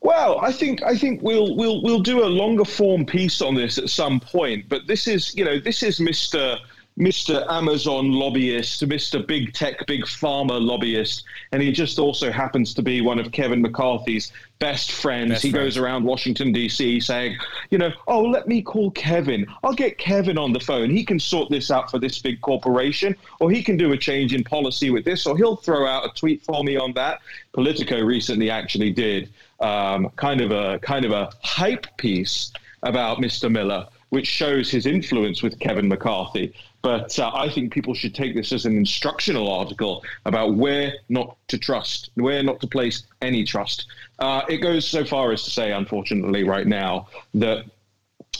[0.00, 3.78] Well, I think I think we'll we'll we'll do a longer form piece on this
[3.78, 4.68] at some point.
[4.68, 6.58] But this is you know this is Mister
[6.98, 7.46] Mr.
[7.50, 9.26] Amazon lobbyist, Mr.
[9.26, 13.62] Big Tech, Big Pharma lobbyist, and he just also happens to be one of Kevin
[13.62, 15.30] McCarthy's best friends.
[15.30, 15.64] Best he friends.
[15.64, 17.00] goes around Washington, D.C.
[17.00, 17.38] saying,
[17.70, 19.46] you know, oh, let me call Kevin.
[19.64, 20.90] I'll get Kevin on the phone.
[20.90, 24.34] He can sort this out for this big corporation, or he can do a change
[24.34, 27.20] in policy with this, or he'll throw out a tweet for me on that.
[27.52, 29.30] Politico recently actually did
[29.60, 33.50] um, kind of a kind of a hype piece about Mr.
[33.50, 36.52] Miller, which shows his influence with Kevin McCarthy.
[36.82, 41.36] But uh, I think people should take this as an instructional article about where not
[41.48, 43.86] to trust, where not to place any trust.
[44.18, 47.64] Uh, it goes so far as to say, unfortunately, right now, that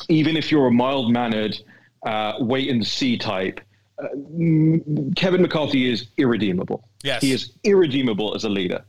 [0.08, 1.58] even if you're a mild mannered,
[2.06, 3.60] uh, wait and see type,
[3.98, 4.08] uh,
[5.16, 6.88] Kevin McCarthy is irredeemable.
[7.02, 7.20] Yes.
[7.22, 8.82] He is irredeemable as a leader.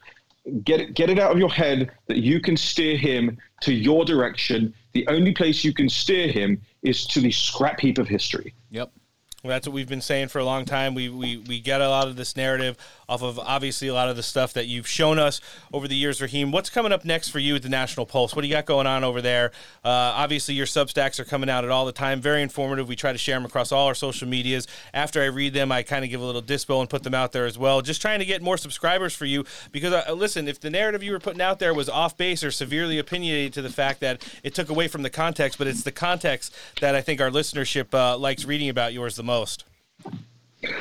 [0.64, 4.06] Get it, get it out of your head that you can steer him to your
[4.06, 4.74] direction.
[4.94, 8.54] The only place you can steer him is to the scrap heap of history.
[8.72, 8.92] Yep.
[9.44, 10.94] That's what we've been saying for a long time.
[10.94, 12.78] We, we we get a lot of this narrative
[13.12, 15.42] off of obviously a lot of the stuff that you've shown us
[15.74, 16.52] over the years, Raheem.
[16.52, 18.34] What's coming up next for you at the National Pulse?
[18.34, 19.52] What do you got going on over there?
[19.84, 22.22] Uh, obviously, your Substacks are coming out at all the time.
[22.22, 22.88] Very informative.
[22.88, 24.66] We try to share them across all our social medias.
[24.94, 27.34] After I read them, I kind of give a little dispo and put them out
[27.34, 27.82] there as well.
[27.82, 29.44] Just trying to get more subscribers for you
[29.74, 32.52] because uh, listen, if the narrative you were putting out there was off base or
[32.52, 35.92] severely opinionated to the fact that it took away from the context, but it's the
[35.92, 39.66] context that I think our listenership uh, likes reading about yours the most.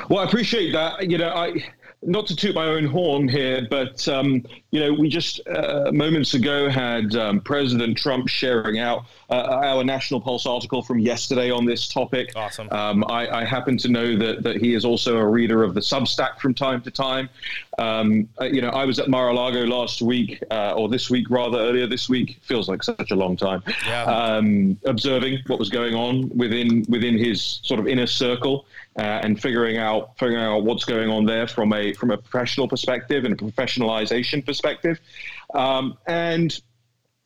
[0.08, 1.10] Well, I appreciate that.
[1.10, 1.64] You know, I
[2.02, 6.32] not to toot my own horn here, but um, you know, we just uh, moments
[6.32, 11.66] ago had um, President Trump sharing out uh, our National Pulse article from yesterday on
[11.66, 12.32] this topic.
[12.34, 12.68] Awesome.
[12.70, 15.80] Um, I, I happen to know that that he is also a reader of the
[15.80, 17.28] Substack from time to time.
[17.78, 21.58] Um, uh, you know, I was at Mar-a-Lago last week, uh, or this week rather,
[21.58, 22.38] earlier this week.
[22.42, 23.62] Feels like such a long time.
[23.86, 24.04] Yeah.
[24.04, 28.64] Um, observing what was going on within within his sort of inner circle
[28.98, 32.68] uh, and figuring out figuring out what's going on there from a from a professional
[32.68, 34.98] perspective and a professionalization perspective.
[35.54, 36.60] Um, and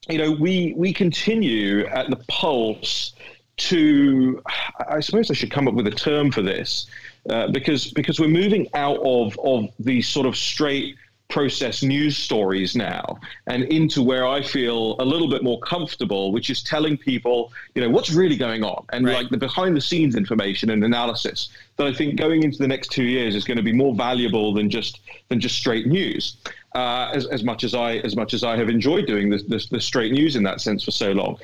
[0.09, 3.15] you know, we we continue at the pulse
[3.57, 4.43] to.
[4.89, 6.87] I suppose I should come up with a term for this
[7.31, 10.97] uh, because because we're moving out of of the sort of straight
[11.35, 13.19] process news stories now
[13.49, 17.83] and into where I feel a little bit more comfortable, which is telling people, you
[17.83, 21.89] know, what's really going on and like the behind the scenes information and analysis that
[21.89, 24.71] I think going into the next two years is going to be more valuable than
[24.71, 26.37] just than just straight news.
[26.77, 29.67] Uh, as, as much as I as much as I have enjoyed doing this, this
[29.69, 31.39] the straight news in that sense for so long.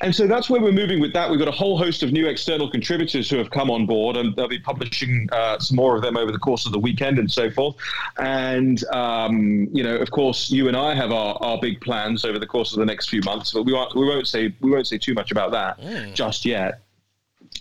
[0.00, 1.28] And so that's where we're moving with that.
[1.28, 4.34] We've got a whole host of new external contributors who have come on board, and
[4.36, 7.30] they'll be publishing uh, some more of them over the course of the weekend and
[7.30, 7.76] so forth.
[8.18, 12.38] And, um, you know, of course, you and I have our, our big plans over
[12.38, 14.86] the course of the next few months, but we won't, we won't, say, we won't
[14.86, 15.80] say too much about that
[16.14, 16.80] just yet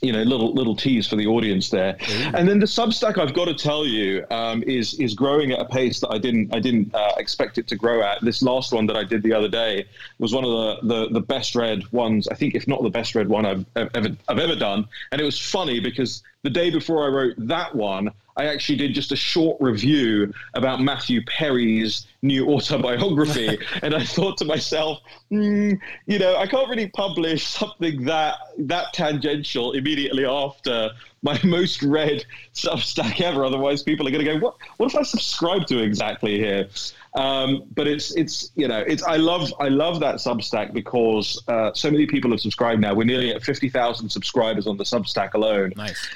[0.01, 1.97] you know, little little tease for the audience there.
[2.33, 5.65] And then the Substack, I've got to tell you, um, is is growing at a
[5.65, 8.21] pace that I didn't I didn't uh, expect it to grow at.
[8.21, 9.85] This last one that I did the other day
[10.19, 12.27] was one of the, the the best read ones.
[12.27, 14.87] I think, if not the best read one I've ever I've ever done.
[15.11, 18.93] And it was funny because the day before I wrote that one, I actually did
[18.93, 24.99] just a short review about Matthew Perry's new autobiography, and I thought to myself,
[25.31, 30.91] mm, you know, I can't really publish something that that tangential immediately after
[31.23, 33.43] my most read Substack ever.
[33.43, 34.55] Otherwise, people are going to go, "What?
[34.77, 36.69] What if I subscribe to exactly here?"
[37.15, 41.73] Um, but it's it's you know it's I love I love that Substack because uh,
[41.73, 42.93] so many people have subscribed now.
[42.93, 45.73] We're nearly at fifty thousand subscribers on the Substack alone.
[45.75, 46.07] Nice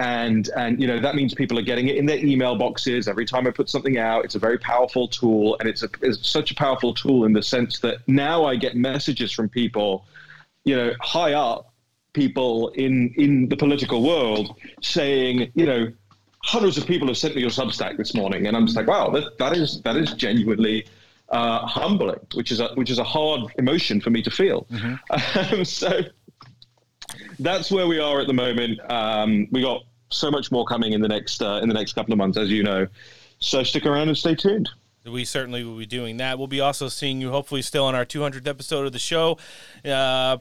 [0.00, 3.26] and and you know that means people are getting it in their email boxes every
[3.26, 4.24] time I put something out.
[4.24, 7.42] It's a very powerful tool, and it's a it's such a powerful tool in the
[7.42, 10.06] sense that now I get messages from people,
[10.64, 11.74] you know, high up
[12.14, 15.92] people in in the political world saying, you know,
[16.44, 19.10] hundreds of people have sent me your Substack this morning, and I'm just like, wow,
[19.10, 20.86] that, that is that is genuinely
[21.28, 24.66] uh, humbling, which is a which is a hard emotion for me to feel.
[25.10, 26.00] Um, so
[27.38, 28.80] that's where we are at the moment.
[28.90, 32.12] Um, we got so much more coming in the next uh, in the next couple
[32.12, 32.86] of months, as you know.
[33.38, 34.68] So stick around and stay tuned.
[35.06, 36.36] We certainly will be doing that.
[36.36, 39.38] We'll be also seeing you hopefully still on our 200th episode of the show
[39.82, 40.36] uh,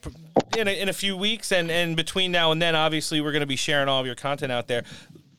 [0.57, 1.53] in, a, in a few weeks.
[1.53, 4.15] And, and between now and then, obviously, we're going to be sharing all of your
[4.15, 4.84] content out there.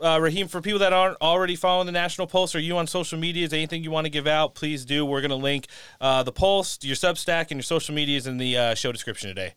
[0.01, 3.19] Uh, Raheem, for people that aren't already following the National Pulse, are you on social
[3.19, 3.45] media?
[3.45, 4.55] Is anything you want to give out?
[4.55, 5.05] Please do.
[5.05, 5.67] We're going to link
[6.01, 9.53] uh, the Pulse, your Substack, and your social medias in the uh, show description today.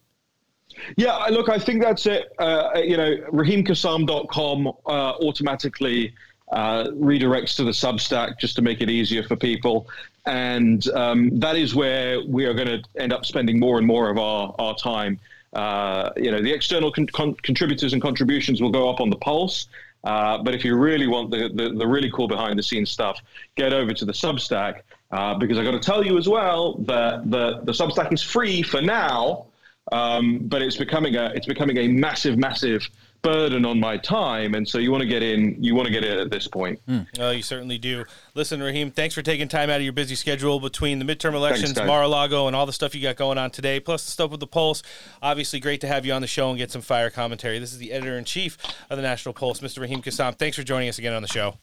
[0.97, 2.31] Yeah, look, I think that's it.
[2.39, 6.13] Uh, you know, RaheemKassam.com uh, automatically
[6.51, 9.87] uh, redirects to the Substack just to make it easier for people.
[10.25, 14.09] And um, that is where we are going to end up spending more and more
[14.09, 15.19] of our, our time.
[15.53, 19.15] uh, you know, the external con- con- contributors and contributions will go up on the
[19.17, 19.67] pulse.
[20.03, 23.21] Uh, but if you really want the, the, the really cool behind the scenes stuff,
[23.55, 27.29] get over to the Substack uh, because I've got to tell you as well that
[27.29, 29.45] the the Substack is free for now,
[29.91, 32.87] um, but it's becoming a it's becoming a massive massive
[33.21, 35.55] burden on my time, and so you want to get in.
[35.63, 36.79] You want to get in at this point.
[37.19, 38.03] Oh, you certainly do.
[38.35, 41.73] Listen, Raheem, thanks for taking time out of your busy schedule between the midterm elections,
[41.73, 41.87] guys.
[41.87, 44.47] Mar-a-Lago, and all the stuff you got going on today, plus the stuff with the
[44.47, 44.83] Pulse.
[45.21, 47.59] Obviously, great to have you on the show and get some fire commentary.
[47.59, 48.57] This is the editor in chief
[48.89, 49.79] of the National Pulse, Mr.
[49.79, 50.37] Raheem Kassam.
[50.37, 51.55] Thanks for joining us again on the show.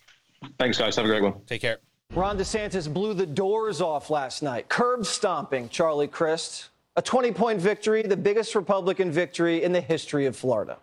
[0.59, 0.97] Thanks, guys.
[0.97, 1.35] Have a great one.
[1.47, 1.79] Take care.
[2.15, 6.70] Ron DeSantis blew the doors off last night, curb stomping Charlie Crist.
[6.97, 10.79] A 20 point victory, the biggest Republican victory in the history of Florida.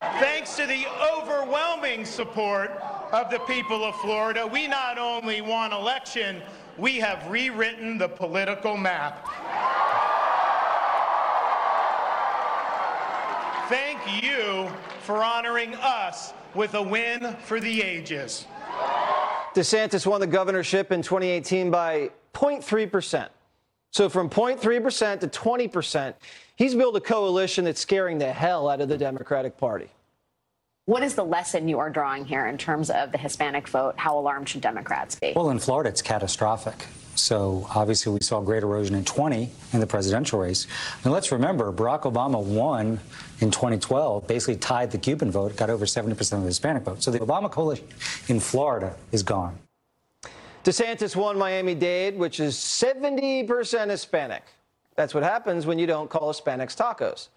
[0.00, 2.70] Thanks to the overwhelming support
[3.10, 6.42] of the people of Florida, we not only won election,
[6.76, 9.26] we have rewritten the political map.
[13.68, 14.70] Thank you
[15.02, 18.46] for honoring us with a win for the ages.
[19.54, 23.28] DeSantis won the governorship in 2018 by 0.3%.
[23.92, 26.14] So from 0.3% to 20%,
[26.56, 29.88] he's built a coalition that's scaring the hell out of the Democratic Party.
[30.84, 33.94] What is the lesson you are drawing here in terms of the Hispanic vote?
[33.96, 35.32] How alarmed should Democrats be?
[35.36, 36.86] Well, in Florida, it's catastrophic.
[37.14, 40.66] So obviously, we saw great erosion in 20 in the presidential race.
[41.04, 43.00] And let's remember, Barack Obama won
[43.40, 47.02] in 2012, basically tied the Cuban vote, got over 70% of the Hispanic vote.
[47.02, 47.86] So the Obama coalition
[48.28, 49.58] in Florida is gone.
[50.68, 54.42] DeSantis won Miami Dade, which is 70% Hispanic.
[54.96, 57.28] That's what happens when you don't call Hispanics tacos.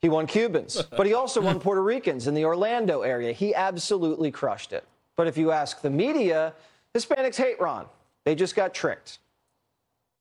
[0.00, 3.34] He won Cubans, but he also won Puerto Ricans in the Orlando area.
[3.34, 4.84] He absolutely crushed it.
[5.14, 6.54] But if you ask the media,
[6.94, 7.84] Hispanics hate Ron.
[8.24, 9.18] They just got tricked.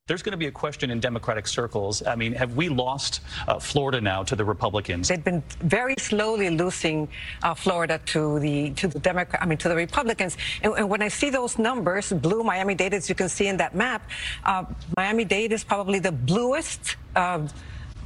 [0.05, 2.05] There's going to be a question in Democratic circles.
[2.05, 5.07] I mean, have we lost uh, Florida now to the Republicans?
[5.07, 7.07] They've been very slowly losing
[7.41, 10.35] uh, Florida to the to the Democrat, I mean to the Republicans.
[10.61, 13.75] And, and when I see those numbers, blue Miami-Dade, as you can see in that
[13.75, 14.09] map,
[14.43, 14.65] uh,
[14.97, 16.97] Miami-Dade is probably the bluest.
[17.15, 17.47] Uh,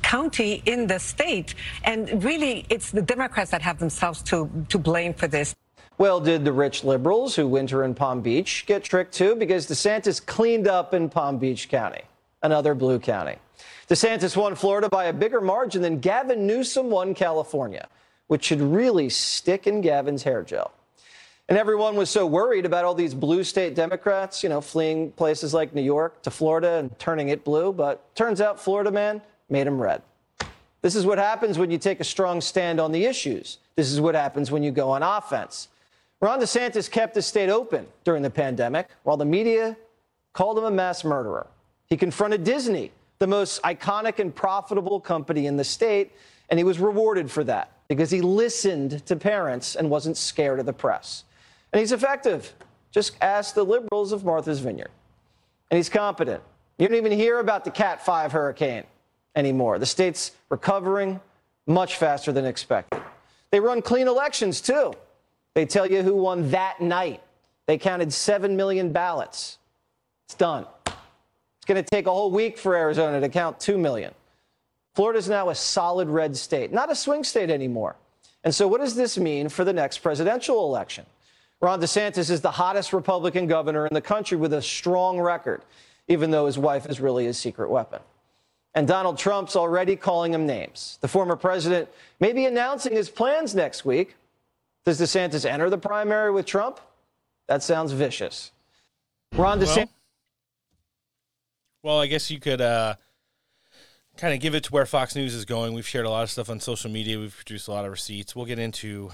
[0.04, 5.14] county in the state and really it's the democrats that have themselves to to blame
[5.14, 5.54] for this
[6.00, 9.36] Well, did the rich liberals who winter in Palm Beach get tricked too?
[9.36, 12.02] Because DeSantis cleaned up in Palm Beach County,
[12.44, 13.38] another blue county.
[13.90, 17.88] DeSantis won Florida by a bigger margin than Gavin Newsom won California,
[18.28, 20.72] which should really stick in Gavin's hair gel.
[21.50, 25.52] And everyone was so worried about all these blue state Democrats, you know, fleeing places
[25.52, 27.74] like New York to Florida and turning it blue.
[27.74, 30.04] But turns out Florida man made them red.
[30.84, 33.58] This is what happens when you take a strong stand on the issues.
[33.76, 35.70] This is what happens when you go on offense.
[36.20, 39.78] Ron DeSantis kept the state open during the pandemic while the media
[40.34, 41.48] called him a mass murderer.
[41.88, 46.12] He confronted Disney, the most iconic and profitable company in the state,
[46.50, 50.66] and he was rewarded for that because he listened to parents and wasn't scared of
[50.66, 51.24] the press.
[51.72, 52.54] And he's effective.
[52.92, 54.92] Just ask the liberals of Martha's Vineyard.
[55.70, 56.42] And he's competent.
[56.80, 58.84] You don't even hear about the Cat 5 hurricane
[59.36, 59.78] anymore.
[59.78, 61.20] The state's recovering
[61.68, 63.02] much faster than expected.
[63.52, 64.94] They run clean elections, too.
[65.58, 67.20] They tell you who won that night.
[67.66, 69.58] They counted 7 million ballots.
[70.28, 70.68] It's done.
[70.86, 74.14] It's going to take a whole week for Arizona to count 2 million.
[74.94, 77.96] Florida is now a solid red state, not a swing state anymore.
[78.44, 81.08] And so, what does this mean for the next presidential election?
[81.60, 85.64] Ron DeSantis is the hottest Republican governor in the country with a strong record,
[86.08, 88.02] even though his wife is really his secret weapon.
[88.76, 91.00] And Donald Trump's already calling him names.
[91.02, 91.90] The former president
[92.20, 94.18] may be announcing his plans next week.
[94.88, 96.80] Does DeSantis enter the primary with Trump?
[97.50, 98.54] That sounds vicious.
[99.36, 99.76] Ron DeSantis.
[99.76, 99.88] Well,
[101.84, 102.96] well I guess you could uh,
[104.16, 105.74] kind of give it to where Fox News is going.
[105.74, 107.20] We've shared a lot of stuff on social media.
[107.20, 108.34] We've produced a lot of receipts.
[108.34, 109.10] We'll get into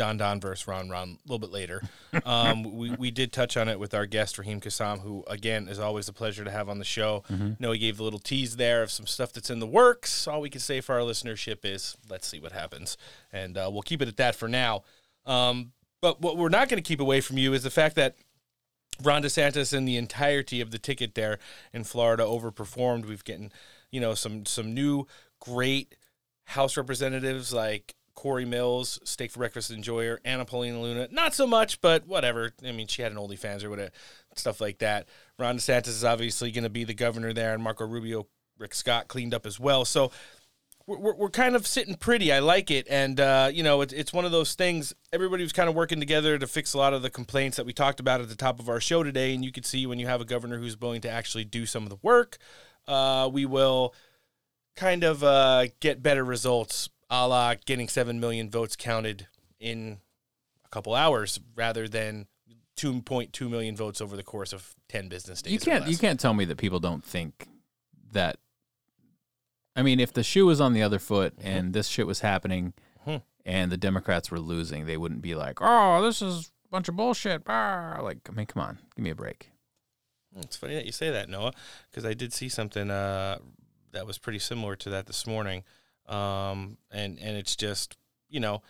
[0.00, 1.82] Don Don versus Ron Ron a little bit later.
[2.24, 5.78] Um, we, we did touch on it with our guest, Raheem Kassam, who, again, is
[5.78, 7.22] always a pleasure to have on the show.
[7.30, 7.60] Mhm.
[7.60, 10.26] know he gave the little tease there of some stuff that's in the works.
[10.26, 12.96] All we can say for our listenership is let's see what happens.
[13.30, 14.84] And uh, we'll keep it at that for now.
[15.26, 18.16] Um, but what we're not going to keep away from you is the fact that
[19.02, 21.38] Ron DeSantis and the entirety of the ticket there
[21.74, 23.04] in Florida overperformed.
[23.04, 23.52] We've getting,
[23.90, 25.06] you know, some some new
[25.40, 25.94] great
[26.46, 31.08] House representatives like Cory Mills, Steak for Breakfast Enjoyer, Anna Paulina Luna.
[31.10, 32.52] Not so much, but whatever.
[32.62, 33.92] I mean, she had an OnlyFans or whatever,
[34.36, 35.08] stuff like that.
[35.38, 38.26] Ron DeSantis is obviously going to be the governor there, and Marco Rubio,
[38.58, 39.86] Rick Scott cleaned up as well.
[39.86, 40.12] So
[40.86, 42.30] we're, we're, kind of sitting pretty.
[42.30, 42.86] I like it.
[42.90, 44.92] And, uh, you know, it's, it's one of those things.
[45.14, 47.72] Everybody was kind of working together to fix a lot of the complaints that we
[47.72, 49.34] talked about at the top of our show today.
[49.34, 51.84] And you could see when you have a governor who's willing to actually do some
[51.84, 52.36] of the work,
[52.86, 53.94] uh, we will
[54.76, 59.26] kind of uh, get better results, a la getting seven million votes counted
[59.58, 59.98] in
[60.64, 62.26] a couple hours, rather than
[62.76, 65.52] two point two million votes over the course of ten business days.
[65.52, 67.46] You can't you can't tell me that people don't think
[68.12, 68.36] that.
[69.76, 71.46] I mean, if the shoe was on the other foot Mm-hmm.
[71.48, 72.72] and this shit was happening,
[73.06, 73.22] Mhm.
[73.44, 76.96] and the Democrats were losing, they wouldn't be like, "Oh, this is a bunch of
[76.96, 77.98] bullshit." Bah.
[78.02, 79.50] Like, I mean, come on, give me a break.
[80.36, 81.52] It's funny that you say that, Noah,
[81.90, 83.38] because I did see something uh,
[83.92, 85.64] that was pretty similar to that this morning,
[86.06, 87.96] um, and and it's just
[88.28, 88.62] you know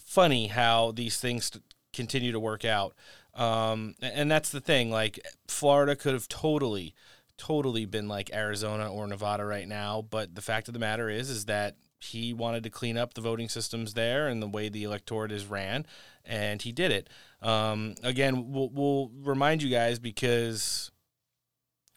[0.00, 1.50] funny how these things
[1.92, 2.94] continue to work out,
[3.34, 4.90] um, and that's the thing.
[4.90, 6.94] Like Florida could have totally,
[7.36, 11.30] totally been like Arizona or Nevada right now, but the fact of the matter is,
[11.30, 14.84] is that he wanted to clean up the voting systems there and the way the
[14.84, 15.86] electorate is ran,
[16.24, 17.08] and he did it.
[17.42, 20.90] Um, again, we'll, we'll remind you guys because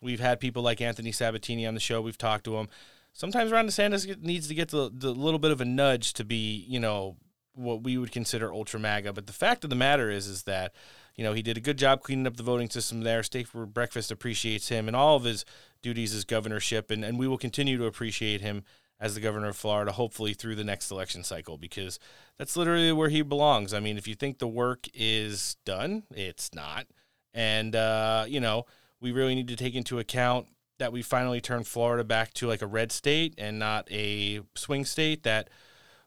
[0.02, 2.02] we've had people like Anthony Sabatini on the show.
[2.02, 2.68] We've talked to him.
[3.14, 6.66] Sometimes Ron DeSantis needs to get the, the little bit of a nudge to be,
[6.68, 7.18] you know,
[7.54, 9.14] what we would consider ultra MAGA.
[9.14, 10.74] But the fact of the matter is, is that,
[11.16, 13.22] you know, he did a good job cleaning up the voting system there.
[13.24, 15.44] Steak for Breakfast appreciates him and all of his
[15.82, 16.90] duties as governorship.
[16.90, 18.64] And, and we will continue to appreciate him
[19.00, 22.00] as the governor of Florida, hopefully through the next election cycle, because
[22.38, 23.74] that's literally where he belongs.
[23.74, 26.86] I mean, if you think the work is done, it's not.
[27.34, 28.66] And, uh, you know,
[29.02, 30.48] we really need to take into account
[30.82, 34.84] that we finally turn Florida back to like a red state and not a swing
[34.84, 35.48] state, that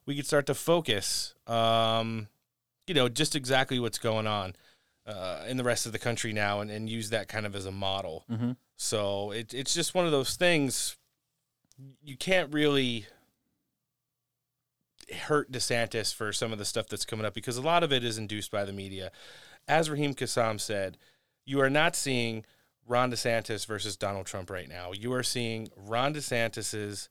[0.05, 2.27] we could start to focus, um,
[2.89, 4.57] you know, just exactly what's going on
[5.07, 7.67] uh, in the rest of the country now and, and use that kind of as
[7.67, 8.25] a model.
[8.29, 8.57] Mhm.
[8.77, 10.97] So it, it's just one of those things
[12.03, 13.07] you can't really
[15.27, 18.03] hurt DeSantis for some of the stuff that's coming up because a lot of it
[18.03, 19.13] is induced by the media.
[19.69, 20.99] As Raheem Kassam said,
[21.45, 22.45] you are not seeing
[22.87, 24.93] Ron DeSantis versus Donald Trump right now.
[24.93, 27.09] You are seeing Ron DeSantis's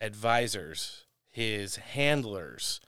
[0.00, 2.80] advisors, his handlers,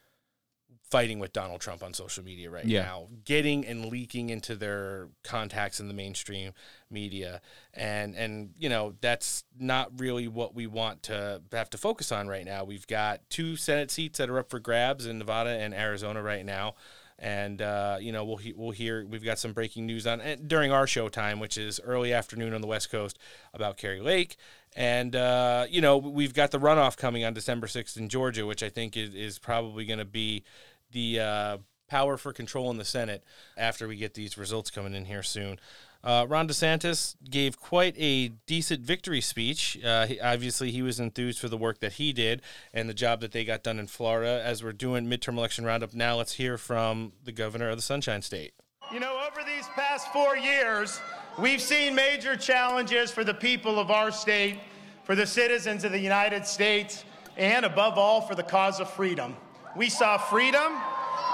[0.90, 2.82] fighting with Donald Trump on social media right Yeah.
[2.82, 6.52] now, getting and leaking into their contacts in the mainstream
[6.90, 7.42] media.
[7.74, 12.26] And and you know, that's not really what we want to have to focus on
[12.26, 12.64] right now.
[12.64, 16.44] We've got two Senate seats that are up for grabs in Nevada and Arizona right
[16.46, 16.74] now.
[17.18, 20.70] And uh, you know we'll we'll hear we've got some breaking news on and during
[20.70, 23.18] our show time, which is early afternoon on the West Coast,
[23.52, 24.36] about Kari Lake,
[24.76, 28.62] and uh, you know we've got the runoff coming on December sixth in Georgia, which
[28.62, 30.44] I think is, is probably going to be
[30.92, 31.58] the uh,
[31.88, 33.24] power for control in the Senate
[33.56, 35.58] after we get these results coming in here soon.
[36.04, 39.78] Uh, Ron DeSantis gave quite a decent victory speech.
[39.84, 42.40] Uh, he, obviously, he was enthused for the work that he did
[42.72, 44.40] and the job that they got done in Florida.
[44.44, 48.22] As we're doing midterm election roundup now, let's hear from the governor of the Sunshine
[48.22, 48.52] State.
[48.92, 51.00] You know, over these past four years,
[51.36, 54.60] we've seen major challenges for the people of our state,
[55.02, 57.04] for the citizens of the United States,
[57.36, 59.36] and above all, for the cause of freedom.
[59.76, 60.72] We saw freedom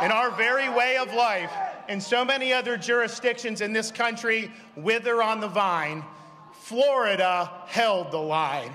[0.03, 1.53] in our very way of life
[1.89, 6.05] and so many other jurisdictions in this country wither on the vine.
[6.53, 8.73] Florida held the line.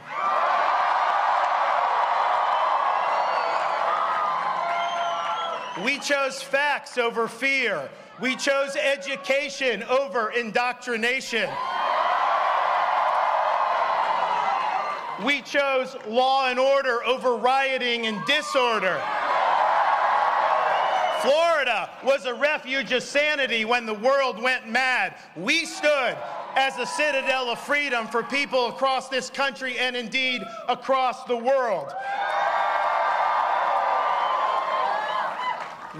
[5.83, 7.89] We chose facts over fear.
[8.21, 11.49] We chose education over indoctrination.
[15.23, 19.01] We chose law and order over rioting and disorder.
[21.21, 25.15] Florida was a refuge of sanity when the world went mad.
[25.35, 26.17] We stood
[26.55, 31.93] as a citadel of freedom for people across this country and indeed across the world.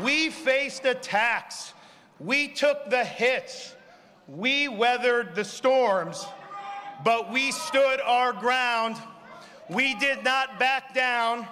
[0.03, 1.73] We faced attacks.
[2.19, 3.75] We took the hits.
[4.27, 6.25] We weathered the storms,
[7.03, 8.95] but we stood our ground.
[9.69, 11.47] We did not back down.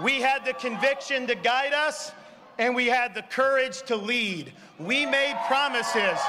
[0.00, 2.12] We had the conviction to guide us,
[2.60, 4.52] and we had the courage to lead.
[4.78, 6.20] We made promises.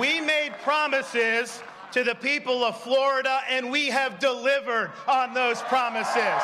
[0.00, 1.62] We made promises
[1.92, 6.42] to the people of Florida, and we have delivered on those promises.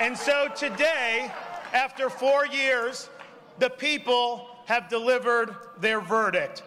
[0.00, 1.32] And so today,
[1.72, 3.10] after four years,
[3.58, 6.62] the people have delivered their verdict.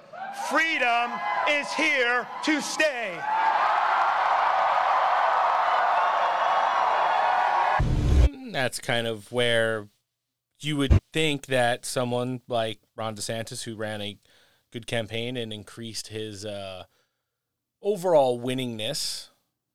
[0.50, 1.12] Freedom
[1.50, 3.20] is here to stay.
[8.52, 9.88] That's kind of where
[10.60, 14.18] you would think that someone like Ron DeSantis, who ran a
[14.72, 16.86] good campaign and increased his uh,
[17.82, 19.30] overall winningness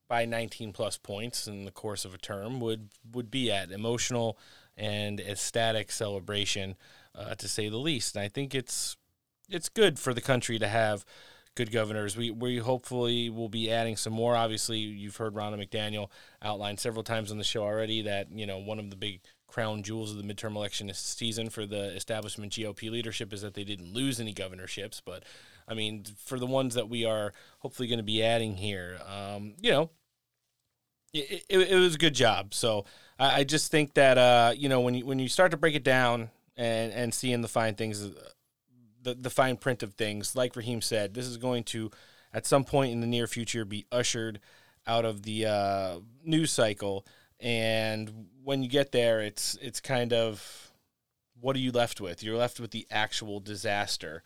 [0.09, 4.39] by 19 plus points in the course of a term, would would be at emotional
[4.77, 6.77] and ecstatic celebration,
[7.15, 8.15] uh, to say the least.
[8.15, 8.97] And I think it's
[9.49, 11.05] it's good for the country to have
[11.55, 12.17] good governors.
[12.17, 14.37] We we hopefully will be adding some more.
[14.37, 16.11] Obviously, you've heard Ronna McDaniel
[16.43, 19.83] outline several times on the show already that you know one of the big crown
[19.83, 23.93] jewels of the midterm election season for the establishment GOP leadership is that they didn't
[23.93, 25.01] lose any governorships.
[25.05, 25.25] But
[25.67, 29.55] I mean, for the ones that we are hopefully going to be adding here, um,
[29.61, 29.91] you know,
[31.13, 32.53] it, it, it, was a good job.
[32.53, 32.85] So
[33.19, 35.75] I, I just think that uh, you know when you when you start to break
[35.75, 38.11] it down and and seeing the fine things,
[39.07, 41.91] the the fine print of things, like Raheem said, this is going to
[42.35, 44.41] at some point in the near future be ushered
[44.87, 47.07] out of the uh, news cycle.
[47.41, 50.71] And when you get there, it's it's kind of
[51.41, 52.23] what are you left with?
[52.23, 54.23] You're left with the actual disaster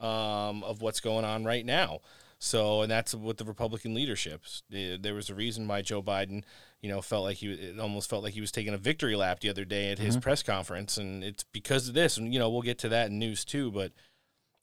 [0.00, 2.00] um, of what's going on right now.
[2.38, 4.42] So, and that's with the Republican leadership.
[4.70, 6.44] There was a reason why Joe Biden,
[6.82, 9.40] you know, felt like he it almost felt like he was taking a victory lap
[9.40, 10.22] the other day at his Mm-hmm.
[10.22, 12.18] press conference, and it's because of this.
[12.18, 13.70] And you know, we'll get to that in news too.
[13.70, 13.92] But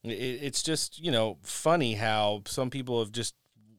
[0.03, 3.35] it's just you know funny how some people have just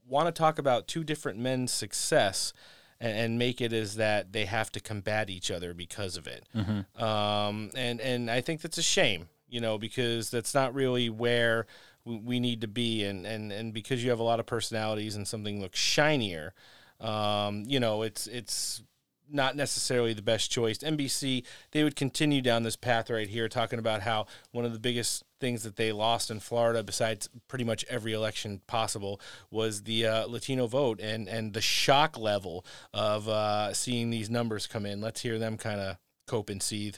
[0.07, 2.53] want to talk about two different men's success
[3.01, 6.47] and, and make it as that they have to combat each other because of it.
[6.55, 7.01] Mhm.
[7.01, 11.67] Um, and and I think that's a shame, you know, because that's not really where
[12.05, 15.17] we, we need to be, and and and because you have a lot of personalities
[15.17, 16.55] and something looks shinier,
[17.01, 18.83] um, you know, it's it's
[19.31, 20.79] not necessarily the best choice.
[20.79, 24.79] NBC they would continue down this path right here, talking about how one of the
[24.79, 29.21] biggest things that they lost in Florida, besides pretty much every election possible,
[29.51, 34.67] was the uh, Latino vote and and the shock level of uh, seeing these numbers
[34.67, 35.01] come in.
[35.01, 35.97] Let's hear them kind of
[36.27, 36.97] cope and seethe.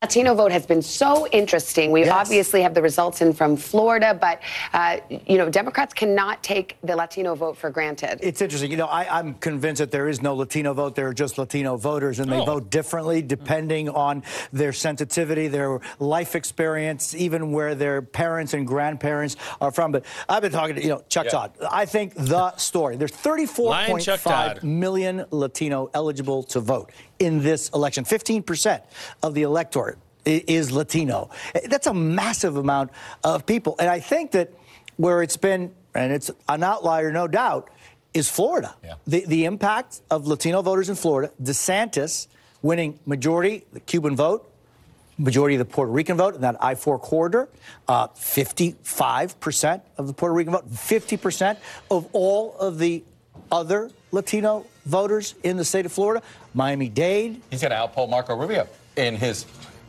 [0.00, 1.90] Latino vote has been so interesting.
[1.90, 4.40] We obviously have the results in from Florida, but
[4.72, 8.20] uh, you know, Democrats cannot take the Latino vote for granted.
[8.22, 8.70] It's interesting.
[8.70, 10.94] You know, I, I'm convinced that there is no Latino vote.
[10.94, 12.44] There are just Latino voters, and they Oh.
[12.44, 14.22] vote differently depending on
[14.52, 19.90] their sensitivity, their life experience, even where their parents and grandparents are from.
[19.90, 21.30] But I've been talking to, you know, Chuck Yeah.
[21.32, 21.52] Todd.
[21.72, 22.94] I think the story.
[22.96, 24.22] There's Lion Chuck 34.5
[24.54, 24.62] Todd.
[24.62, 28.04] million Latino eligible to vote in this election.
[28.04, 28.82] 15%
[29.22, 31.30] of the electorate is Latino.
[31.66, 32.90] That's a massive amount
[33.24, 33.76] of people.
[33.78, 34.52] And I think that
[34.96, 37.70] where it's been, and it's an outlier, no doubt,
[38.14, 38.74] is Florida.
[39.06, 42.26] The, the impact of Latino voters in Florida, DeSantis
[42.62, 44.50] winning majority, the Cuban vote,
[45.18, 47.48] majority of the Puerto Rican vote in that I 4 corridor,
[47.88, 51.56] uh, 55% of the Puerto Rican vote, 50%
[51.90, 53.02] of all of the
[53.50, 56.22] other Latino voters in the state of Florida.
[56.54, 57.40] Miami Dade.
[57.50, 58.66] He's going to outpoll Marco Rubio
[58.96, 59.44] in his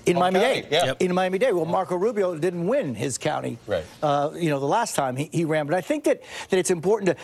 [0.06, 0.68] In home Miami Dade.
[0.70, 0.94] Yeah.
[1.00, 1.54] In Miami Dade.
[1.54, 3.86] Well, Marco Rubio didn't win his county, Right.
[4.04, 5.66] uh, you know, the last time he, he ran.
[5.66, 7.24] But I think that, that it's important to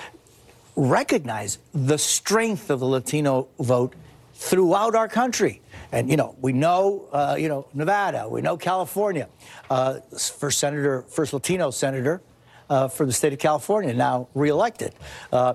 [0.76, 3.94] recognize the strength of the Latino vote
[4.34, 5.62] throughout our country.
[5.92, 9.28] And, you know, we know, uh, you know, Nevada, we know California.
[9.70, 12.22] Uh, first senator, first Latino senator
[12.70, 14.94] uh, for the state of California, now reelected.
[15.32, 15.54] Uh,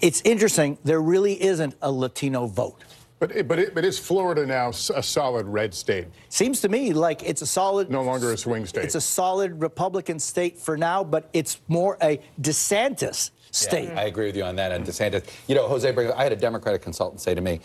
[0.00, 2.84] it's interesting, there really isn't a Latino vote.
[3.18, 6.06] But, but, it, but is Florida now a solid red state?
[6.28, 7.90] Seems to me like it's a solid.
[7.90, 8.84] No longer a swing state.
[8.84, 13.88] It's a solid Republican state for now, but it's more a DeSantis state.
[13.88, 14.70] Yeah, I agree with you on that.
[14.70, 17.60] And DeSantis, you know, Jose, I had a Democratic consultant say to me,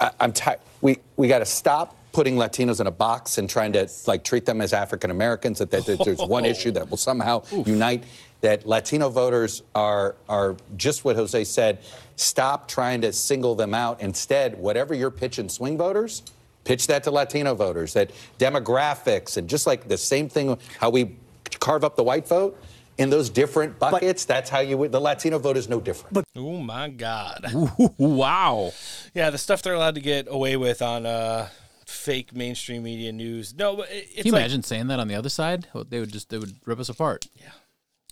[0.00, 0.60] I, "I'm tired.
[0.80, 4.46] We we got to stop." Putting Latinos in a box and trying to like treat
[4.46, 5.58] them as African Americans.
[5.58, 8.04] That, that, that there's one issue that will somehow unite.
[8.44, 11.78] That Latino voters are are just what Jose said.
[12.16, 14.02] Stop trying to single them out.
[14.02, 16.22] Instead, whatever you're pitching swing voters,
[16.64, 17.94] pitch that to Latino voters.
[17.94, 21.16] That demographics and just like the same thing, how we
[21.58, 22.62] carve up the white vote
[22.98, 24.26] in those different buckets.
[24.26, 24.88] that's how you.
[24.88, 26.26] The Latino vote is no different.
[26.36, 27.46] Oh my God!
[27.96, 28.72] wow.
[29.14, 31.48] Yeah, the stuff they're allowed to get away with on uh,
[31.86, 33.54] fake mainstream media news.
[33.54, 35.68] No, but it's Can you like, imagine saying that on the other side?
[35.88, 37.26] They would just they would rip us apart.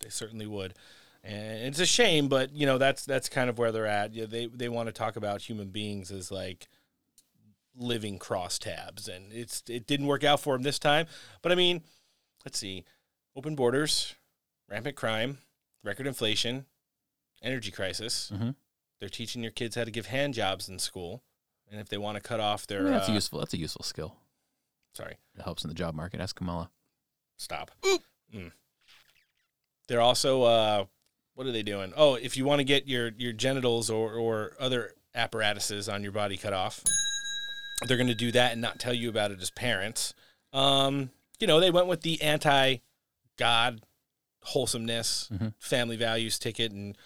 [0.03, 0.75] They certainly would,
[1.25, 4.13] and it's a shame, but you know that's that's kind of where they're at.
[4.13, 6.69] Yeah, they they want to talk about human beings as like
[7.75, 11.07] living crosstabs, and it's it didn't work out for them this time.
[11.41, 11.83] But I mean,
[12.45, 12.85] let's see,
[13.35, 14.15] open borders,
[14.69, 15.39] rampant crime,
[15.83, 16.67] record inflation,
[17.43, 18.31] energy crisis.
[18.35, 18.55] Mhm.
[19.01, 21.23] They're teaching your kids how to give hand jobs in school,
[21.71, 23.39] and if they want to cut off I their mean, that's a uh, useful.
[23.39, 24.17] That's a useful skill.
[24.95, 25.17] Sorry.
[25.37, 26.21] It helps in the job market.
[26.21, 26.71] Ask Kamala.
[27.39, 27.71] Stop.
[28.35, 28.53] Mm.
[29.93, 30.85] They're also uh,
[31.35, 31.93] what are they doing?
[31.95, 36.13] Oh, if you want to get your your genitals or or other apparatuses on your
[36.13, 36.83] body cut off,
[37.87, 40.15] they're going to do that and not tell you about it as parents.
[40.55, 41.11] Um,
[41.41, 42.79] you know, they went with the anti
[43.37, 43.83] God
[44.45, 45.29] wholesomeness,
[45.59, 46.97] family values ticket and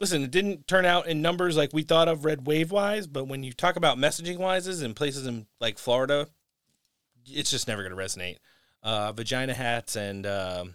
[0.00, 3.28] listen, it didn't turn out in numbers like we thought of red wave wise, but
[3.28, 6.26] when you talk about messaging wises in places in like Florida,
[7.26, 8.38] it's just never going to resonate.
[8.82, 10.74] uh, vagina hats and um,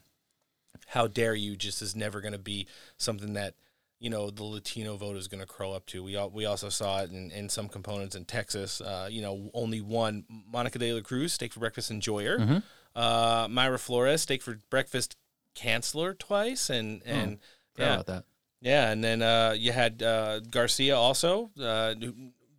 [0.94, 2.68] how dare you just is never going to be
[2.98, 3.56] something that
[4.00, 6.04] you know the Latino vote is going to curl up to.
[6.04, 8.82] We al- we also saw it in, in some components in Texas.
[8.82, 12.64] Uh, you know, only one Monica De La Cruz steak for breakfast enjoyer, Mhm.
[12.96, 15.16] uh, Mayra Flores steak for breakfast
[15.56, 17.40] canceller twice, and and
[17.74, 18.24] forgot yeah, about that.
[18.62, 21.50] yeah, and then uh, you had uh, Garcia also.
[21.60, 21.94] Uh,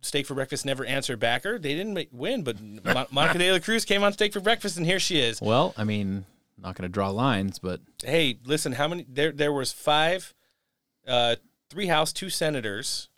[0.01, 1.57] Steak for breakfast never answered backer.
[1.57, 2.57] They didn't win, but
[3.11, 5.41] Monica De La Cruz came on Steak for breakfast, and here she is.
[5.41, 6.25] Well, I mean,
[6.57, 10.33] not going to draw lines, but Hey, listen, how many there there was five
[11.07, 11.35] uh
[11.69, 13.09] three house, two senators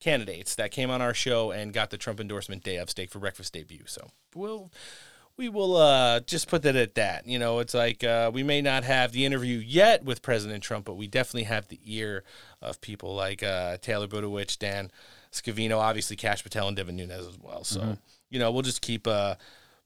[0.00, 3.18] candidates that came on our show and got the Trump endorsement day of steak for
[3.18, 3.82] breakfast debut.
[3.86, 4.70] So we'll
[5.36, 7.26] we will uh just put that at that.
[7.26, 10.86] You know, it's like uh we may not have the interview yet with President Trump,
[10.86, 12.24] but we definitely have the ear
[12.62, 14.90] of people like uh Taylor Budowich, Dan
[15.32, 17.62] Scavino, obviously Kash Patel and Devin Nunes as well.
[17.64, 17.98] So, Mhm.
[18.30, 19.34] you know, we'll just keep uh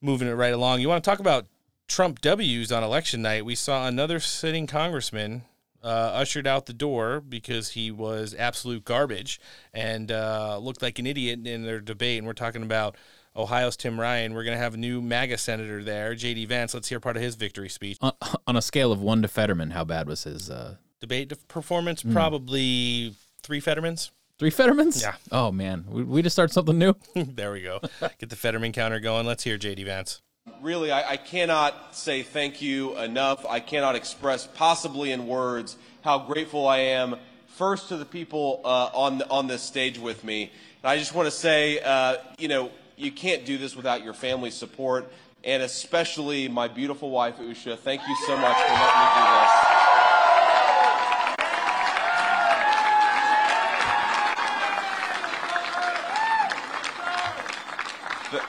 [0.00, 0.80] moving it right along.
[0.80, 1.46] You want to talk about
[1.88, 3.44] Trump W's on election night?
[3.44, 5.42] We saw another sitting congressman
[5.82, 9.38] uh, ushered out the door because he was absolute garbage
[9.72, 12.18] and uh, looked like an idiot in their debate.
[12.18, 12.96] And we're talking about
[13.36, 14.32] Ohio's Tim Ryan.
[14.32, 16.46] We're going to have a new MAGA senator there, J.D.
[16.46, 16.72] Vance.
[16.72, 17.98] Let's hear part of his victory speech.
[18.00, 18.12] on,
[18.46, 22.14] on a scale of one to Fetterman, how bad was his uh, Debate performance, Hmm.
[22.14, 24.10] probably three Fettermans.
[24.38, 25.02] three Fettermans?
[25.02, 25.16] Yeah.
[25.30, 26.94] Oh man, we, we just start something new.
[27.14, 27.80] there we go.
[28.18, 29.26] Get the Fetterman counter going.
[29.26, 29.84] Let's hear J.D.
[29.84, 30.22] Vance.
[30.60, 33.46] Really, I, I cannot say thank you enough.
[33.46, 37.16] I cannot express, possibly in words, how grateful I am.
[37.46, 40.50] First to the people uh, on on this stage with me.
[40.82, 44.12] And I just want to say, uh, you know, you can't do this without your
[44.12, 45.10] family's support,
[45.44, 47.78] and especially my beautiful wife Usha.
[47.78, 49.73] Thank you so much for letting me do this.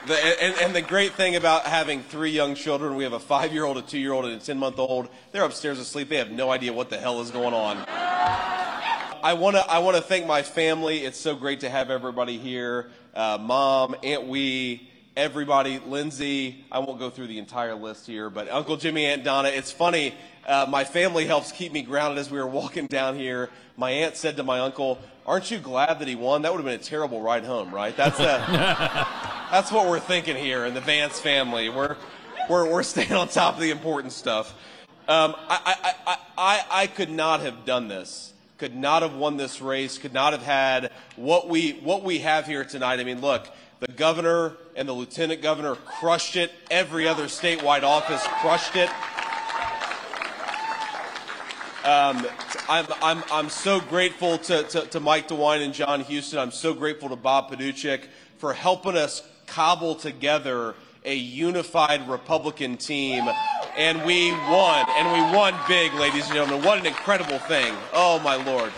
[0.06, 3.52] The, and, and the great thing about having three young children, we have a five
[3.52, 5.08] year old, a two year old, and a 10 month old.
[5.32, 6.08] They're upstairs asleep.
[6.08, 7.84] They have no idea what the hell is going on.
[9.26, 11.04] I want to I want to thank my family.
[11.04, 12.90] It's so great to have everybody here.
[13.14, 16.64] Uh, Mom, Aunt Wee, everybody, Lindsay.
[16.70, 19.48] I won't go through the entire list here, but Uncle Jimmy, Aunt Donna.
[19.48, 20.14] It's funny.
[20.46, 23.50] Uh, my family helps keep me grounded as we were walking down here.
[23.76, 26.42] My aunt said to my uncle, "Aren't you glad that he won?
[26.42, 30.36] That would have been a terrible ride home, right?" That's a, that's what we're thinking
[30.36, 31.68] here in the Vance family.
[31.68, 31.96] We're
[32.48, 34.54] we're we're staying on top of the important stuff.
[35.08, 38.32] Um, I, I, I, I, could not have done this.
[38.58, 39.98] Could not have won this race.
[39.98, 42.98] Could not have had what we what we have here tonight.
[42.98, 43.46] I mean, look,
[43.78, 46.50] the governor and the lieutenant governor crushed it.
[46.70, 48.90] Every other statewide office crushed it.
[51.86, 52.26] Um,
[52.68, 56.36] I'm, I'm, I'm so grateful to, to, to Mike DeWine and Jon Husted.
[56.36, 58.06] I'm so grateful to Bob Paduchik
[58.38, 60.74] for helping us cobble together
[61.04, 63.24] a unified Republican team.
[63.76, 64.86] And we won.
[64.90, 66.64] And we won big, ladies and gentlemen.
[66.64, 67.74] What an incredible thing.
[67.92, 68.72] Oh, my Lord.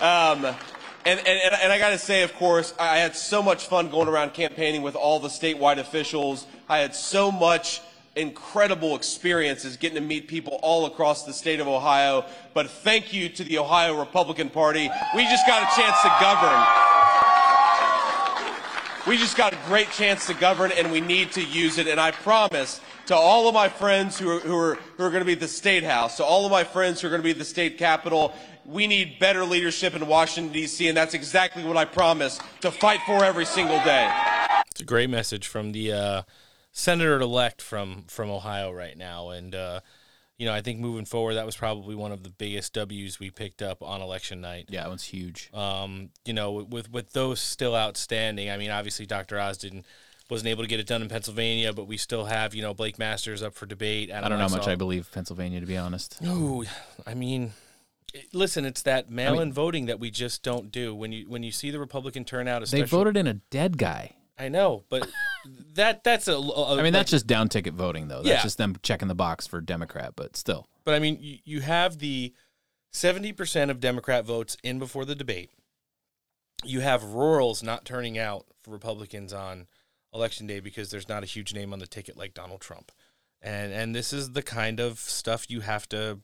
[0.00, 0.56] Um,
[1.04, 4.08] and, and, and I got to say, of course, I had so much fun going
[4.08, 6.46] around campaigning with all the statewide officials.
[6.68, 7.80] I had so much
[8.16, 12.24] incredible experiences getting to meet people all across the state of Ohio.
[12.52, 14.90] But thank you to the Ohio Republican Party.
[15.14, 17.27] We just got a chance to govern.
[19.08, 21.86] We just got a great chance to govern, and we need to use it.
[21.86, 25.22] And I promise to all of my friends who are, who are, who are going
[25.22, 27.32] to be the State House, to all of my friends who are going to be
[27.32, 28.34] the State Capitol,
[28.66, 33.00] we need better leadership in Washington, D.C., and that's exactly what I promise to fight
[33.06, 34.12] for every single day.
[34.70, 36.22] It's a great message from the uh,
[36.72, 39.80] senator elect from from Ohio right now, and uh,
[40.38, 43.30] you know I think moving forward, that was probably one of the biggest W's we
[43.30, 44.66] picked up on election night.
[44.68, 45.50] Yeah, that was huge.
[45.52, 49.38] Um, you know, with with those still outstanding, I mean, obviously Dr.
[49.38, 49.84] Oz didn't
[50.30, 52.98] wasn't able to get it done in Pennsylvania, but we still have you know Blake
[52.98, 54.10] Masters up for debate.
[54.12, 56.20] I don't know how much I believe Pennsylvania, to be honest.
[56.22, 56.64] No,
[57.06, 57.52] I mean,
[58.32, 60.94] listen, it's that mail-in mean- voting that we just don't do.
[60.94, 64.14] When you when you see the Republican turnout, They voted in a dead guy.
[64.38, 65.08] I know, but
[65.74, 66.34] that that's a.
[66.34, 68.22] a I mean, that's just down ticket voting, though.
[68.22, 68.42] That's Yeah.
[68.42, 70.68] just them checking the box for Democrat, but still.
[70.84, 72.32] But I mean, you, you have the
[72.92, 75.50] 70% of Democrat votes in before the debate.
[76.64, 79.66] You have rurals not turning out for Republicans on
[80.14, 82.90] election day because there's not a huge name on the ticket like Donald Trump.
[83.42, 86.20] And and this is the kind of stuff you have to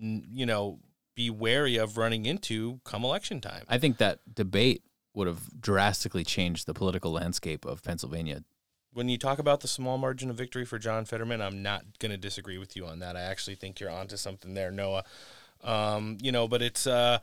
[0.00, 0.78] you know,
[1.16, 3.64] be wary of running into come election time.
[3.68, 4.82] I think that debate
[5.18, 8.44] would have drastically changed the political landscape of Pennsylvania.
[8.92, 12.12] When you talk about the small margin of victory for John Fetterman, I'm not going
[12.12, 13.16] to disagree with you on that.
[13.16, 15.04] I actually think you're onto something there, Noah.
[15.62, 17.18] Um, you know, but it's uh,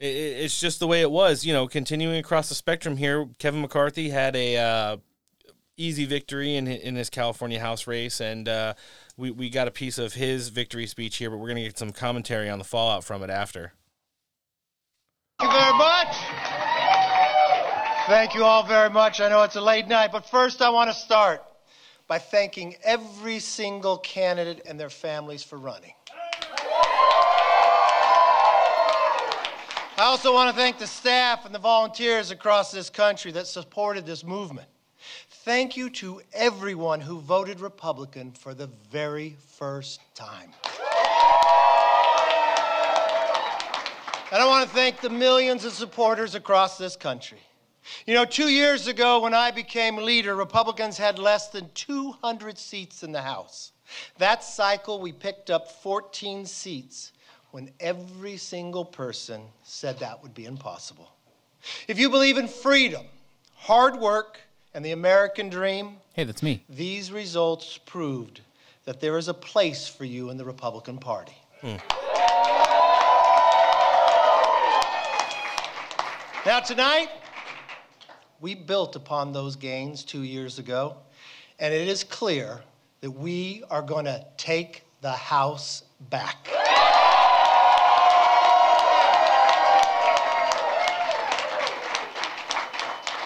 [0.00, 1.44] it, it's just the way it was.
[1.44, 4.96] You know, continuing across the spectrum here, Kevin McCarthy had a uh,
[5.76, 8.74] easy victory in in his California House race, and uh,
[9.16, 11.92] we we got a piece of his victory speech here, but we're gonna get some
[11.92, 13.72] commentary on the fallout from it after.
[15.38, 16.57] Thank you very much.
[18.08, 19.20] Thank you all very much.
[19.20, 21.44] I know it's a late night, but first I want to start
[22.06, 25.92] by thanking every single candidate and their families for running.
[29.98, 34.06] I also want to thank the staff and the volunteers across this country that supported
[34.06, 34.68] this movement.
[35.44, 40.54] Thank you to everyone who voted Republican for the very first time.
[44.32, 47.40] And I want to thank the millions of supporters across this country.
[48.06, 53.02] You know, two years ago when I became leader, Republicans had less than 200 seats
[53.02, 53.72] in the House.
[54.18, 57.12] That cycle, we picked up 14 seats
[57.50, 61.08] when every single person said that would be impossible.
[61.86, 63.06] If you believe in freedom,
[63.56, 64.38] hard work,
[64.74, 66.62] and the American dream, Hey, that's me.
[66.68, 68.42] these results proved
[68.84, 71.36] that there is a place for you in the Republican Party.
[71.62, 71.76] Hmm.
[76.46, 77.08] Now, tonight,
[78.40, 80.96] we built upon those gains two years ago,
[81.58, 82.60] and it is clear
[83.00, 86.48] that we are going to take the House back.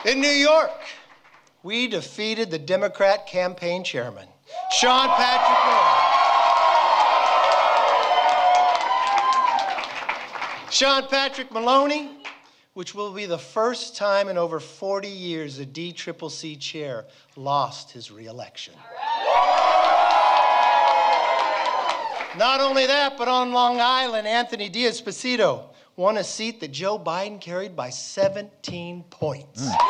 [0.04, 0.70] In New York,
[1.62, 4.26] we defeated the Democrat campaign chairman,
[4.72, 6.08] Sean Patrick Maloney.
[10.70, 12.21] Sean Patrick Maloney,
[12.74, 17.04] which will be the first time in over 40 years a DCCC chair
[17.36, 18.74] lost his reelection.
[22.38, 25.64] Not only that, but on Long Island, Anthony D'Esposito
[25.96, 29.60] won a seat that Joe Biden carried by 17 points.
[29.62, 29.88] Hmm.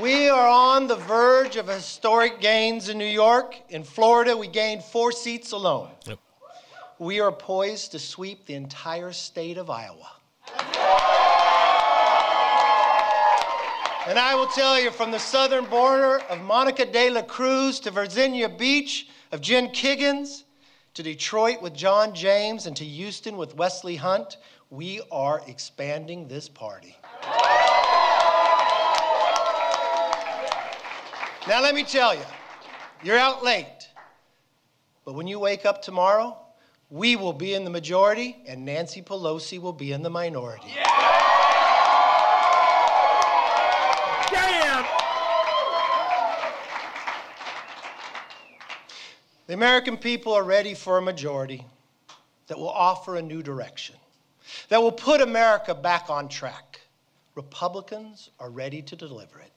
[0.00, 3.54] We are on the verge of historic gains in New York.
[3.68, 5.90] In Florida, we gained four seats alone.
[7.02, 10.08] We are poised to sweep the entire state of Iowa.
[14.06, 17.90] And I will tell you from the southern border of Monica de la Cruz to
[17.90, 20.44] Virginia Beach, of Jen Kiggans
[20.94, 24.36] to Detroit with John James and to Houston with Wesley Hunt,
[24.70, 26.96] we are expanding this party.
[31.48, 32.22] Now, let me tell you,
[33.02, 33.88] you're out late.
[35.04, 36.38] But when you wake up tomorrow,
[36.92, 40.74] we will be in the majority and Nancy Pelosi will be in the minority.
[44.30, 44.84] Damn!
[49.46, 51.64] The American people are ready for a majority
[52.48, 53.96] that will offer a new direction,
[54.68, 56.78] that will put America back on track.
[57.34, 59.52] Republicans are ready to deliver it.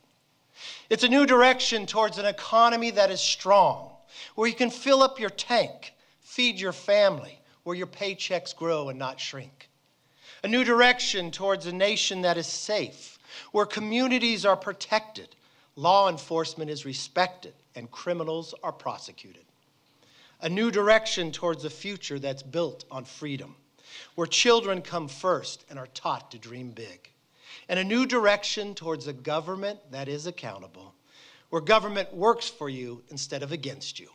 [0.89, 3.91] It's a new direction towards an economy that is strong,
[4.35, 5.94] where you can fill up your tank,
[6.35, 9.69] feed your family, where your paychecks grow and not shrink.
[10.43, 13.17] A new direction towards a nation that is safe,
[13.53, 15.29] where communities are protected,
[15.77, 19.45] law enforcement is respected, and criminals are prosecuted.
[20.41, 23.55] A new direction towards a future that's built on freedom,
[24.15, 27.09] where children come first and are taught to dream big.
[27.69, 30.95] And a new direction towards a government that is accountable,
[31.49, 34.09] where government works for you instead of against you.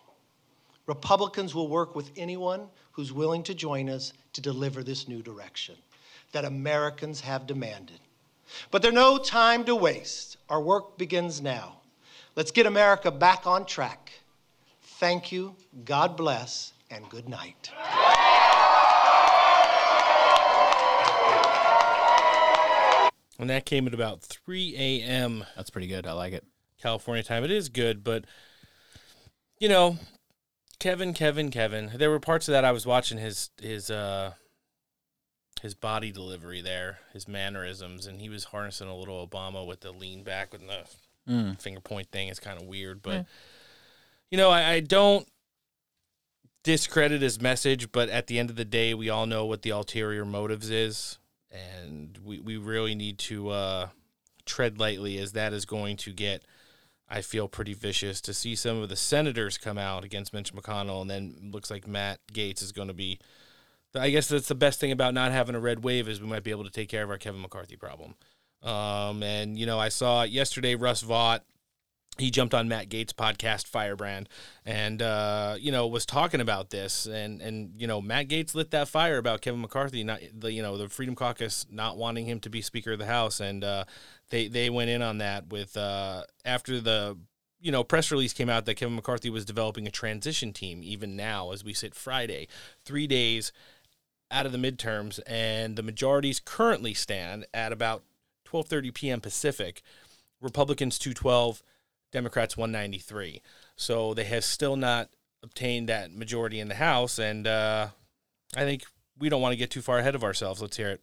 [0.86, 5.76] Republicans will work with anyone who's willing to join us to deliver this new direction
[6.32, 8.00] that Americans have demanded.
[8.70, 10.36] But there's no time to waste.
[10.48, 11.80] Our work begins now.
[12.36, 14.12] Let's get America back on track.
[14.82, 17.70] Thank you, God bless, and good night.
[23.38, 25.44] And that came at about 3 a.m.
[25.56, 26.06] That's pretty good.
[26.06, 26.44] I like it.
[26.80, 27.42] California time.
[27.44, 28.24] It is good, but
[29.58, 29.96] you know,
[30.80, 31.92] Kevin, Kevin, Kevin.
[31.94, 34.32] There were parts of that I was watching his his uh
[35.62, 39.92] his body delivery there, his mannerisms, and he was harnessing a little Obama with the
[39.92, 40.84] lean back with the
[41.28, 41.60] Mm.
[41.60, 42.28] finger point thing.
[42.28, 43.22] It's kind of weird, but Yeah.
[44.30, 45.28] you know, I, I don't
[46.64, 49.70] discredit his message, but at the end of the day, we all know what the
[49.70, 51.18] ulterior motives is,
[51.50, 53.88] and we, we really need to uh,
[54.46, 56.42] tread lightly, as that is going to get,
[57.10, 58.20] I feel, pretty vicious.
[58.22, 61.86] To see some of the senators come out against Mitch McConnell, and then looks like
[61.86, 63.18] Matt Gaetz is going to be.
[63.94, 66.44] I guess that's the best thing about not having a red wave is we might
[66.44, 68.14] be able to take care of our Kevin McCarthy problem.
[68.62, 71.44] Um, and you know, I saw yesterday Russ Vought
[72.18, 74.28] he jumped on Matt Gaetz' podcast Firebrand
[74.66, 78.70] and uh, you know was talking about this and and you know Matt Gaetz lit
[78.72, 82.40] that fire about Kevin McCarthy not the you know the Freedom Caucus not wanting him
[82.40, 83.84] to be Speaker of the House and uh,
[84.30, 87.16] they they went in on that with uh, after the
[87.60, 91.16] you know press release came out that Kevin McCarthy was developing a transition team even
[91.16, 92.48] now as we sit Friday
[92.84, 93.52] 3 days
[94.30, 98.02] out of the midterms and the majorities currently stand at about
[98.46, 99.20] 12:30 p.m.
[99.20, 99.82] Pacific
[100.40, 101.62] Republicans 212
[102.12, 103.42] Democrats 193.
[103.76, 105.08] So they have still not
[105.42, 107.88] obtained that majority in the House, and uh,
[108.54, 108.84] I think
[109.18, 110.60] we don't want to get too far ahead of ourselves.
[110.60, 111.00] Let's hear it.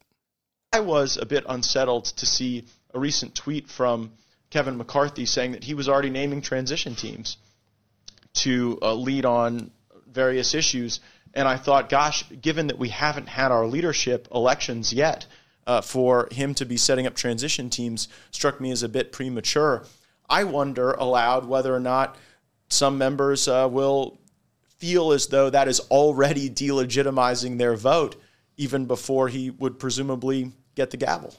[0.73, 4.11] I was a bit unsettled to see a recent tweet from
[4.49, 7.37] Kevin McCarthy saying that he was already naming transition teams
[8.33, 9.71] to uh, lead on
[10.07, 10.99] various issues.
[11.33, 15.25] And I thought, gosh, given that we haven't had our leadership elections yet,
[15.67, 19.83] uh, for him to be setting up transition teams struck me as a bit premature.
[20.29, 22.17] I wonder aloud whether or not
[22.69, 24.17] some members uh, will
[24.77, 28.15] feel as though that is already delegitimizing their vote,
[28.57, 31.33] even before he would presumably get the gavel.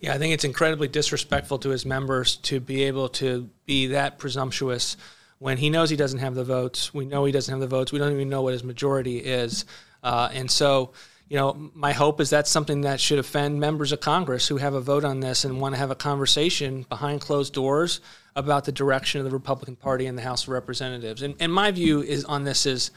[0.00, 4.18] Yeah, I think it's incredibly disrespectful to his members to be able to be that
[4.18, 4.96] presumptuous
[5.38, 6.94] when he knows he doesn't have the votes.
[6.94, 7.90] We know he doesn't have the votes.
[7.90, 9.64] We don't even know what his majority is.
[10.02, 10.92] Uh, and so,
[11.28, 14.74] you know, my hope is that's something that should offend members of Congress who have
[14.74, 18.00] a vote on this and want to have a conversation behind closed doors
[18.36, 21.22] about the direction of the Republican Party in the House of Representatives.
[21.22, 22.90] And, and my view is on this is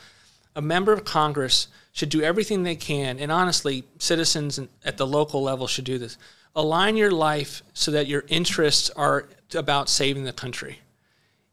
[0.56, 5.42] a member of Congress should do everything they can, and honestly, citizens at the local
[5.42, 6.18] level should do this.
[6.56, 10.80] Align your life so that your interests are about saving the country.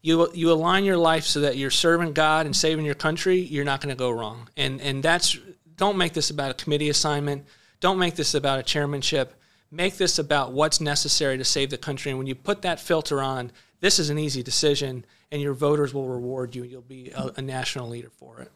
[0.01, 3.65] You, you align your life so that you're serving God and saving your country, you're
[3.65, 4.49] not going to go wrong.
[4.55, 5.37] And, and that's,
[5.77, 7.45] don't make this about a committee assignment.
[7.79, 9.33] Don't make this about a chairmanship.
[9.71, 12.11] Make this about what's necessary to save the country.
[12.11, 15.93] And when you put that filter on, this is an easy decision, and your voters
[15.93, 16.63] will reward you.
[16.63, 18.51] You'll be a, a national leader for it.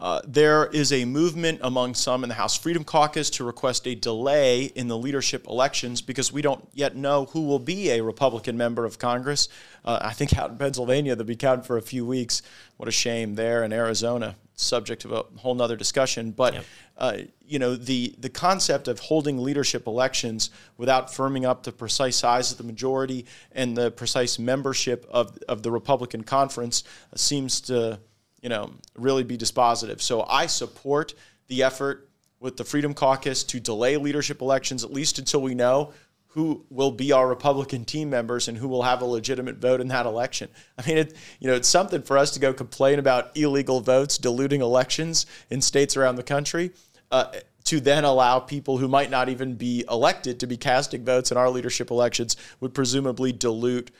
[0.00, 3.96] Uh, there is a movement among some in the House Freedom Caucus to request a
[3.96, 8.56] delay in the leadership elections because we don't yet know who will be a Republican
[8.56, 9.48] member of Congress.
[9.84, 12.42] Uh, I think out in Pennsylvania, they'll be counting for a few weeks.
[12.76, 14.36] What a shame there in Arizona.
[14.60, 16.32] Subject of a whole nother discussion.
[16.32, 16.64] But, yep.
[16.96, 17.16] uh,
[17.46, 22.50] you know, the, the concept of holding leadership elections without firming up the precise size
[22.50, 28.00] of the majority and the precise membership of, of the Republican conference seems to
[28.42, 30.00] you know, really be dispositive.
[30.00, 31.14] So I support
[31.48, 32.08] the effort
[32.40, 35.92] with the Freedom Caucus to delay leadership elections at least until we know
[36.28, 39.88] who will be our Republican team members and who will have a legitimate vote in
[39.88, 40.48] that election.
[40.78, 44.18] I mean, it, you know, it's something for us to go complain about illegal votes
[44.18, 46.72] diluting elections in states around the country.
[47.10, 47.32] Uh,
[47.64, 51.36] to then allow people who might not even be elected to be casting votes in
[51.36, 53.90] our leadership elections would presumably dilute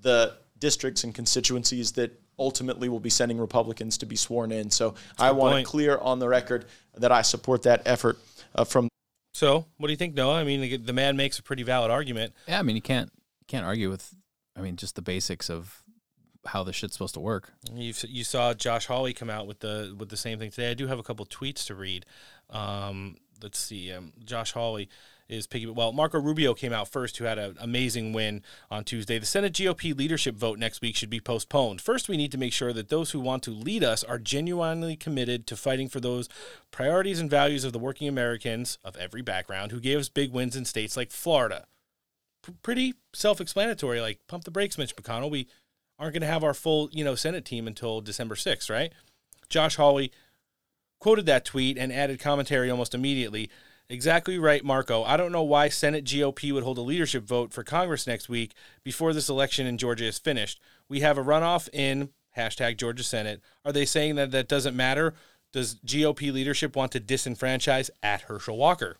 [0.00, 4.70] the districts and constituencies that ultimately will be sending Republicans to be sworn in.
[4.70, 5.66] So I want point.
[5.66, 8.18] to clear on the record that I support that effort
[8.54, 8.88] uh, from.
[9.42, 10.36] So, what do you think, Noah?
[10.36, 12.32] I mean, the man makes a pretty valid argument.
[12.46, 13.10] Yeah, I mean, you can't
[13.48, 14.14] can't argue with.
[14.56, 15.82] I mean, just the basics of
[16.46, 17.52] how this shit's supposed to work.
[17.74, 20.70] You you saw Josh Hawley come out with the with the same thing today.
[20.70, 22.06] I do have a couple tweets to read.
[22.50, 23.90] Um, let's see.
[23.90, 24.88] Um, Josh Hawley
[25.32, 25.66] is piggy.
[25.66, 29.18] Well, Marco Rubio came out first, who had an amazing win on Tuesday.
[29.18, 31.80] The Senate GOP leadership vote next week should be postponed.
[31.80, 34.96] First, we need to make sure that those who want to lead us are genuinely
[34.96, 36.28] committed to fighting for those
[36.70, 40.56] priorities and values of the working Americans of every background who gave us big wins
[40.56, 41.66] in states like Florida.
[42.44, 44.00] P- pretty self-explanatory.
[44.00, 45.30] Like pump the brakes, Mitch McConnell.
[45.30, 45.48] We
[45.98, 48.92] aren't going to have our full, you know, Senate team until December 6th, right?
[49.48, 50.12] Josh Hawley
[50.98, 53.50] quoted that tweet and added commentary almost immediately.
[53.92, 55.04] Exactly right, Marco.
[55.04, 58.54] I don't know why Senate GOP would hold a leadership vote for Congress next week
[58.82, 60.58] before this election in Georgia is finished.
[60.88, 63.42] We have a runoff in hashtag Georgia Senate.
[63.66, 65.12] Are they saying that that doesn't matter?
[65.52, 68.96] Does GOP leadership want to disenfranchise at Herschel Walker?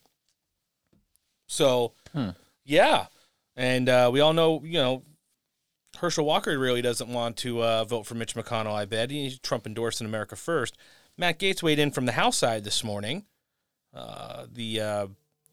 [1.47, 2.31] So, hmm.
[2.63, 3.07] yeah.
[3.57, 5.05] And uh, we all know, you know,
[5.97, 9.11] Herschel Walker really doesn't want to uh, vote for Mitch McConnell, I bet.
[9.11, 10.77] He's Trump endorsed in America first.
[11.17, 13.25] Matt Gaetz weighed in from the House side this morning
[13.95, 15.07] uh, the uh,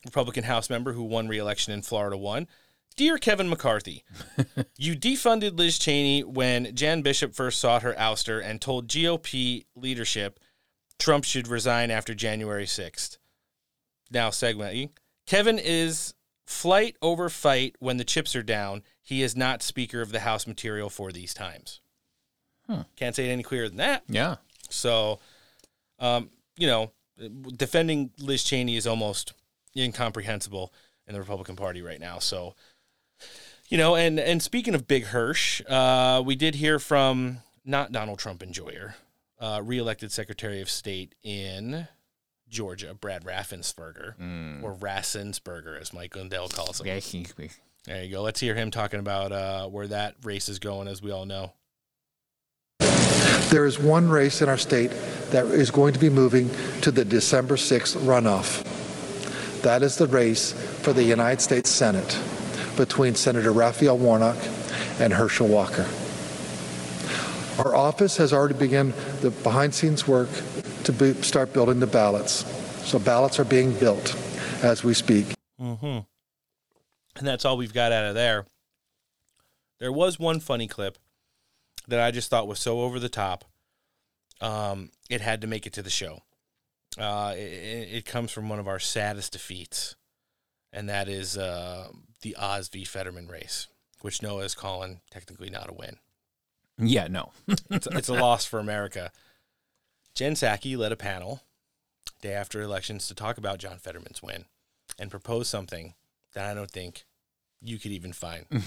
[0.06, 2.48] Republican House member who won re-election in Florida won.
[2.96, 4.04] Dear Kevin McCarthy,
[4.78, 10.40] you defunded Liz Cheney when Jan Bishop first sought her ouster and told GOP leadership
[10.98, 13.18] Trump should resign after January 6th.
[14.12, 14.90] Now, segmenting.
[15.26, 16.14] Kevin is
[16.46, 18.84] flight over fight when the chips are down.
[19.02, 21.80] He is not Speaker of the House material for these times.
[22.68, 22.82] Hmm.
[22.96, 24.04] Can't say it any clearer than that.
[24.08, 24.38] Yeah.
[24.70, 25.20] So,
[26.00, 26.92] um, you know,
[27.56, 29.34] defending Liz Cheney is almost
[29.76, 30.74] incomprehensible
[31.08, 32.20] in the Republican Party right now.
[32.20, 32.56] So,
[33.70, 38.18] You know, and and speaking of Big Hirsch, uh, we did hear from not Donald
[38.20, 38.96] Trump enjoyer,
[39.40, 41.88] uh, reelected Secretary of State in
[42.48, 44.64] Georgia, Brad Raffensperger, Mm.
[44.64, 46.88] or Rassensperger, as Mike Lindell calls him.
[47.86, 48.22] There you go.
[48.24, 51.54] Let's hear him talking about uh, where that race is going, as we all know.
[53.50, 54.92] There is one race in our state
[55.32, 56.52] that is going to be moving
[56.82, 58.64] to the December 6th runoff.
[59.64, 60.54] That is the race
[60.84, 62.20] for the United States Senate
[62.78, 64.38] between Senator Raphael Warnock
[65.00, 65.88] and Herschel Walker.
[67.58, 70.30] Our office has already begun the behind scenes work
[70.84, 72.46] to be, start building the ballots.
[72.88, 74.16] So ballots are being built
[74.62, 75.26] as we speak.
[75.60, 75.86] Mm-hmm.
[77.16, 78.46] And that's all we've got out of there.
[79.80, 81.00] There was one funny clip
[81.90, 83.46] that I just thought was so over the top.
[84.42, 86.20] Um, it had to make it to the show.
[86.98, 89.96] Uh, it, it comes from one of our saddest defeats,
[90.72, 91.90] and that is uh,
[92.22, 92.86] the Oz v.
[92.86, 93.68] Fetterman race,
[94.02, 95.98] which Noah is calling technically not a win.
[96.78, 97.32] Yeah, no.
[97.70, 99.12] it's, it's a loss for America.
[100.16, 101.42] Jen Psaki led a panel
[102.22, 104.46] day after elections to talk about John Fetterman's win
[104.98, 105.94] and propose something
[106.34, 107.06] that I don't think
[107.62, 108.46] you could even find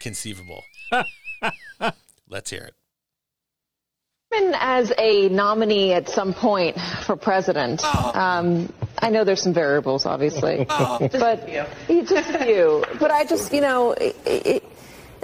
[0.00, 0.64] conceivable.
[2.30, 2.74] Let's hear it.
[4.30, 7.84] Fetterman as a nominee at some point for president.
[7.84, 11.48] Um, I know there's some variables, obviously, but
[11.88, 12.84] he just a few.
[12.98, 14.64] But I just, you know, it, it,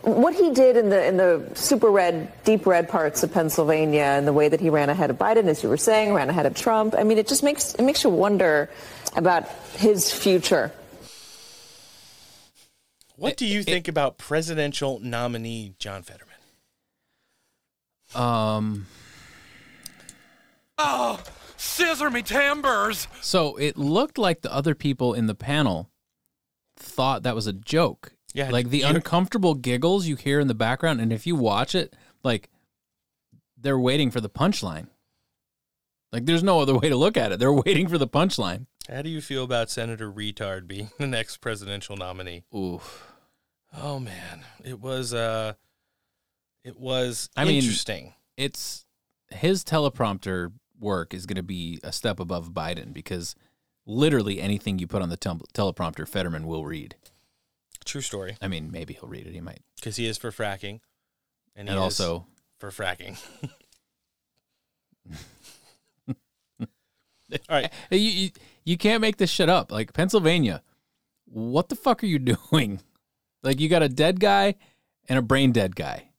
[0.03, 4.27] what he did in the in the super red, deep red parts of Pennsylvania, and
[4.27, 6.55] the way that he ran ahead of Biden, as you were saying, ran ahead of
[6.55, 6.95] Trump.
[6.97, 8.71] I mean, it just makes it makes you wonder
[9.15, 10.73] about his future.
[13.17, 16.26] What do you think about presidential nominee John Fetterman?
[18.15, 18.87] Um.
[20.79, 21.23] Oh,
[21.57, 23.09] scissor me timbers.
[23.21, 25.91] So it looked like the other people in the panel
[26.77, 28.13] thought that was a joke.
[28.35, 31.75] Yeah, Like the you're- uncomfortable giggles you hear in the background, and if you watch
[31.75, 32.51] it, like
[33.57, 34.89] they're waiting for the punchline.
[36.13, 37.39] Like there's no other way to look at it.
[37.39, 38.67] They're waiting for the punchline.
[38.91, 42.45] How do you feel about Senator Retard being the next presidential nominee?
[42.55, 43.13] Oof.
[43.75, 45.55] Oh man, it was uh,
[46.67, 48.13] it was I mean, interesting.
[48.37, 48.85] It's
[49.31, 53.35] his teleprompter work is going to be a step above Biden because
[53.87, 56.97] literally anything you put on the tel- teleprompter, Fetterman will read.
[57.85, 58.37] True story.
[58.43, 59.33] I mean, maybe he'll read it.
[59.33, 59.61] He might.
[59.77, 60.81] Because he is for fracking,
[61.55, 62.27] and, he And is also-
[62.59, 63.17] for fracking.
[66.61, 66.67] All
[67.51, 67.73] right.
[67.91, 68.31] You, you
[68.65, 69.71] you can't make this shit up.
[69.73, 70.63] Like Pennsylvania,
[71.27, 72.19] what the fuck are you
[72.51, 72.81] doing?
[73.43, 74.55] Like you got a dead guy
[75.09, 76.11] and a brain dead guy.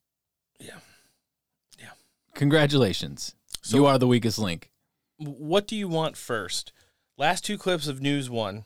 [2.38, 3.34] Congratulations.
[3.66, 4.70] you are the weakest link.
[5.18, 6.72] What do you want first?
[7.18, 8.66] Last two clips of News One,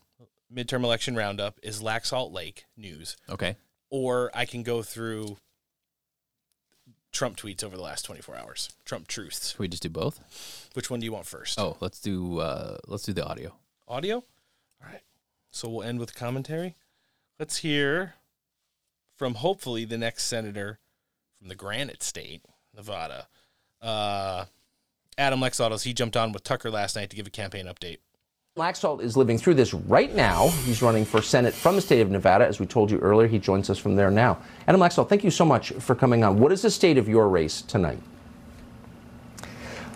[0.53, 3.15] midterm election roundup, is Laxalt Lake news.
[3.29, 3.55] Okay.
[3.89, 5.37] Or I can go through
[7.13, 8.69] Trump tweets over the last 24 hours.
[8.83, 9.51] Trump truths.
[9.51, 10.69] Should we just do both?
[10.73, 11.57] Which one do you want first?
[11.57, 13.53] Oh, let's do uh let's do the audio.
[13.87, 14.17] Audio?
[14.17, 15.01] All right.
[15.49, 16.75] So we'll end with commentary.
[17.39, 18.15] Let's hear
[19.17, 20.79] from hopefully the next senator
[21.39, 22.41] from the Granite State,
[22.75, 23.27] Nevada.
[23.81, 24.45] Uh,
[25.17, 27.97] Adam Lexautos, he jumped on with Tucker last night to give a campaign update.
[28.57, 30.49] Laxalt is living through this right now.
[30.65, 32.45] He's running for Senate from the state of Nevada.
[32.45, 34.39] As we told you earlier, he joins us from there now.
[34.67, 36.37] Adam Laxalt, thank you so much for coming on.
[36.37, 37.99] What is the state of your race tonight?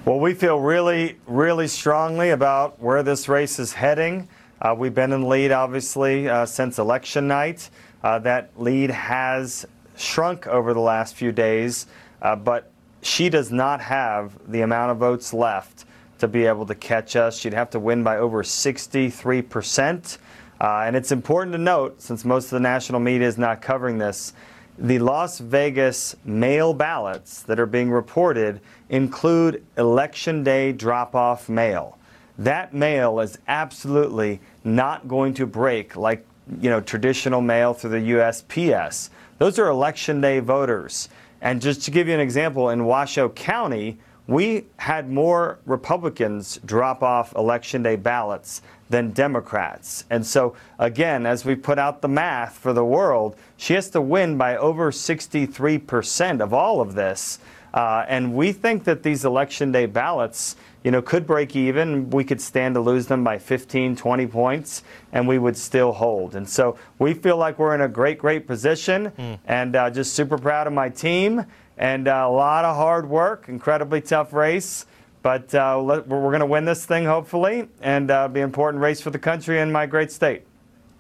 [0.06, 4.30] Well, we feel really, really strongly about where this race is heading.
[4.62, 7.70] Uh, we've been in the lead, obviously, uh, since election night.
[8.03, 9.66] Uh, that lead has
[9.98, 11.88] shrunk over the last few days,
[12.22, 12.72] uh, but
[13.06, 15.86] she does not have the amount of votes left
[16.18, 17.38] to be able to catch us.
[17.38, 20.18] She'd have to win by over 63%.
[20.60, 23.99] Uh, and it's important to note, since most of the national media is not covering
[23.99, 24.34] this,
[24.80, 28.60] the Las Vegas mail ballots that are being reported
[28.90, 31.99] include election day drop off mail.
[32.40, 36.26] That mail is absolutely not going to break like
[36.60, 39.10] you know traditional mail through the USPS.
[39.38, 41.07] Those are election day voters.
[41.45, 47.03] And just to give you an example, in Washoe County, we had more Republicans drop
[47.03, 50.05] off election day ballots than Democrats.
[50.09, 54.01] And so, again, as we put out the math for the world, she has to
[54.01, 57.38] win by over 63% of all of this.
[57.76, 60.55] Uh, and we think that these election day ballots,
[60.86, 62.12] you know, could break even.
[62.12, 66.36] We could stand to lose them by 15, 20 points, and we would still hold.
[66.36, 69.12] And so we feel like we're in a great, great position,
[69.48, 71.44] and uh, just super proud of my team.
[71.80, 74.86] And uh, a lot of hard work, incredibly tough race.
[75.24, 78.84] But uh, let, we're going to win this thing, hopefully, and uh, be an important
[78.84, 80.44] race for the country and my great state.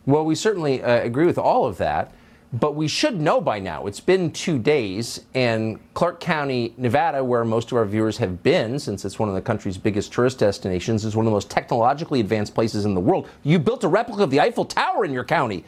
[0.07, 2.11] Well, we certainly uh, agree with all of that.
[2.53, 3.85] But we should know by now.
[3.87, 8.79] It's been two days, and Clark County, Nevada, where most of our viewers have been,
[8.79, 12.19] since it's one of the country's biggest tourist destinations, is one of the most technologically
[12.21, 13.27] advanced places in the world.
[13.43, 15.65] You built a replica of the Eiffel Tower in your county.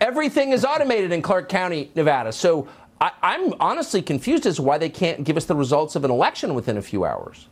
[0.00, 2.32] Everything is automated in Clark County, Nevada.
[2.32, 2.68] So
[3.00, 6.10] I, I'm honestly confused as to why they can't give us the results of an
[6.10, 7.48] election within a few hours.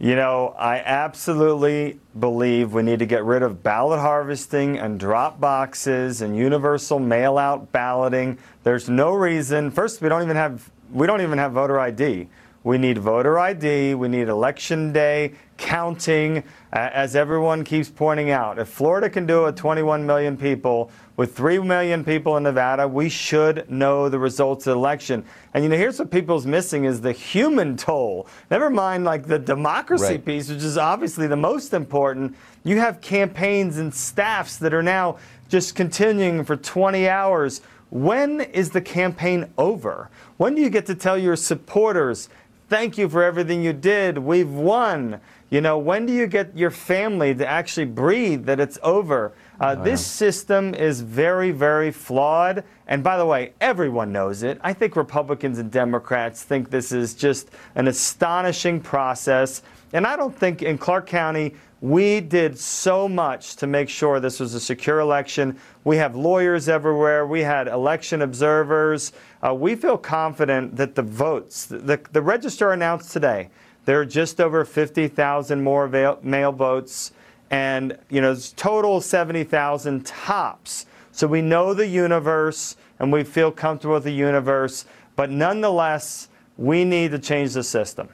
[0.00, 5.40] You know, I absolutely believe we need to get rid of ballot harvesting and drop
[5.40, 8.38] boxes and universal mail out balloting.
[8.62, 9.72] There's no reason.
[9.72, 12.28] First, we don't even have we don't even have voter ID.
[12.62, 18.58] We need voter ID, we need election day counting as everyone keeps pointing out.
[18.58, 23.08] If Florida can do it 21 million people with 3 million people in Nevada, we
[23.08, 25.24] should know the results of the election.
[25.52, 28.28] And you know, here's what people's missing is the human toll.
[28.52, 30.24] Never mind like the democracy Right.
[30.24, 32.36] piece, which is obviously the most important.
[32.62, 35.16] You have campaigns and staffs that are now
[35.48, 37.62] just continuing for 20 hours.
[37.90, 40.10] When is the campaign over?
[40.36, 42.28] When do you get to tell your supporters,
[42.68, 45.20] thank you for everything you did, we've won?
[45.50, 49.32] You know, when do you get your family to actually breathe that it's over?
[49.60, 52.64] Uh, this system is very, very flawed.
[52.86, 54.58] And by the way, everyone knows it.
[54.62, 59.62] I think Republicans and Democrats think this is just an astonishing process.
[59.92, 64.40] And I don't think in Clark County we did so much to make sure this
[64.40, 65.58] was a secure election.
[65.84, 67.26] We have lawyers everywhere.
[67.26, 69.12] We had election observers.
[69.46, 73.50] Uh, we feel confident that the votes, the, the register announced today,
[73.84, 75.88] there are just over 50,000 more
[76.22, 77.12] mail votes,
[77.50, 80.86] and you know, it's total 70,000 tops.
[81.12, 84.84] So we know the universe, and we feel comfortable with the universe.
[85.16, 88.08] But nonetheless, we need to change the system.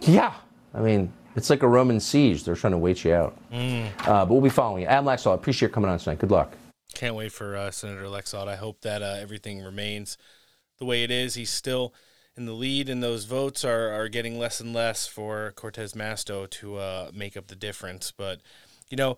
[0.00, 0.34] Yeah.
[0.74, 2.44] I mean, it's like a Roman siege.
[2.44, 3.36] They're trying to wait you out.
[3.52, 3.86] Mm.
[4.00, 4.88] Uh, but we'll be following you.
[4.88, 6.18] Adam Laxalt, I appreciate you coming on tonight.
[6.18, 6.52] Good luck.
[6.94, 8.48] Can't wait for uh, Senator Laxalt.
[8.48, 10.18] I hope that uh, everything remains
[10.78, 11.34] the way it is.
[11.34, 11.94] He's still
[12.36, 16.48] in the lead, and those votes are, are getting less and less for Cortez Masto
[16.48, 18.12] to uh, make up the difference.
[18.14, 18.40] But,
[18.92, 19.16] you know,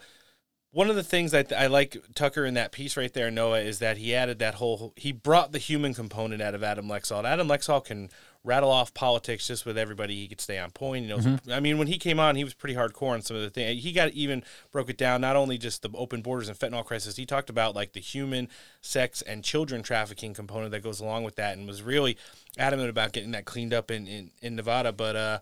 [0.70, 3.80] one of the things that I like Tucker in that piece right there, Noah, is
[3.80, 7.24] that he added that whole, he brought the human component out of Adam Laxalt.
[7.24, 8.08] Adam Laxalt can
[8.44, 10.14] rattle off politics just with everybody.
[10.16, 11.04] He could stay on point.
[11.04, 11.52] He knows, Mhm.
[11.52, 13.82] I mean, when he came on, he was pretty hardcore on some of the things.
[13.82, 17.16] He got even broke it down, not only just the open borders and fentanyl crisis,
[17.16, 18.48] he talked about like the human,
[18.80, 22.16] sex, and children trafficking component that goes along with that and was really
[22.58, 24.92] adamant about getting that cleaned up in, in, in Nevada.
[24.92, 25.38] But, uh,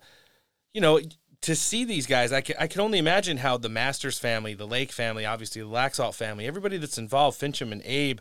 [0.73, 0.99] you know,
[1.43, 4.67] to see these guys, I can, I can only imagine how the Masters family, the
[4.67, 8.19] Lake family, obviously the Laxalt family, everybody that's involved, Finchem and Abe,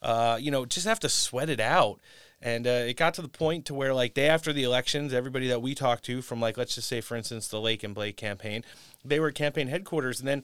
[0.00, 2.00] uh, you know, just have to sweat it out.
[2.40, 5.46] And uh, it got to the point to where, like, day after the elections, everybody
[5.46, 8.16] that we talked to from, like, let's just say, for instance, the Lake and Blake
[8.16, 8.64] campaign,
[9.04, 10.18] they were at campaign headquarters.
[10.18, 10.42] And then,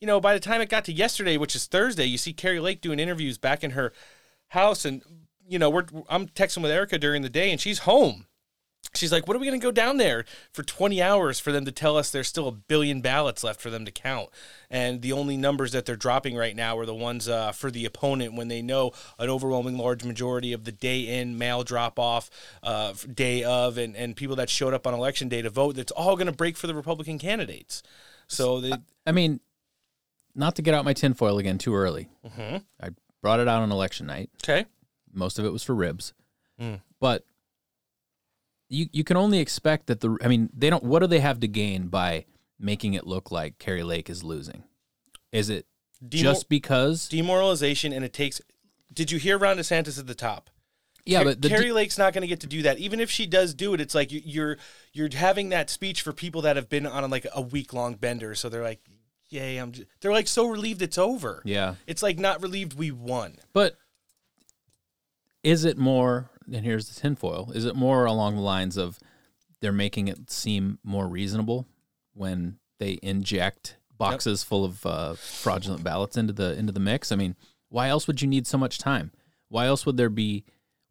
[0.00, 2.58] you know, by the time it got to yesterday, which is Thursday, you see Kari
[2.58, 3.92] Lake doing interviews back in her
[4.48, 4.84] house.
[4.84, 5.02] And,
[5.46, 8.26] you know, we're, I'm texting with Erica during the day, and she's home.
[8.94, 11.64] She's like, what are we going to go down there for 20 hours for them
[11.66, 14.30] to tell us there's still a billion ballots left for them to count?
[14.70, 17.84] And the only numbers that they're dropping right now are the ones uh, for the
[17.84, 22.30] opponent when they know an overwhelming large majority of the day in mail drop off,
[22.62, 25.92] uh, day of, and, and people that showed up on election day to vote, that's
[25.92, 27.82] all going to break for the Republican candidates.
[28.28, 28.72] So they,
[29.06, 29.40] I mean,
[30.34, 32.08] not to get out my tinfoil again too early.
[32.26, 32.64] Mhm.
[32.80, 32.90] I
[33.22, 34.30] brought it out on election night.
[34.42, 34.66] Okay.
[35.12, 36.12] Most of it was for ribs.
[36.60, 36.80] Mm.
[37.00, 37.24] But
[38.68, 41.40] you you can only expect that the I mean, they don't what do they have
[41.40, 42.24] to gain by
[42.58, 44.64] making it look like Kari Lake is losing?
[45.32, 45.66] Is it
[46.04, 48.40] Demor- just because demoralization, and it takes.
[48.92, 50.50] Did you hear Ron DeSantis at the top?
[51.04, 52.78] Yeah, but the Kari Lake's not going to get to do that.
[52.78, 54.56] Even if she does do it, it's like you- you're
[54.92, 58.34] you're having that speech for people that have been on like a week long bender.
[58.34, 58.80] So they're like,
[59.30, 59.72] "Yay!" I'm.
[59.72, 61.42] Just, they're like so relieved it's over.
[61.44, 61.76] Yeah.
[61.86, 63.36] It's like not relieved we won.
[63.52, 63.76] But
[65.42, 68.98] is it more, and here's the tinfoil, is it more along the lines of
[69.60, 71.66] they're making it seem more reasonable
[72.12, 77.10] when they inject boxes full of uh, fraudulent ballots into the into the mix?
[77.10, 77.36] I mean,
[77.68, 79.12] why else would you need so much time?
[79.48, 80.44] Why else would there be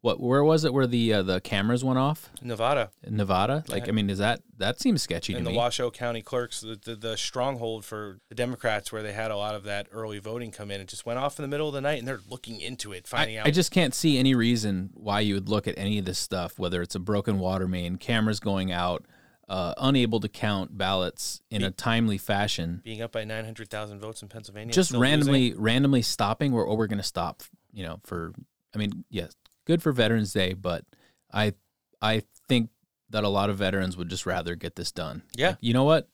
[0.06, 2.30] what where was it where the uh, the cameras went off?
[2.40, 2.90] Nevada.
[3.04, 3.64] Nevada?
[3.68, 3.88] Like Yeah.
[3.88, 5.56] I mean, is that that seems sketchy And to the me.
[5.56, 9.56] Washoe County clerks, the, the, the stronghold for the Democrats, where they had a lot
[9.56, 11.80] of that early voting come in, it just went off in the middle of the
[11.80, 13.46] night, and they're looking into it, finding I, out.
[13.48, 16.56] I just can't see any reason why you would look at any of this stuff,
[16.56, 19.04] whether it's a broken water main, cameras going out,
[19.48, 23.98] uh, unable to count ballots in a timely fashion, being up by nine hundred thousand
[23.98, 25.62] votes in Pennsylvania, just randomly losing.
[25.62, 27.42] randomly stopping, or, or we're going to stop.
[27.72, 28.32] You know, for
[28.74, 29.34] I mean, yes,
[29.66, 30.84] good for Veterans Day, but
[31.32, 31.52] I
[32.00, 32.70] I think
[33.10, 35.22] that a lot of veterans would just rather get this done.
[35.34, 35.50] Yeah.
[35.50, 36.08] Like, you know what?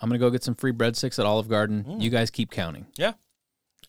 [0.00, 1.84] I'm gonna go get some free breadsticks at Olive Garden.
[1.84, 2.00] Mm.
[2.00, 2.86] You guys keep counting.
[2.96, 3.14] Yeah.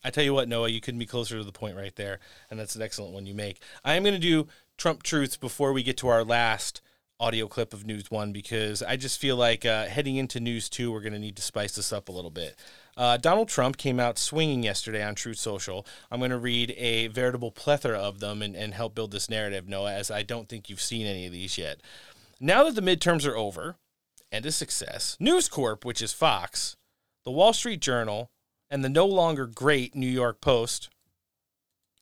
[0.02, 2.58] I tell you what, Noah, you couldn't be closer to the point right there, and
[2.58, 3.60] that's an excellent one you make.
[3.84, 4.48] I am going to do
[4.78, 6.80] Trump truths before we get to our last
[7.18, 10.90] audio clip of News One because I just feel like uh, heading into News Two,
[10.90, 12.56] we're going to need to spice this up a little bit.
[12.96, 15.86] Uh, Donald Trump came out swinging yesterday on Truth Social.
[16.10, 19.68] I'm going to read a veritable plethora of them and, and help build this narrative,
[19.68, 21.80] Noah, as I don't think you've seen any of these yet.
[22.40, 23.76] Now that the midterms are over
[24.32, 26.76] and a success, News Corp, which is Fox,
[27.24, 28.30] the Wall Street Journal,
[28.70, 30.88] and the no longer great New York Post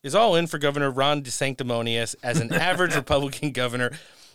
[0.03, 3.91] is all in for Governor Ron DeSanctimonious as an average Republican governor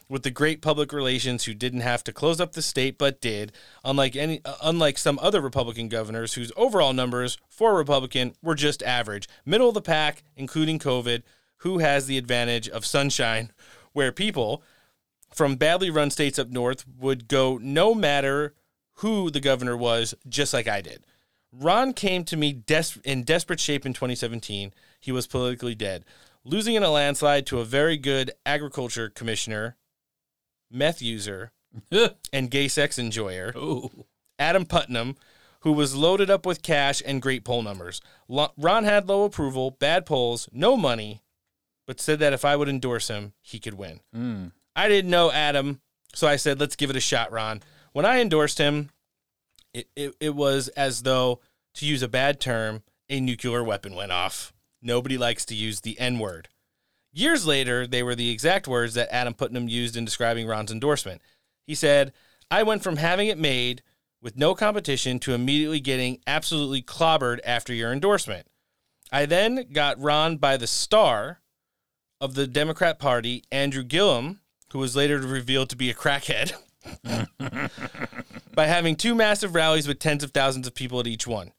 [0.09, 3.53] with the great public relations who didn't have to close up the state but did,
[3.85, 8.83] unlike any uh, unlike some other Republican governors whose overall numbers for Republican were just
[8.83, 11.23] average, middle of the pack, including COVID,
[11.59, 13.51] who has the advantage of sunshine,
[13.93, 14.63] where people
[15.33, 18.55] from badly run states up north would go no matter
[18.99, 21.05] who the governor was, just like I did.
[21.53, 24.73] Ron came to me des- in desperate shape in 2017.
[25.01, 26.05] He was politically dead,
[26.45, 29.77] losing in a landslide to a very good agriculture commissioner,
[30.71, 31.53] meth user,
[32.33, 33.55] and gay sex enjoyer,
[34.39, 35.17] Adam Putnam,
[35.61, 38.01] who was loaded up with cash and great poll numbers.
[38.29, 41.23] Ron had low approval, bad polls, no money,
[41.87, 44.01] but said that if I would endorse him, he could win.
[44.15, 44.53] Mm.
[44.77, 45.81] I didn't know Adam,
[46.15, 47.63] so I said, let's give it a shot, Ron.
[47.93, 48.91] When I endorsed him,
[49.73, 51.41] it, it, it was as though,
[51.75, 54.53] to use a bad term, a nuclear weapon went off.
[54.83, 56.49] Nobody likes to use the N word.
[57.17, 61.23] Years later, they were the exact words that Adam Putnam used in describing Ron's endorsement.
[61.65, 62.13] He said,
[62.51, 63.83] I went from having it made
[64.21, 68.49] with no competition to immediately getting absolutely clobbered after your endorsement.
[69.13, 71.41] I then got Ron by the star
[72.21, 74.41] of the Democrat Party, Andrew Gillum,
[74.73, 76.55] who was later revealed to be a crackhead,
[78.55, 81.53] by having two massive rallies with tens of thousands of people at each one.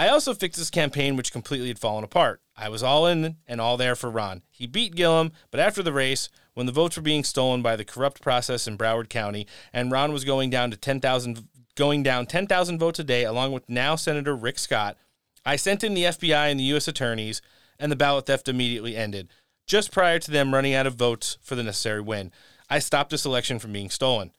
[0.00, 2.40] I also fixed his campaign, which completely had fallen apart.
[2.56, 4.40] I was all in and all there for Ron.
[4.50, 7.84] He beat Gillum, but after the race, when the votes were being stolen by the
[7.84, 12.78] corrupt process in Broward County, and Ron was going down to 10,000 going down 10,000
[12.78, 14.96] votes a day along with now Senator Rick Scott,
[15.44, 17.42] I sent in the FBI and the US attorneys,
[17.78, 19.28] and the ballot theft immediately ended,
[19.66, 22.32] just prior to them running out of votes for the necessary win.
[22.70, 24.30] I stopped this election from being stolen.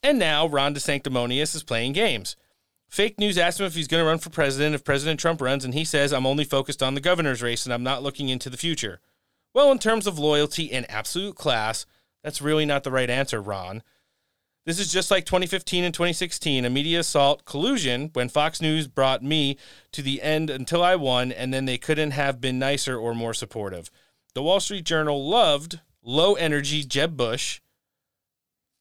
[0.00, 2.36] And now Ron DeSanctimonious is playing games.
[2.92, 5.64] Fake news asked him if he's going to run for president if President Trump runs,
[5.64, 8.50] and he says, I'm only focused on the governor's race and I'm not looking into
[8.50, 9.00] the future.
[9.54, 11.86] Well, in terms of loyalty and absolute class,
[12.22, 13.82] that's really not the right answer, Ron.
[14.66, 19.22] This is just like 2015 and 2016, a media assault collusion when Fox News brought
[19.22, 19.56] me
[19.92, 23.32] to the end until I won, and then they couldn't have been nicer or more
[23.32, 23.90] supportive.
[24.34, 27.62] The Wall Street Journal loved low energy Jeb Bush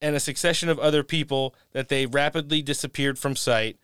[0.02, 3.78] and a succession of other people that they rapidly disappeared from sight,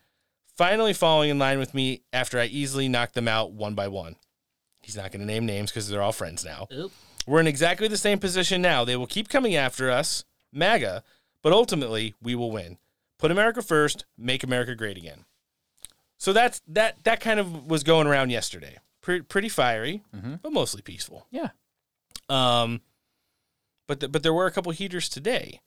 [0.58, 4.16] finally falling in line with me after I easily knocked them out one by one.
[4.82, 6.68] He's not going to name names because they're all friends now.
[7.26, 8.86] We're in exactly the same position now.
[8.86, 10.24] They will keep coming after us,
[10.54, 11.04] MAGA,
[11.44, 12.78] but ultimately we will win.
[13.20, 15.26] Put America first, make America great again.
[16.18, 17.04] So that's that.
[17.04, 18.78] That kind of was going around yesterday.
[19.02, 20.04] Pretty, pretty fiery,
[20.42, 21.28] but mostly peaceful.
[21.32, 21.50] Yeah.
[22.30, 22.82] Um,
[23.88, 25.62] but th- but there were a couple heaters today.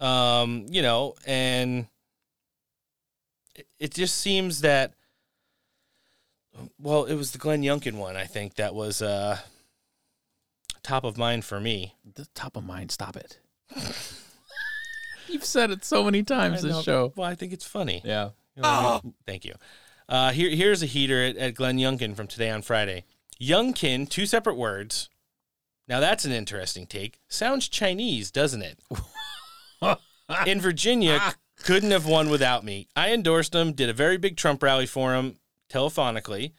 [0.00, 1.86] Um, you know, and
[3.78, 4.94] it, just seems that.
[6.80, 8.16] Well, it was the Glenn Youngkin one.
[8.16, 9.38] I think that was uh,
[10.82, 11.94] top of mind for me.
[12.14, 12.90] The top of mind.
[12.90, 13.38] Stop it.
[15.28, 16.82] You've said it so many times I this know.
[16.82, 17.12] show.
[17.16, 18.00] Well, I think it's funny.
[18.04, 18.30] Yeah.
[18.54, 19.54] You know, I mean, Thank you.
[20.08, 23.04] Uh, here, here's a heater at, at Glenn Youngkin from today on Friday.
[23.40, 25.10] Youngkin, two separate words.
[25.88, 27.20] Now that's an interesting take.
[27.28, 28.78] Sounds Chinese, doesn't it?
[30.46, 32.88] In Virginia, c- couldn't have won without me.
[32.94, 35.36] I endorsed him, did a very big Trump rally for him
[35.70, 36.52] telephonically,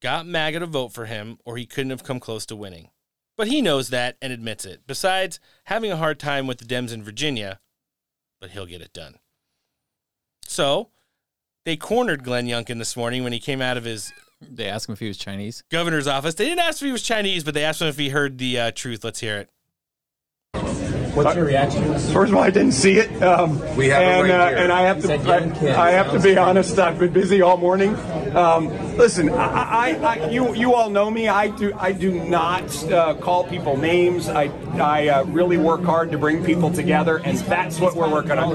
[0.00, 2.90] got MAGA to vote for him, or he couldn't have come close to winning.
[3.36, 4.82] But he knows that and admits it.
[4.86, 7.60] Besides, having a hard time with the Dems in Virginia,
[8.40, 9.16] but he'll get it done.
[10.44, 10.90] So,
[11.64, 14.92] they cornered Glenn Youngkin this morning when he came out of his They asked him
[14.94, 15.62] if he was Chinese.
[15.70, 16.34] governor's office.
[16.34, 18.58] They didn't ask if he was Chinese, but they asked him if he heard the
[18.58, 19.04] uh, truth.
[19.04, 20.91] Let's hear it.
[21.14, 21.82] What's your reaction?
[22.12, 23.22] First of all, I didn't see it.
[23.22, 24.56] Um, We have it and, right uh, here.
[24.58, 25.08] and I have You to.
[25.08, 25.70] said young kid.
[25.76, 26.78] I, I have to be honest.
[26.78, 27.94] I've been busy all morning.
[28.34, 31.28] Um, listen, I, I, I, you, you all know me.
[31.28, 31.72] I do.
[31.78, 34.28] I do not uh, call people names.
[34.28, 34.44] I,
[34.74, 38.52] I uh, really work hard to bring people together, and that's what we're working on.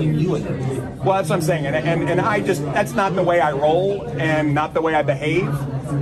[0.98, 3.52] Well, that's what I'm saying, and, and, and I just that's not the way I
[3.52, 5.48] roll, and not the way I behave,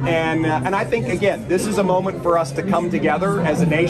[0.07, 3.41] and uh, and I think again, this is a moment for us to come together
[3.41, 3.89] as a nation.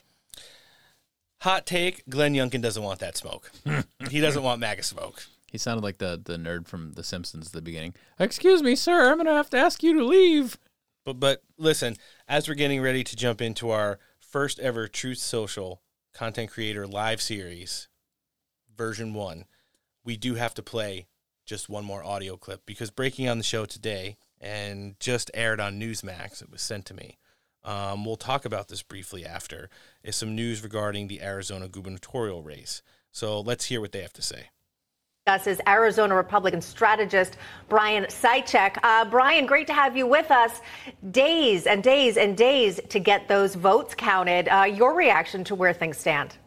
[1.46, 3.52] Hot take Glenn Youngkin doesn't want that smoke.
[4.10, 5.28] he doesn't want MAGA smoke.
[5.52, 7.94] He sounded like the, the nerd from The Simpsons at the beginning.
[8.18, 9.12] Excuse me, sir.
[9.12, 10.58] I'm going to have to ask you to leave.
[11.06, 11.98] But but listen,
[12.28, 15.84] as we're getting ready to jump into our first ever Truth Social
[16.16, 17.90] content creator live series,
[18.76, 19.46] version one,
[20.04, 21.06] we do have to play
[21.46, 25.80] just one more audio clip because breaking on the show today and just aired on
[25.80, 27.20] Newsmax, it was sent to me.
[27.66, 29.70] Um, we'll talk about this briefly after,
[30.04, 32.84] is some news regarding the Arizona gubernatorial race.
[33.12, 34.50] So let's hear what they have to say.
[35.28, 37.38] us is Arizona Republican strategist
[37.68, 38.78] Brian Seitchik.
[38.84, 40.62] Uh, Brian, great to have you with us.
[41.10, 44.48] Days and days and days to get those votes counted.
[44.48, 46.38] Uh, your reaction to where things stand?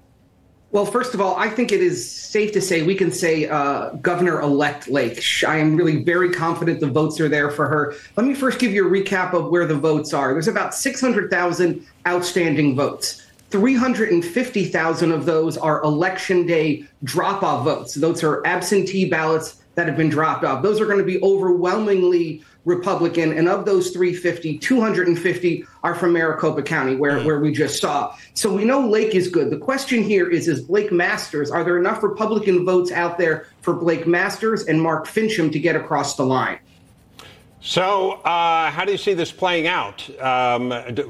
[0.70, 3.90] Well, first of all, I think it is safe to say we can say uh,
[4.02, 5.24] Governor elect Lake.
[5.46, 7.94] I am really very confident the votes are there for her.
[8.16, 10.34] Let me first give you a recap of where the votes are.
[10.34, 13.24] There's about 600,000 outstanding votes.
[13.48, 17.94] 350,000 of those are election day drop off votes.
[17.94, 20.62] Those are absentee ballots that have been dropped off.
[20.62, 23.32] Those are going to be overwhelmingly Republican.
[23.36, 28.14] And of those 350, 250 are from Maricopa County, where, where we just saw.
[28.34, 29.50] So we know Lake is good.
[29.50, 33.74] The question here is Is Blake Masters, are there enough Republican votes out there for
[33.74, 36.58] Blake Masters and Mark Finchem to get across the line?
[37.60, 40.08] So, uh, how do you see this playing out?
[40.20, 41.02] Um, d-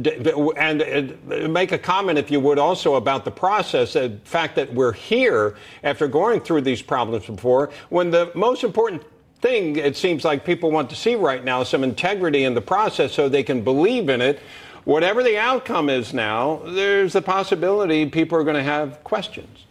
[0.00, 4.56] d- and uh, make a comment, if you would, also about the process, the fact
[4.56, 9.04] that we're here after going through these problems before, when the most important
[9.40, 13.12] thing it seems like people want to see right now some integrity in the process
[13.12, 14.40] so they can believe in it.
[14.84, 19.64] Whatever the outcome is now, there's the possibility people are going to have questions.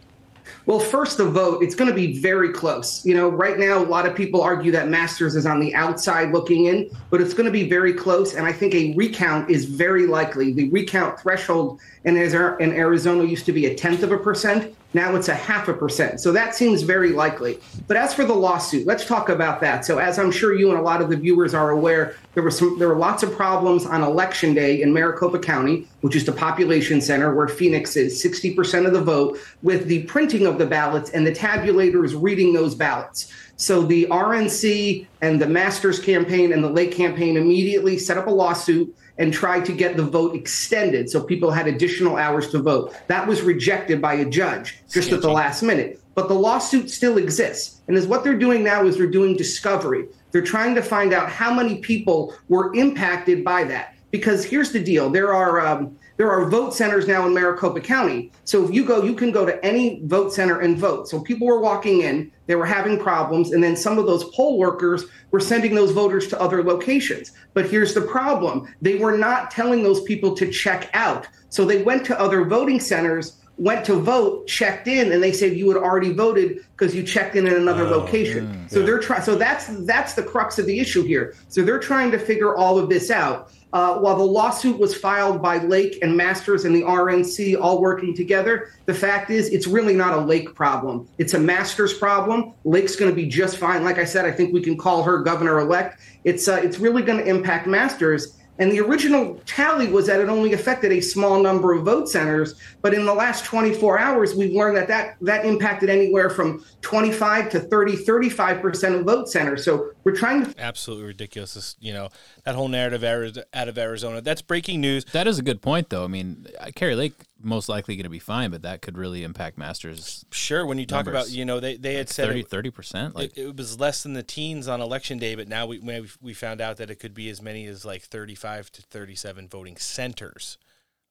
[0.66, 3.06] Well, first, the vote, it's going to be very close.
[3.06, 6.32] You know, right now, a lot of people argue that Masters is on the outside
[6.32, 8.34] looking in, but it's going to be very close.
[8.34, 10.52] And I think a recount is very likely.
[10.52, 14.74] The recount threshold in Arizona used to be a tenth of a percent.
[14.96, 16.20] Now it's a half a percent.
[16.20, 17.58] So that seems very likely.
[17.86, 19.84] But as for the lawsuit, let's talk about that.
[19.84, 22.50] So as I'm sure you and a lot of the viewers are aware, there were
[22.50, 26.32] some there were lots of problems on election day in Maricopa County, which is the
[26.32, 31.10] population center where Phoenix is 60% of the vote, with the printing of the ballots
[31.10, 33.30] and the tabulators reading those ballots.
[33.56, 38.30] So the RNC and the Masters campaign and the Lake campaign immediately set up a
[38.30, 42.94] lawsuit and tried to get the vote extended so people had additional hours to vote.
[43.06, 46.00] That was rejected by a judge just at the last minute.
[46.14, 47.82] But the lawsuit still exists.
[47.88, 50.06] And is what they're doing now is they're doing discovery.
[50.32, 53.94] They're trying to find out how many people were impacted by that.
[54.10, 58.32] Because here's the deal: there are um, there are vote centers now in Maricopa County.
[58.44, 61.08] So if you go, you can go to any vote center and vote.
[61.08, 64.58] So people were walking in, they were having problems, and then some of those poll
[64.58, 67.32] workers were sending those voters to other locations.
[67.54, 71.26] But here's the problem they were not telling those people to check out.
[71.48, 75.56] So they went to other voting centers, went to vote, checked in, and they said
[75.56, 78.68] you had already voted because you checked in in another oh, location.
[78.68, 79.22] so they're trying.
[79.22, 81.34] So that's that's the crux of the issue here.
[81.48, 83.50] So they're trying to figure all of this out.
[83.76, 88.14] Uh, while the lawsuit was filed by Lake and Masters and the RNC all working
[88.14, 91.06] together, the fact is it's really not a Lake problem.
[91.18, 92.54] It's a Masters problem.
[92.64, 93.84] Lake's going to be just fine.
[93.84, 96.00] Like I said, I think we can call her governor elect.
[96.24, 98.35] It's uh, it's really going to impact Masters.
[98.58, 102.54] And the original tally was that it only affected a small number of vote centers.
[102.82, 107.50] But in the last 24 hours, we've learned that that, that impacted anywhere from 25
[107.50, 109.64] to 30, 35% of vote centers.
[109.64, 110.60] So we're trying to.
[110.60, 111.54] Absolutely ridiculous.
[111.54, 112.08] This, you know,
[112.44, 113.04] that whole narrative
[113.52, 114.20] out of Arizona.
[114.20, 115.04] That's breaking news.
[115.06, 116.04] That is a good point, though.
[116.04, 117.14] I mean, uh, Kari Lake
[117.46, 120.24] most likely going to be fine, but that could really impact Masters.
[120.30, 121.28] Sure, when you talk numbers.
[121.28, 123.14] about, you know, they, they had said 30 it- 30%.
[123.14, 126.06] Like, it, it was less than the teens on election day, but now we we
[126.20, 129.76] we found out that it could be as many as like 35 to 37 voting
[129.76, 130.58] centers,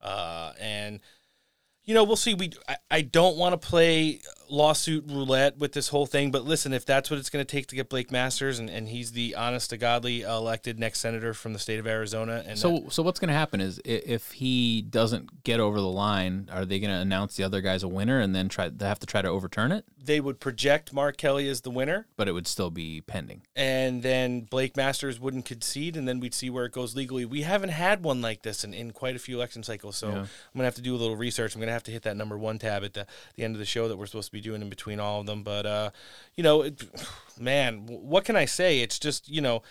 [0.02, 1.00] uh, and
[1.86, 2.34] you know we'll see.
[2.34, 6.74] We I, I don't want to play lawsuit roulette with this whole thing, but listen,
[6.74, 9.36] if that's what it's going to take to get Blake Masters, and, and he's the
[9.36, 13.20] honest to godly elected next senator from the state of Arizona, and so, so what's
[13.20, 17.00] going to happen is if he doesn't get over the line, are they going to
[17.00, 18.70] announce the other guy's a winner and then try?
[18.70, 22.06] They have to try to overturn it, they would project Mark Kelly as the winner.
[22.16, 23.42] but it would still be pending.
[23.56, 27.26] and then Blake Masters wouldn't concede, and then we'd see where it goes legally.
[27.26, 30.16] We haven't had one like this in, in quite a few election cycles, so Yeah.
[30.20, 31.56] I'm gonna have to do a little research.
[31.56, 33.66] I'm gonna have to hit that number one tab at the, the end of the
[33.66, 35.44] show that we're supposed to be doing in between all of them.
[35.44, 35.90] But uh,
[36.36, 36.84] you know, it,
[37.40, 38.82] man, what can I say?
[38.82, 39.64] It's just you know.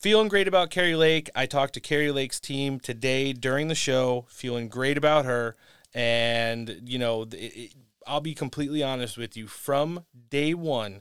[0.00, 1.28] Feeling great about Kari Lake.
[1.34, 5.56] I talked to Kari Lake's team today during the show, feeling great about her.
[5.92, 7.74] And, you know, it, it,
[8.06, 9.48] I'll be completely honest with you.
[9.48, 11.00] From day one,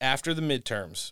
[0.00, 1.10] after the midterms,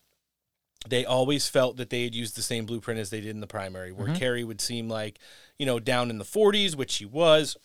[0.88, 3.48] they always felt that they had used the same blueprint as they did in the
[3.48, 4.16] primary, where Mhm.
[4.16, 5.18] Kari would seem like,
[5.58, 7.56] you know, down in the 40s, which she was,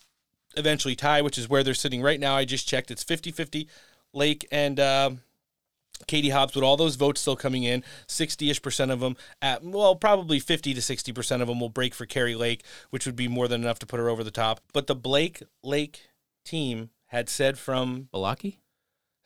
[0.56, 2.36] eventually tie, which is where they're sitting right now.
[2.36, 2.90] I just checked.
[2.90, 3.68] It's 50 50
[4.12, 5.10] Lake and, uh,
[6.06, 9.62] Katie Hobbs, with all those votes still coming in, 60 ish percent of them, at,
[9.62, 13.16] well, probably 50 to 60 percent of them will break for Kari Lake, which would
[13.16, 14.60] be more than enough to put her over the top.
[14.72, 16.08] But the Blake Lake
[16.44, 18.58] team had said from Balaki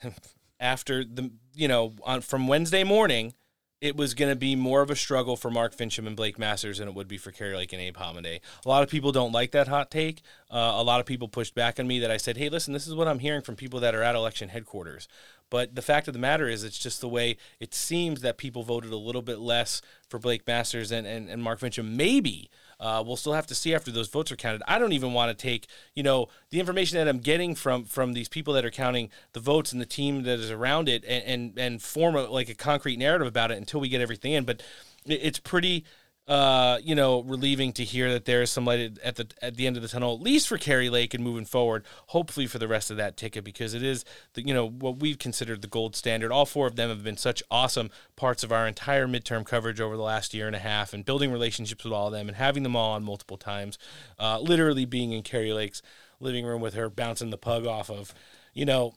[0.61, 3.35] after the, you know, on, from Wednesday morning,
[3.81, 6.79] it was going to be more of a struggle for Mark Finchem and Blake Masters
[6.79, 8.41] than it would be for Kari Lake and Abe Hamadeh.
[8.65, 10.23] A lot of people don't like that hot take.
[10.51, 12.89] Uh, a lot of people pushed back on me that I said, hey, listen, this
[12.89, 15.07] is what I'm hearing from people that are at election headquarters.
[15.51, 18.65] But the fact of the matter is, it's just the way it seems that people
[18.65, 21.95] voted a little bit less for Blake Masters and, and, and Mark Finchem.
[21.95, 22.51] Maybe
[22.81, 24.63] uh, we'll still have to see after those votes are counted.
[24.69, 28.13] I don't even want to take, you know, the information that I'm getting from from
[28.13, 31.25] these people that are counting the votes and the team that is around it, and
[31.25, 34.45] and, and form a, like a concrete narrative about it until we get everything in.
[34.45, 34.63] But
[35.07, 35.85] it's pretty
[36.29, 39.67] uh, you know, relieving to hear that there is some light at the at the
[39.67, 41.85] end of the tunnel, at least for Kari Lake and moving forward.
[42.09, 45.19] Hopefully for the rest of that ticket, because it is the, you know what we've
[45.19, 46.31] considered the gold standard.
[46.31, 49.97] All four of them have been such awesome parts of our entire midterm coverage over
[49.97, 52.63] the last year and a half, and building relationships with all of them and having
[52.63, 53.79] them all on multiple times.
[54.19, 55.81] Uh, literally being in Kari Lake's
[56.21, 58.13] living room with her, bouncing the pug off of,
[58.53, 58.93] you know,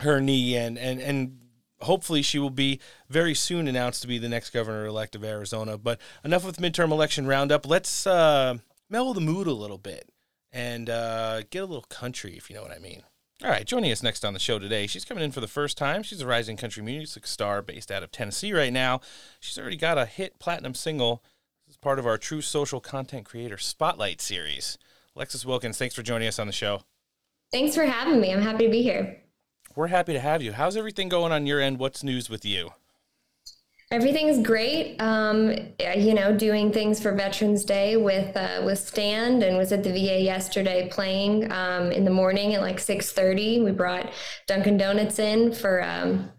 [0.00, 1.38] her knee and and and
[1.82, 5.78] hopefully she will be very soon announced to be the next governor elect of Arizona.
[5.78, 7.66] But enough with midterm election roundup.
[7.66, 8.58] Let's uh,
[8.88, 10.08] mellow the mood a little bit
[10.52, 13.02] and uh, get a little country, if you know what I mean.
[13.42, 15.78] All right, joining us next on the show today, she's coming in for the first
[15.78, 16.02] time.
[16.02, 19.00] She's a rising country music star based out of Tennessee right now.
[19.38, 21.24] She's already got a hit platinum single.
[21.66, 24.76] This is part of our Truth Social Content Creator Spotlight series.
[25.16, 26.82] Alexis Wilkins, thanks for joining us on the show.
[27.50, 28.30] Thanks for having me.
[28.30, 29.22] I'm happy to be here.
[29.76, 30.52] We're happy to have you.
[30.52, 31.78] How's everything going on your end?
[31.78, 32.70] What's news with you?
[33.92, 35.00] Everything's great.
[35.00, 35.52] Um,
[35.96, 39.90] you know, doing things for Veterans Day with uh, with Stand, and was at the
[39.90, 43.60] VA yesterday playing um, in the morning at like six thirty.
[43.60, 44.12] We brought
[44.46, 46.30] Dunkin' Donuts in for um,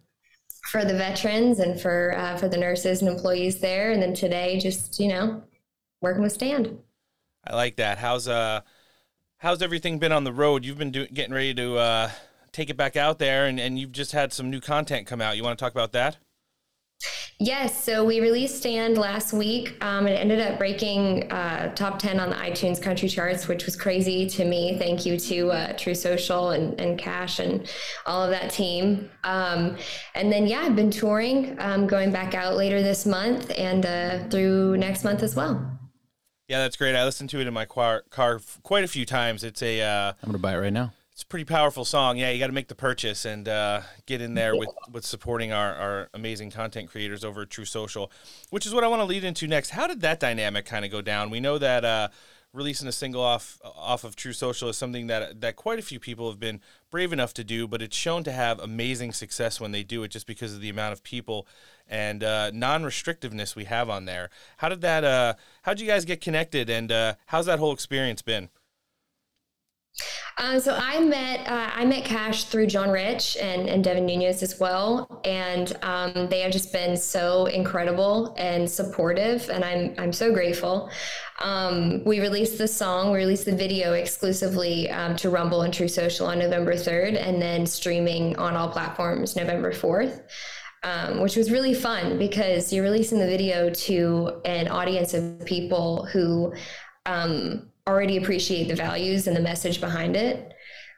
[0.72, 4.58] for the veterans and for uh, for the nurses and employees there, and then today,
[4.58, 5.44] just you know,
[6.02, 6.78] working with Stand.
[7.46, 7.98] I like that.
[7.98, 8.62] How's uh,
[9.38, 10.64] how's everything been on the road?
[10.64, 12.12] You've been do- getting ready to uh,
[12.52, 15.38] take it back out there, and, and you've just had some new content come out.
[15.38, 16.18] You want to talk about that?
[17.40, 19.76] Yes, so we released Stand last week.
[19.84, 23.76] Um, it ended up breaking uh, top 10 on the iTunes country charts, which was
[23.76, 24.78] crazy to me.
[24.78, 27.68] Thank you to uh, Truth Social and, and Kash and
[28.06, 29.10] all of that team.
[29.24, 29.76] Um,
[30.14, 34.20] and then, yeah, I've been touring, um, going back out later this month and uh,
[34.30, 35.80] through next month as well.
[36.48, 36.96] Yeah, that's great.
[36.96, 39.44] I listened to it in my car, car quite a few times.
[39.44, 39.82] It's a.
[39.82, 42.18] am going to buy it right now it's a pretty powerful song.
[42.18, 45.52] Yeah, you got to make the purchase and uh, get in there with, with supporting
[45.52, 48.12] our, our amazing content creators over at Truth Social,
[48.50, 49.70] which is what I want to lead into next.
[49.70, 51.30] How did that dynamic kind of go down?
[51.30, 52.08] We know that uh,
[52.54, 56.00] releasing a single off off of Truth Social is something that that quite a few
[56.00, 59.72] people have been brave enough to do, but it's shown to have amazing success when
[59.72, 61.46] they do it, just because of the amount of people
[61.88, 64.32] and uh, non-restrictiveness we have on there.
[64.58, 65.04] How did that?
[65.04, 68.50] Uh, how did you guys get connected, and uh, how's that whole experience been?
[70.38, 74.42] Um, so I met uh, I met Kash through John Rich and, and Devin Nunes
[74.42, 80.14] as well, and um, they have just been so incredible and supportive, and I'm I'm
[80.14, 80.90] so grateful.
[81.42, 85.92] Um, we released the song, we released the video exclusively um, to Rumble and Truth
[85.92, 90.24] Social on November 3rd, and then streaming on all platforms November 4th.
[90.84, 96.06] Um, which was really fun because you're releasing the video to an audience of people
[96.06, 96.56] who
[97.06, 100.54] um, already appreciate the values and the message behind it,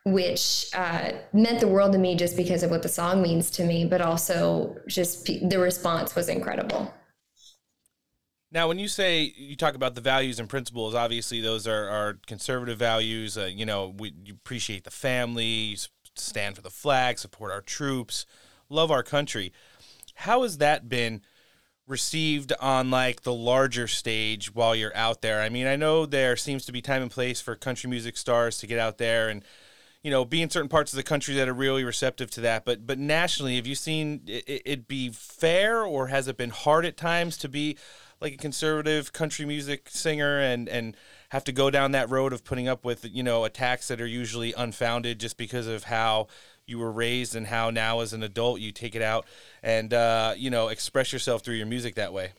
[0.05, 3.64] which uh, meant the world to me just because of what the song means to
[3.64, 6.93] me, but also just the response was incredible.
[8.51, 12.19] Now, when you say you talk about the values and principles, obviously those are, are
[12.27, 13.35] conservative values.
[13.35, 15.76] Uh, you know, we you appreciate the family,
[16.15, 18.27] stand for the flag, support our troops,
[18.69, 19.51] love our country.
[20.14, 21.23] How has that been
[21.88, 25.41] received on like the larger stage while you're out there?
[25.41, 28.57] I mean, I know there seems to be time and place for country music stars
[28.60, 29.43] to get out there and
[30.01, 32.65] you know be in certain parts of the country that are really receptive to that.
[32.65, 36.85] But but nationally, have you seen it, it be fair or has it been hard
[36.85, 37.77] at times to be
[38.23, 40.95] like a conservative country music singer and and
[41.30, 44.07] have to go down that road of putting up with you know attacks that are
[44.07, 46.27] usually unfounded just because of how
[46.65, 49.26] you were raised and how now as an adult you take it out
[49.61, 52.31] and uh, you know express yourself through your music that way?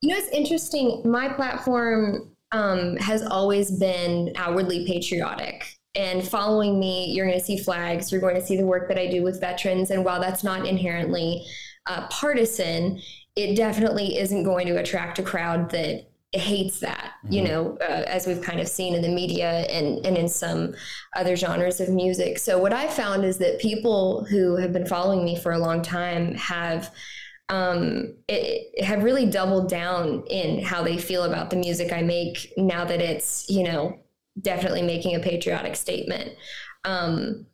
[0.00, 1.02] You know it's interesting.
[1.04, 5.78] My platform um, has always been outwardly patriotic.
[5.94, 8.98] And following me you're going to see flags you're going to see the work that
[8.98, 11.44] i do with veterans and while that's not inherently
[11.86, 12.98] uh, partisan
[13.36, 16.06] it definitely isn't going to attract a crowd that
[16.40, 17.46] hates that, you Mhm.
[17.46, 20.74] know, uh, as we've kind of seen in the media and, and in some
[21.14, 22.38] other genres of music.
[22.38, 25.82] So, what I found is that people who have been following me for a long
[25.82, 26.90] time have
[27.48, 32.00] um, it, it have really doubled down in how they feel about the music I
[32.02, 33.98] make now that it's, you know,
[34.40, 36.30] definitely making a patriotic statement.
[36.84, 37.46] Um,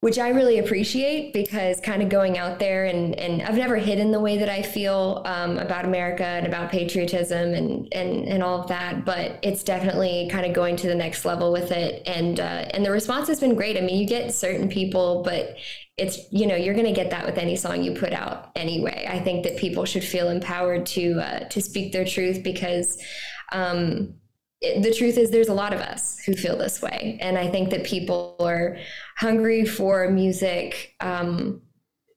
[0.00, 4.12] which I really appreciate because kind of going out there and, and I've never hidden
[4.12, 8.60] the way that I feel um, about America and about patriotism and, and, and all
[8.60, 12.06] of that, but it's definitely kind of going to the next level with it.
[12.06, 13.76] And, uh, and the response has been great.
[13.76, 15.56] I mean, you get certain people, but
[15.96, 19.08] it's, you know, you're going to get that with any song you put out anyway.
[19.10, 23.02] I think that people should feel empowered to, uh, to speak their truth because,
[23.50, 24.14] um,
[24.60, 27.48] it, the truth is there's a lot of us who feel this way and i
[27.48, 28.76] think that people are
[29.16, 31.62] hungry for music um,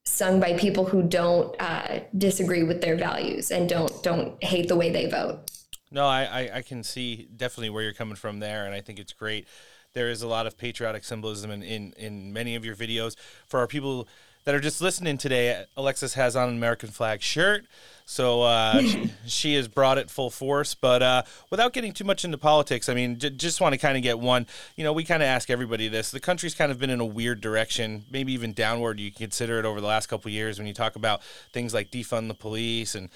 [0.05, 4.75] sung by people who don't uh, disagree with their values and don't don't hate the
[4.75, 5.51] way they vote
[5.91, 9.11] No, I, I, can see definitely where you're coming from there, and I think it's
[9.11, 9.45] great.
[9.93, 13.17] There is a lot of patriotic symbolism in, in, in many of your videos.
[13.45, 14.07] For our people
[14.45, 17.65] that are just listening today, Alexis has on an American flag shirt,
[18.11, 18.81] so uh,
[19.25, 20.75] she, has brought it full force.
[20.75, 23.95] But uh, without getting too much into politics, I mean, j- just want to kind
[23.95, 24.47] of get one.
[24.75, 26.11] You know, we kind of ask everybody this.
[26.11, 28.99] The country's kind of been in a weird direction, maybe even downward.
[28.99, 31.21] You consider it over the last couple years when you talk about
[31.53, 33.07] things like defund the police and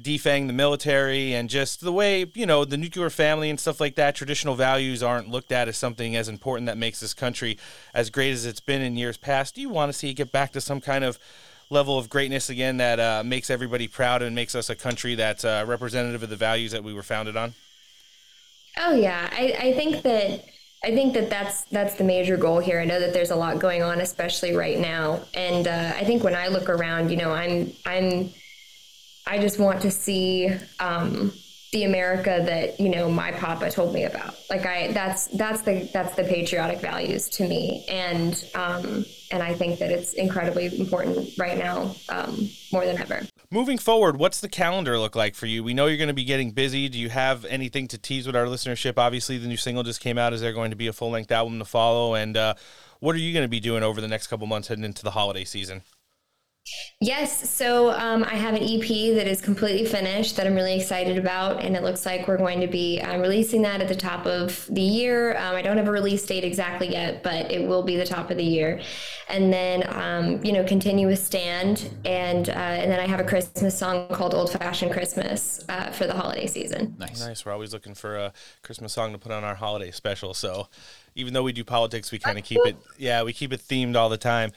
[0.00, 3.94] defang the military and just the way you know the nuclear family and stuff like
[3.94, 7.58] that traditional values aren't looked at as something as important that makes this country
[7.92, 10.32] as great as it's been in years past do you want to see it get
[10.32, 11.18] back to some kind of
[11.72, 15.44] level of greatness again that uh, makes everybody proud and makes us a country that's
[15.44, 17.54] uh, representative of the values that we were founded on?
[18.78, 20.44] Oh yeah, I, I think that
[20.84, 22.80] I think that that's that's the major goal here.
[22.80, 26.24] I know that there's a lot going on, especially right now, and uh, I think
[26.24, 28.30] when I look around, you know, I'm I'm
[29.26, 30.50] I just want to see
[30.80, 31.32] um,
[31.72, 34.34] the America that you know my papa told me about.
[34.50, 39.54] Like I that's that's the that's the patriotic values to me, and um, and I
[39.54, 43.22] think that it's incredibly important right now um, more than ever.
[43.50, 45.64] moving forward what's the calendar look like for you?
[45.64, 46.88] We know you're going to be getting busy.
[46.88, 48.98] Do you have anything to tease with our listenership?
[48.98, 50.34] Obviously the new single just came out.
[50.34, 52.14] Is there going to be a full-length album to follow?
[52.14, 52.54] And uh,
[53.00, 55.12] what are you going to be doing over the next couple months heading into the
[55.12, 55.82] holiday season
[57.00, 61.18] Yes, so um, I have an EP that is completely finished that I'm really excited
[61.18, 64.24] about, and it looks like we're going to be um, releasing that at the top
[64.24, 65.36] of the year.
[65.36, 68.30] Um, I don't have a release date exactly yet, but it will be the top
[68.30, 68.80] of the year.
[69.28, 73.24] And then, um, you know, continue with Stand, and uh, and then I have a
[73.24, 76.94] Christmas song called Old Fashioned Christmas uh, for the holiday season.
[76.98, 77.20] Nice.
[77.20, 77.44] Nice.
[77.44, 78.32] We're always looking for a
[78.62, 80.34] Christmas song to put on our holiday special.
[80.34, 80.68] So
[81.16, 83.96] even though we do politics, we kind of keep it, yeah, we keep it themed
[83.96, 84.52] all the time.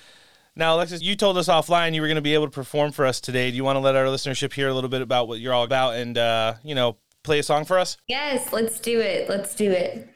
[0.57, 3.06] Now, Alexis, you told us offline you were going to be able to perform for
[3.06, 3.52] us today.
[3.52, 5.65] Do you want to let our listenership hear a little bit about what you're all
[5.65, 7.98] about and, uh, you know, play a song for us?
[8.07, 9.27] Yes, let's do it.
[9.27, 10.10] Let's do it.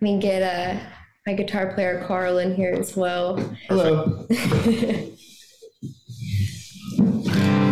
[0.00, 0.78] Let me get uh,
[1.26, 3.36] my guitar player Carl in here as well.
[3.68, 4.26] Hello.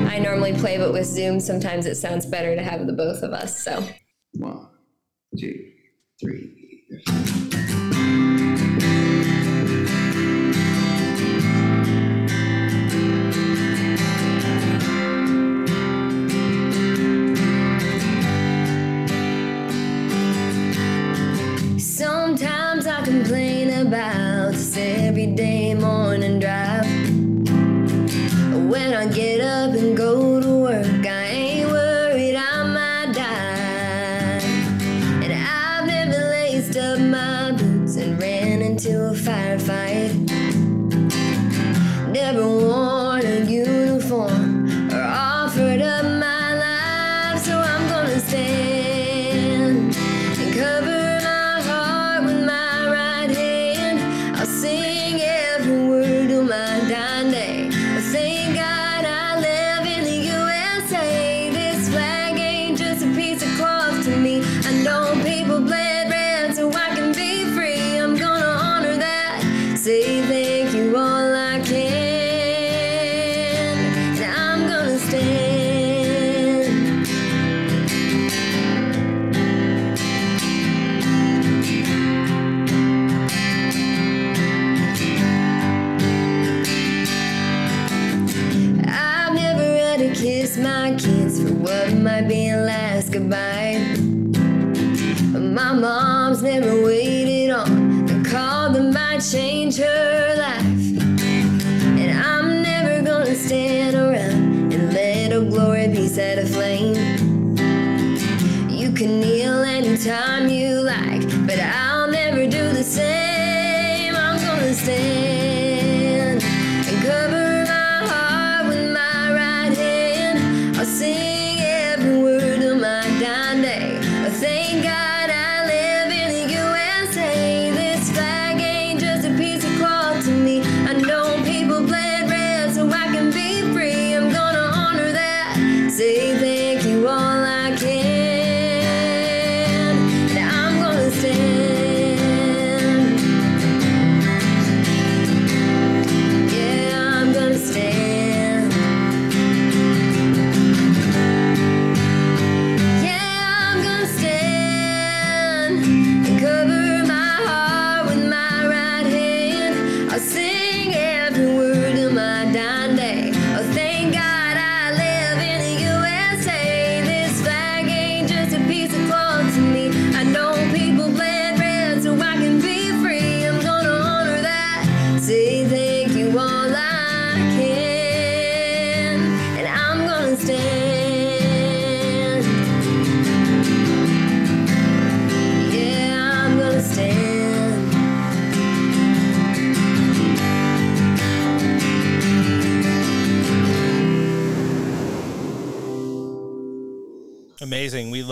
[0.08, 3.32] I normally play, but with Zoom, sometimes it sounds better to have the both of
[3.32, 3.62] us.
[3.62, 3.86] So.
[4.32, 4.66] One,
[5.38, 5.70] two,
[6.20, 6.58] three.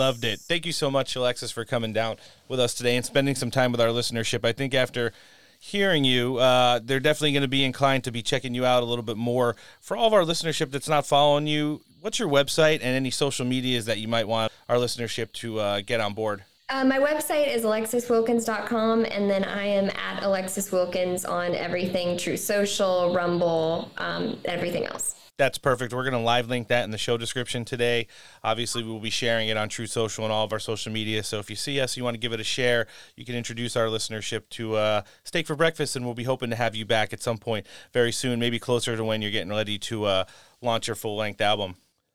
[0.01, 0.39] Loved it.
[0.39, 2.17] Thank you so much, Alexis, for coming down
[2.47, 4.43] with us today and spending some time with our listenership.
[4.43, 5.13] I think after
[5.59, 8.85] hearing you, uh, they're definitely going to be inclined to be checking you out a
[8.87, 9.55] little bit more.
[9.79, 13.45] For all of our listenership that's not following you, what's your website and any social
[13.45, 16.45] medias that you might want our listenership to uh, get on board?
[16.69, 22.39] Uh, my website is alexiswilkins.com, and then I am at Alexis Wilkins on everything Truth
[22.39, 25.20] Social, Rumble, um, everything else.
[25.41, 25.91] That's perfect.
[25.91, 28.05] We're going to live link that in the show description today.
[28.43, 31.23] Obviously, we'll be sharing it on Truth Social and all of our social media.
[31.23, 32.85] So if you see us, you want to give it a share,
[33.15, 36.55] you can introduce our listenership to uh, Steak for Breakfast, and we'll be hoping to
[36.55, 39.79] have you back at some point very soon, maybe closer to when you're getting ready
[39.79, 40.25] to uh,
[40.61, 41.73] launch your full length album.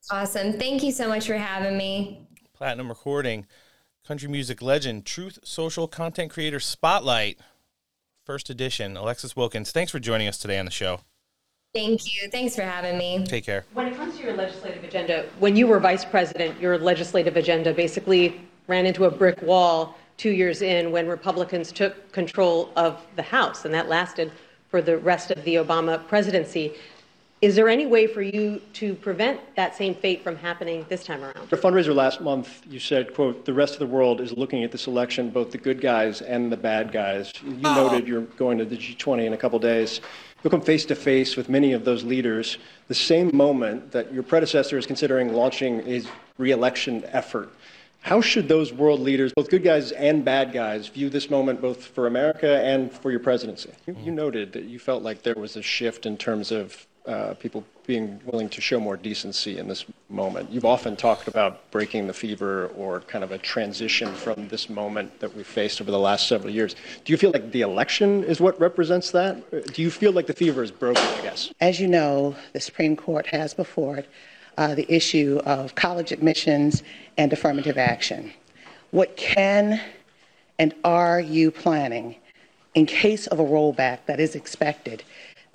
[0.08, 0.52] Awesome.
[0.52, 2.28] Thank you so much for having me.
[2.54, 3.46] Platinum recording,
[4.06, 7.40] country music legend, Truth Social content creator spotlight,
[8.24, 8.96] first edition.
[8.96, 11.00] Alexis Wilkins, thanks for joining us today on the show.
[11.76, 12.30] Thank you.
[12.30, 13.22] Thanks for having me.
[13.26, 13.66] Take care.
[13.74, 17.74] When it comes to your legislative agenda, when you were vice president, your legislative agenda
[17.74, 23.22] basically ran into a brick wall two years in when Republicans took control of the
[23.22, 24.32] House, and that lasted
[24.70, 26.72] for the rest of the Obama presidency.
[27.42, 31.22] Is there any way for you to prevent that same fate from happening this time
[31.22, 31.50] around?
[31.50, 34.72] Your fundraiser last month, you said, quote, the rest of the world is looking at
[34.72, 37.34] this election, both the good guys and the bad guys.
[37.44, 37.74] You oh.
[37.74, 40.00] noted you're going to the G20 in a couple days.
[40.42, 42.58] You'll come face to face with many of those leaders
[42.88, 46.08] the same moment that your predecessor is considering launching his
[46.38, 47.50] reelection effort.
[48.02, 51.86] How should those world leaders, both good guys and bad guys, view this moment both
[51.86, 53.70] for America and for your presidency?
[53.86, 54.16] You, you mm.
[54.16, 58.20] noted that you felt like there was a shift in terms of uh, people being
[58.24, 60.50] willing to show more decency in this moment.
[60.50, 65.20] You've often talked about breaking the fever or kind of a transition from this moment
[65.20, 66.74] that we've faced over the last several years.
[67.04, 69.72] Do you feel like the election is what represents that?
[69.72, 71.52] Do you feel like the fever is broken, I guess?
[71.60, 74.08] As you know, the Supreme Court has before it
[74.58, 76.82] uh, the issue of college admissions
[77.18, 78.32] and affirmative action.
[78.90, 79.80] What can
[80.58, 82.16] and are you planning
[82.74, 85.02] in case of a rollback that is expected?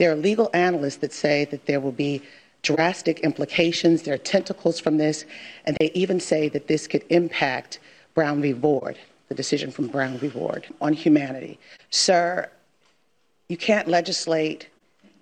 [0.01, 2.23] There are legal analysts that say that there will be
[2.63, 5.25] drastic implications, there are tentacles from this,
[5.65, 7.77] and they even say that this could impact
[8.15, 8.53] Brown v.
[8.53, 8.97] Board,
[9.27, 10.29] the decision from Brown v.
[10.29, 11.59] Board on humanity.
[11.91, 12.49] Sir,
[13.47, 14.69] you can't legislate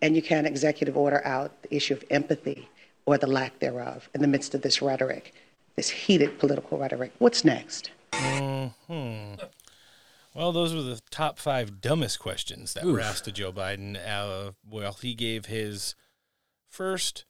[0.01, 2.69] and you can't executive order out the issue of empathy
[3.05, 5.33] or the lack thereof in the midst of this rhetoric,
[5.75, 7.11] this heated political rhetoric.
[7.19, 7.91] What's next?
[8.13, 8.67] Hmm.
[10.35, 13.97] Well, those were the top five dumbest questions that were asked to Joe Biden.
[13.97, 15.95] Uh, well, he gave his
[16.67, 17.25] first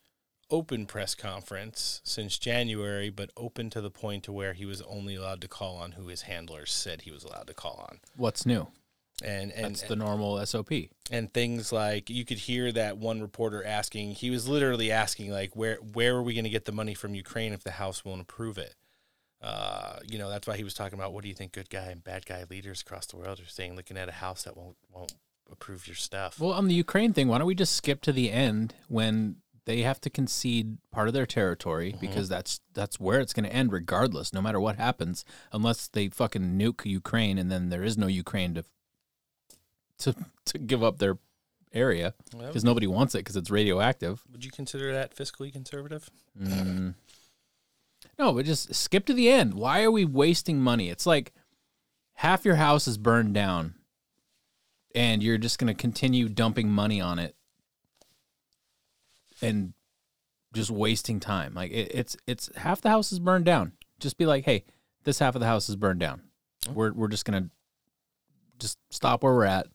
[0.52, 5.16] open press conference since January, but open to the point to where he was only
[5.16, 8.00] allowed to call on who his handlers said he was allowed to call on.
[8.16, 8.68] What's new?
[9.24, 10.72] And, and That's the normal SOP.
[11.12, 15.56] and things like you could hear that one reporter asking he was literally asking like
[15.58, 18.22] where where are we going to get the money from ukraine if the house won't
[18.22, 18.76] approve it
[19.42, 21.86] uh, you know that's why he was talking about what do you think good guy
[21.88, 24.76] and bad guy leaders across the world are saying looking at a house that won't
[24.94, 25.14] won't
[25.52, 28.32] approve your stuff Well, on the Ukraine thing, why don't we just skip to the
[28.32, 32.00] end when they have to concede part of their territory Mm-hmm.
[32.02, 36.10] because that's that's where it's going to end regardless, no matter what happens, unless they
[36.10, 38.64] fucking nuke Ukraine and then there is no Ukraine to
[40.00, 41.18] to to give up their
[41.74, 44.24] area because would nobody wants it because it's radioactive.
[44.32, 46.10] would you consider that fiscally conservative
[46.40, 46.94] Mm.
[48.20, 49.54] No, but just skip to the end.
[49.54, 50.90] Why are we wasting money?
[50.90, 51.32] It's like
[52.16, 53.76] half your house is burned down
[54.94, 57.36] and you're just going to continue dumping money on it
[59.42, 59.74] and
[60.54, 61.54] just wasting time.
[61.54, 63.74] Like it, it's it's half the house is burned down.
[64.00, 64.66] Just be like, "Hey,
[65.04, 66.24] this half of the house is burned down.
[66.74, 67.50] We're we're just going to
[68.60, 69.68] just stop where we're at,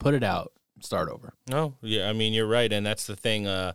[0.00, 3.46] put it out, start over." No, yeah, I mean you're right, and that's the thing.
[3.46, 3.74] Uh,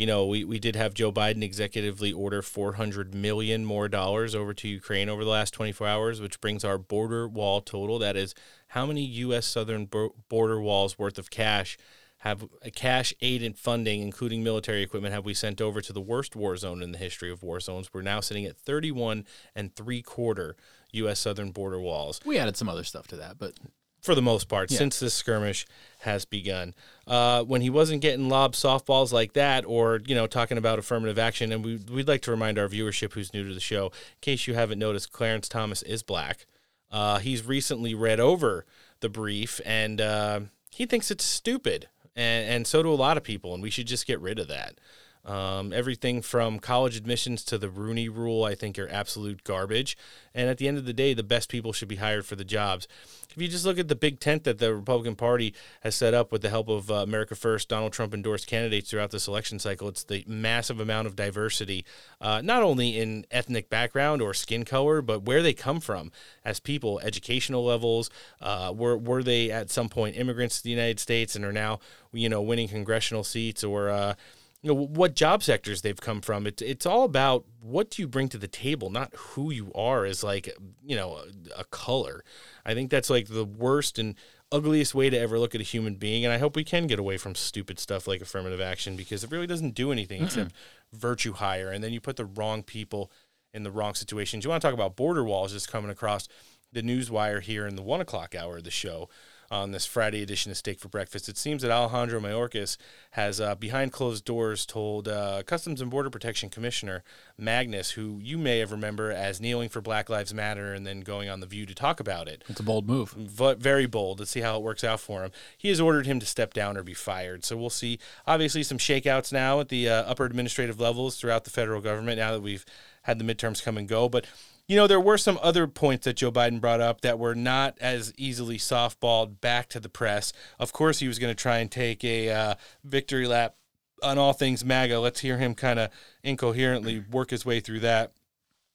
[0.00, 4.54] you know, we, we did have Joe Biden executively order 400 million more dollars over
[4.54, 7.98] to Ukraine over the last 24 hours, which brings our border wall total.
[7.98, 8.34] That is
[8.68, 9.44] how many U.S.
[9.44, 9.90] southern
[10.30, 11.76] border walls worth of cash
[12.20, 16.34] have cash aid and funding, including military equipment, have we sent over to the worst
[16.34, 17.90] war zone in the history of war zones?
[17.92, 20.56] We're now sitting at 31 and three quarter
[20.92, 21.20] U.S.
[21.20, 22.20] southern border walls.
[22.24, 23.52] We added some other stuff to that, but
[24.00, 24.78] for the most part, Yeah.
[24.78, 25.66] since this skirmish
[25.98, 26.74] has begun.
[27.06, 31.18] Uh, when he wasn't getting lob softballs like that, or you know, talking about affirmative
[31.18, 34.20] action, and we, we'd like to remind our viewership who's new to the show, in
[34.20, 36.46] case you haven't noticed, Clarence Thomas is black.
[36.90, 38.64] Uh, he's recently read over
[39.00, 40.40] the brief, and uh,
[40.70, 43.86] he thinks it's stupid, and and so do a lot of people, and we should
[43.86, 44.78] just get rid of that.
[45.22, 49.94] Um, everything from college admissions to the Rooney Rule, I think, are absolute garbage.
[50.34, 52.44] And at the end of the day, the best people should be hired for the
[52.44, 52.88] jobs.
[53.34, 56.32] If you just look at the big tent that the Republican Party has set up
[56.32, 59.88] with the help of uh, America First, Donald Trump endorsed candidates throughout this election cycle,
[59.88, 61.84] it's the massive amount of diversity,
[62.20, 66.10] uh, not only in ethnic background or skin color, but where they come from
[66.44, 68.10] as people, educational levels.
[68.40, 71.78] Uh, were were they at some point immigrants to the United States and are now,
[72.12, 74.14] you know, winning congressional seats or uh,
[74.62, 76.46] you know what job sectors they've come from.
[76.46, 80.04] It's it's all about what do you bring to the table not who you are
[80.04, 80.48] as like
[80.84, 82.24] you know a, a color.
[82.64, 84.14] I think that's like the worst and
[84.52, 86.98] ugliest way to ever look at a human being and i hope we can get
[86.98, 90.52] away from stupid stuff like affirmative action because it really doesn't do anything except
[90.92, 93.12] virtue hire and then you put the wrong people
[93.52, 94.44] in the wrong situations.
[94.44, 96.28] You want to talk about border walls just coming across
[96.72, 99.08] the news wire here in the one o'clock hour of the show
[99.50, 101.28] on this Friday edition of Steak for Breakfast.
[101.28, 102.76] It seems that Alejandro Mayorkas
[103.12, 107.02] has, uh, behind closed doors, told uh, Customs and Border Protection Commissioner
[107.36, 111.28] Magnus, who you may have remember as kneeling for Black Lives Matter and then going
[111.28, 112.44] on the View to talk about it.
[112.48, 113.10] It's a bold move.
[113.10, 114.20] V- very bold.
[114.20, 115.32] Let's see how it works out for him.
[115.58, 117.44] He has ordered him to step down or be fired.
[117.44, 117.98] So we'll see.
[118.28, 122.30] Obviously, some shakeouts now at the uh, upper administrative levels throughout the federal government now
[122.32, 122.64] that we've
[123.02, 124.08] had the midterms come and go.
[124.08, 124.26] But
[124.70, 127.76] you know, there were some other points that Joe Biden brought up that were not
[127.80, 130.32] as easily softballed back to the press.
[130.60, 133.56] Of course, he was going to try and take a uh, victory lap
[134.00, 135.00] on all things MAGA.
[135.00, 135.90] Let's hear him kind of
[136.22, 138.12] incoherently work his way through that.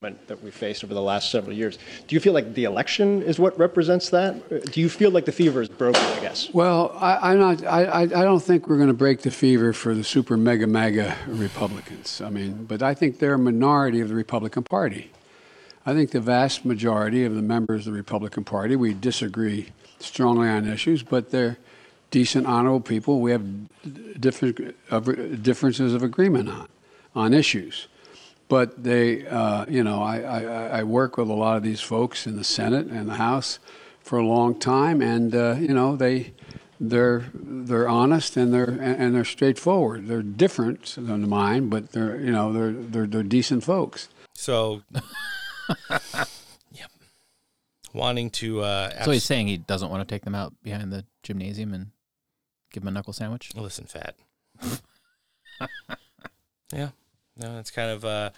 [0.02, 1.80] that we faced over the last several years.
[2.08, 4.74] Do you feel like the election is what represents that?
[4.74, 6.54] Do you feel like the fever is broken, I guess?
[6.54, 7.64] Well, I, I'm not.
[7.64, 10.68] I, I, I don't think we're going to break the fever for the super mega
[10.68, 12.20] mega Republicans.
[12.20, 15.12] I mean, but I think they're a minority of the Republican Party.
[15.86, 20.48] I think the vast majority of the members of the Republican Party we disagree strongly
[20.48, 21.58] on issues, but they're
[22.12, 23.22] decent, honorable people.
[23.22, 23.46] We have
[24.90, 26.68] of- differences of agreement on
[27.16, 27.88] on issues.
[28.48, 32.28] But they, uh, you know, I, I, I work with a lot of these folks
[32.28, 33.58] in the Senate and the House
[34.02, 36.34] for a long time, and uh, you know, they
[36.80, 40.08] they're they're honest and they're and they're straightforward.
[40.08, 44.10] They're different than mine, but they're you know they're they're, they're decent folks.
[44.34, 44.84] So,
[46.72, 46.92] yep.
[47.94, 48.62] Wanting to.
[48.62, 51.88] Uh, So he's saying he doesn't want to take them out behind the gymnasium and
[52.72, 53.52] give them a knuckle sandwich.
[53.56, 54.16] Listen, fat.
[56.74, 56.90] yeah,
[57.38, 58.32] no, it's kind of uh,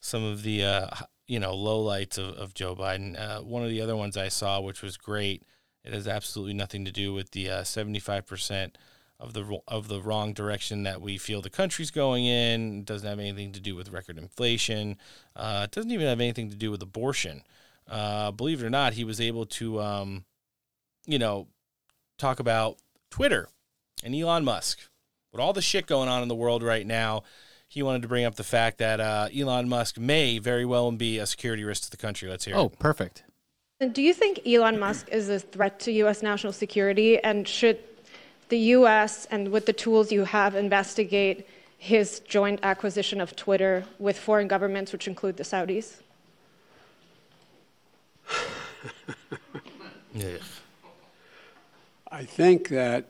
[0.00, 0.86] some of the uh,
[1.26, 3.18] you know lowlights of, of Joe Biden.
[3.18, 5.42] Uh, one of the other ones I saw, which was great,
[5.84, 8.76] it has absolutely nothing to do with the seventy five percent
[9.20, 12.80] of the of the wrong direction that we feel the country's going in.
[12.80, 14.96] It doesn't have anything to do with record inflation.
[15.36, 17.42] Uh, it doesn't even have anything to do with abortion.
[17.88, 20.24] Uh, believe it or not, he was able to, um,
[21.06, 21.48] you know,
[22.18, 22.78] talk about
[23.10, 23.48] Twitter
[24.04, 24.78] and Elon Musk.
[25.32, 27.22] With all the shit going on in the world right now,
[27.68, 31.18] he wanted to bring up the fact that uh, Elon Musk may very well be
[31.18, 32.28] a security risk to the country.
[32.28, 32.78] Let's hear it Oh, it.
[32.78, 33.22] perfect.
[33.80, 36.22] And do you think Elon Musk is a threat to U.S.
[36.22, 37.18] national security?
[37.18, 37.89] And should
[38.50, 39.26] the U.S.
[39.30, 41.46] and with the tools you have investigate
[41.78, 46.00] his joint acquisition of Twitter with foreign governments, which include the Saudis?
[50.14, 50.60] yes.
[52.12, 53.06] I think that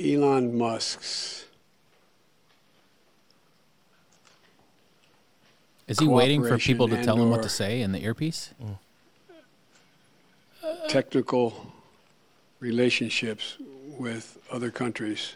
[0.00, 1.44] Elon Musk's
[5.88, 8.54] Is he waiting for people to tell him what to say in the earpiece?
[10.88, 11.72] technical
[12.60, 13.56] relationships
[13.98, 15.34] with other countries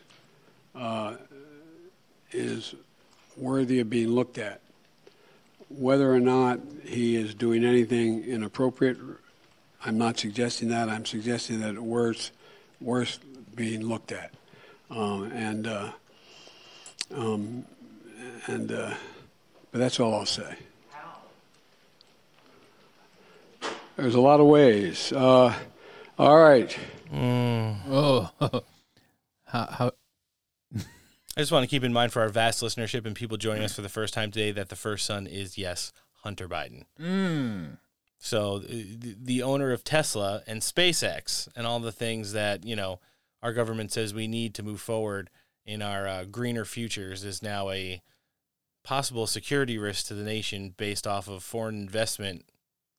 [0.74, 1.14] uh,
[2.32, 2.74] is
[3.36, 4.60] worthy of being looked at.
[5.68, 8.98] whether or not he is doing anything inappropriate,
[9.84, 10.88] I'm not suggesting that.
[10.88, 12.30] I'm suggesting that it's worth,
[12.80, 13.18] worth
[13.54, 14.32] being looked at.
[14.90, 15.90] Um, and uh,
[17.14, 17.64] um,
[18.46, 18.94] and uh,
[19.72, 20.54] but that's all I'll say.
[23.96, 25.12] There's a lot of ways.
[25.12, 25.54] Uh,
[26.18, 26.76] all right.
[27.16, 28.30] Oh,
[29.46, 29.92] how, how
[31.36, 33.74] I just want to keep in mind for our vast listenership and people joining us
[33.74, 35.92] for the first time today that the first son is, yes,
[36.22, 36.84] Hunter Biden.
[37.00, 37.78] Mm.
[38.18, 43.00] So the, the owner of Tesla and SpaceX and all the things that, you know,
[43.42, 45.28] our government says we need to move forward
[45.66, 48.00] in our uh, greener futures is now a
[48.84, 52.44] possible security risk to the nation based off of foreign investment,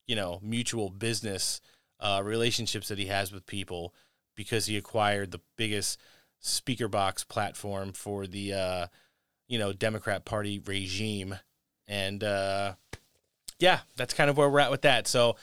[0.08, 1.62] you know, mutual business
[2.06, 3.94] uh, relationships that he has with people
[4.36, 6.00] because he acquired the biggest
[6.40, 8.88] speaker box platform for the uh,
[9.48, 11.36] you know Democrat Party regime,
[11.88, 12.76] and uh,
[13.58, 15.08] yeah, that's kind of where we're at with that.
[15.08, 15.36] So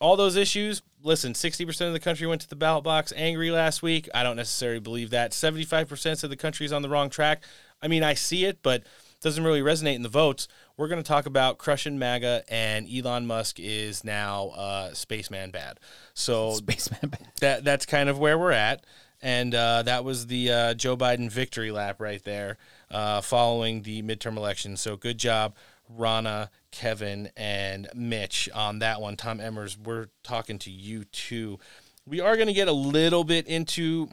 [0.00, 0.82] all those issues.
[1.02, 4.08] Listen, sixty percent of the country went to the ballot box angry last week.
[4.14, 5.32] I don't necessarily believe that.
[5.32, 7.42] Seventy-five percent of the country is on the wrong track.
[7.80, 8.82] I mean, I see it, but
[9.24, 10.46] doesn't really resonate in the votes.
[10.76, 15.80] We're going to talk about crushing MAGA, and Elon Musk is now uh, spaceman bad.
[16.12, 17.32] So spaceman bad.
[17.40, 18.84] That that's kind of where we're at,
[19.22, 22.58] and uh, that was the uh, Joe Biden victory lap right there,
[22.90, 24.76] uh, following the midterm election.
[24.76, 25.56] So good job,
[25.90, 29.16] Ronna, Kevin, and Mitch on that one.
[29.16, 31.58] Tom Emmers, we're talking to you too.
[32.06, 34.10] We are going to get a little bit into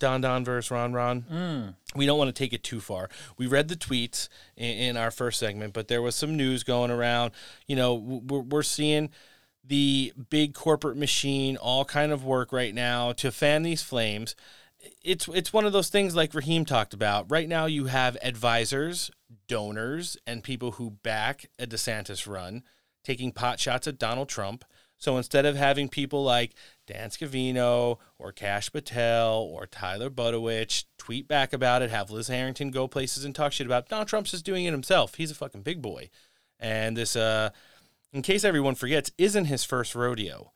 [0.00, 1.22] Don Don versus Ron Ron.
[1.22, 1.74] Mm.
[1.94, 3.08] We don't want to take it too far.
[3.38, 6.90] We read the tweets in, in our first segment, but there was some news going
[6.90, 7.32] around.
[7.68, 9.10] You know, we're, we're seeing
[9.64, 14.34] the big corporate machine all kind of work right now to fan these flames.
[15.02, 17.30] It's it's one of those things like Raheem talked about.
[17.30, 19.10] Right now, you have advisors,
[19.46, 22.64] donors, and people who back a DeSantis run
[23.04, 24.64] taking pot shots at Donald Trump.
[25.00, 26.52] So instead of having people like
[26.86, 32.70] Dan Scavino or Kash Patel or Taylor Budowich tweet back about it, have Liz Harrington
[32.70, 35.14] go places and talk shit about Donald Trump's just doing it himself.
[35.14, 36.10] He's a fucking big boy.
[36.60, 37.48] And this, uh,
[38.12, 40.52] in case everyone forgets, isn't his first rodeo.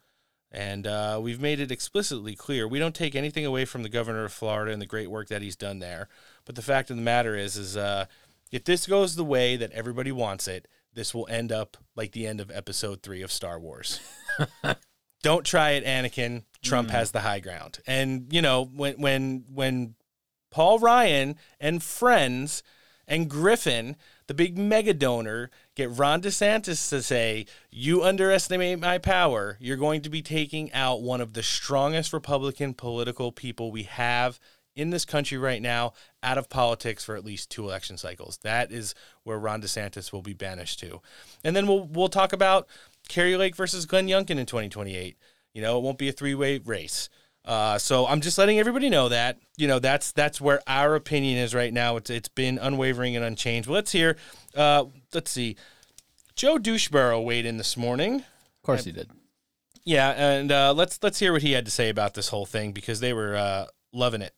[0.53, 4.27] And uh, we've made it explicitly clear we don't take anything away from the governor
[4.27, 6.09] of Florida and the great work that he's done there.
[6.45, 8.05] But the fact of the matter is, is uh,
[8.53, 12.27] if this goes the way that everybody wants it, this will end up like the
[12.27, 14.01] end of episode three of Star Wars.
[15.23, 16.45] Don't try it, Anakin.
[16.63, 16.93] Trump Mm.
[16.93, 17.79] has the high ground.
[17.87, 19.95] And you know, when when when
[20.51, 22.63] Paul Ryan and friends
[23.07, 23.97] and Griffin,
[24.29, 30.01] the big mega donor, get Ron DeSantis to say, You underestimate my power, you're going
[30.03, 34.39] to be taking out one of the strongest Republican political people we have
[34.77, 35.93] in this country right now
[36.23, 38.39] out of politics for at least two election cycles.
[38.39, 41.01] That is where Ron DeSantis will be banished to.
[41.43, 42.67] And then we'll we'll talk about
[43.09, 45.17] Kari Lake versus Glenn Youngkin in 2028.
[45.53, 47.09] You know, it won't be a three-way race.
[47.45, 51.39] Uh, so I'm just letting everybody know that you know that's that's where our opinion
[51.39, 51.97] is right now.
[51.97, 53.69] It's it's been unwavering and unchanged.
[53.69, 54.17] Well, let's hear.
[54.55, 55.57] Uh, let's see.
[56.35, 58.17] Joe Doucheborough weighed in this morning.
[58.17, 59.11] Of course he did.
[59.85, 62.73] Yeah, and uh, let's let's hear what he had to say about this whole thing
[62.73, 64.35] because they were uh, loving it.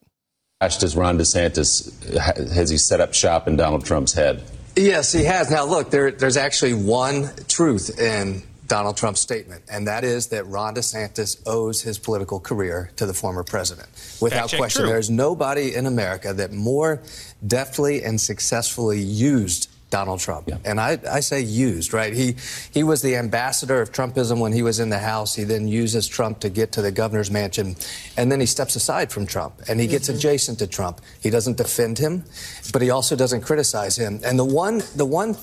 [0.60, 4.42] Does Ron DeSantis has he set up shop in Donald Trump's head?
[4.74, 5.50] Yes, he has.
[5.50, 10.46] Now, look, there, there's actually one truth in Donald Trump's statement, and that is that
[10.46, 13.86] Ron DeSantis owes his political career to the former president.
[14.22, 14.88] Without question, true.
[14.88, 17.02] there's nobody in America that more
[17.46, 20.50] deftly and successfully used Donald Trump.
[20.64, 22.12] And I, I say used, right?
[22.12, 22.36] He,
[22.72, 25.34] he was the ambassador of Trumpism when he was in the House.
[25.34, 27.76] He then uses Trump to get to the governor's mansion.
[28.16, 30.18] And then he steps aside from Trump and he gets mm-hmm.
[30.18, 31.00] adjacent to Trump.
[31.20, 32.24] He doesn't defend him,
[32.72, 34.20] but he also doesn't criticize him.
[34.24, 35.36] And the one, the one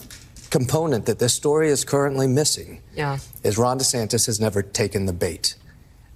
[0.50, 3.18] component that this story is currently missing Yeah.
[3.44, 5.56] is Ron DeSantis has never taken the bait.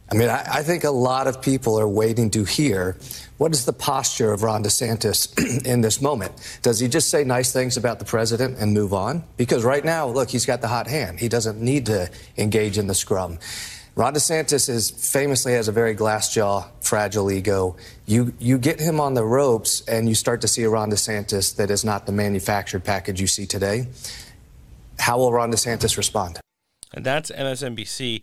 [0.09, 2.97] I mean, I, I think a lot of people are waiting to hear
[3.37, 6.59] what is the posture of Ron DeSantis in this moment.
[6.61, 9.23] Does he just say nice things about the president and move on?
[9.35, 11.19] Because right now, look, he's got the hot hand.
[11.19, 13.37] He doesn't need to engage in the scrum.
[13.95, 17.75] Ron DeSantis is famously has a very glass jaw, fragile ego.
[18.05, 21.55] You you get him on the ropes, and you start to see a Ron DeSantis
[21.55, 23.87] that is not the manufactured package you see today.
[24.99, 26.39] How will Ron DeSantis respond?
[26.93, 28.21] And that's MSNBC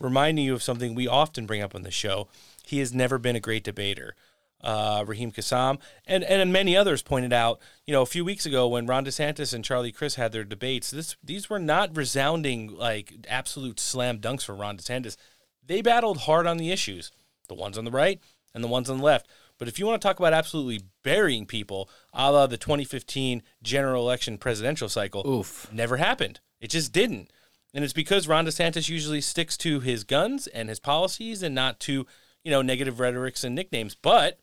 [0.00, 2.28] reminding you of something we often bring up on the show.
[2.64, 4.14] He has never been a great debater.
[4.60, 8.66] Uh, Raheem Kassam and, and many others pointed out, you know, a few weeks ago
[8.66, 13.14] when Ron DeSantis and Charlie Crist had their debates, this these were not resounding like
[13.28, 15.16] absolute slam dunks for Ron DeSantis.
[15.64, 17.12] They battled hard on the issues,
[17.46, 18.20] the ones on the right
[18.52, 19.28] and the ones on the left.
[19.58, 24.02] But if you want to talk about absolutely burying people, a la the 2015 general
[24.02, 25.72] election presidential cycle, Oof.
[25.72, 26.40] never happened.
[26.60, 27.30] It just didn't.
[27.74, 31.80] And it's because Ron DeSantis usually sticks to his guns and his policies and not
[31.80, 32.06] to,
[32.42, 33.94] you know, negative rhetorics and nicknames.
[33.94, 34.38] But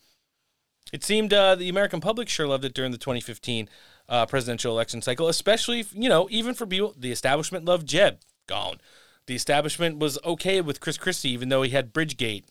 [0.94, 3.68] it seemed uh, the American public sure loved it during the 2015
[4.08, 8.80] uh, presidential election cycle, especially, you know, even for people, the establishment loved Jeb, gone.
[9.28, 12.44] The establishment was okay with Chris Christie, even though he had Bridgegate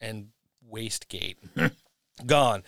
[0.00, 0.28] and
[0.72, 1.36] Wastegate,
[2.26, 2.62] gone.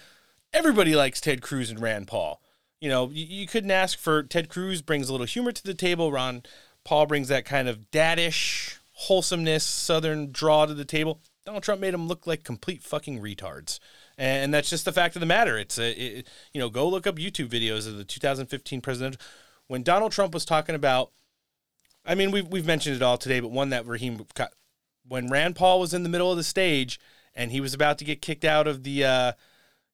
[0.52, 2.42] Everybody likes Ted Cruz and Rand Paul.
[2.80, 5.74] You know, you, you couldn't ask for Ted Cruz brings a little humor to the
[5.74, 6.10] table.
[6.10, 6.42] Ron
[6.84, 11.20] Paul brings that kind of daddish wholesomeness, southern draw to the table.
[11.44, 13.80] Donald Trump made them look like complete fucking retards.
[14.16, 15.58] And that's just the fact of the matter.
[15.58, 19.20] It's a, it, you know, go look up YouTube videos of the 2015 presidential.
[19.66, 21.10] When Donald Trump was talking about,
[22.04, 24.52] I mean, we've we've mentioned it all today, but one that Raheem, got-
[25.06, 27.00] when Rand Paul was in the middle of the stage
[27.34, 29.32] and he was about to get kicked out of the, uh,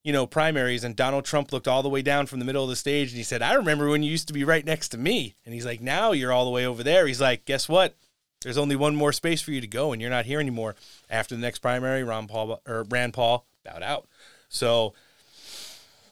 [0.03, 2.69] you know, primaries, and Donald Trump looked all the way down from the middle of
[2.69, 4.97] the stage and he said, "I remember when you used to be right next to
[4.97, 7.95] me," and he's like, "Now you're all the way over there." He's like, "Guess what?
[8.41, 10.75] There's only one more space for you to go, and you're not here anymore."
[11.09, 14.07] After the next primary, Ron Paul or Rand Paul bowed out.
[14.47, 14.93] So,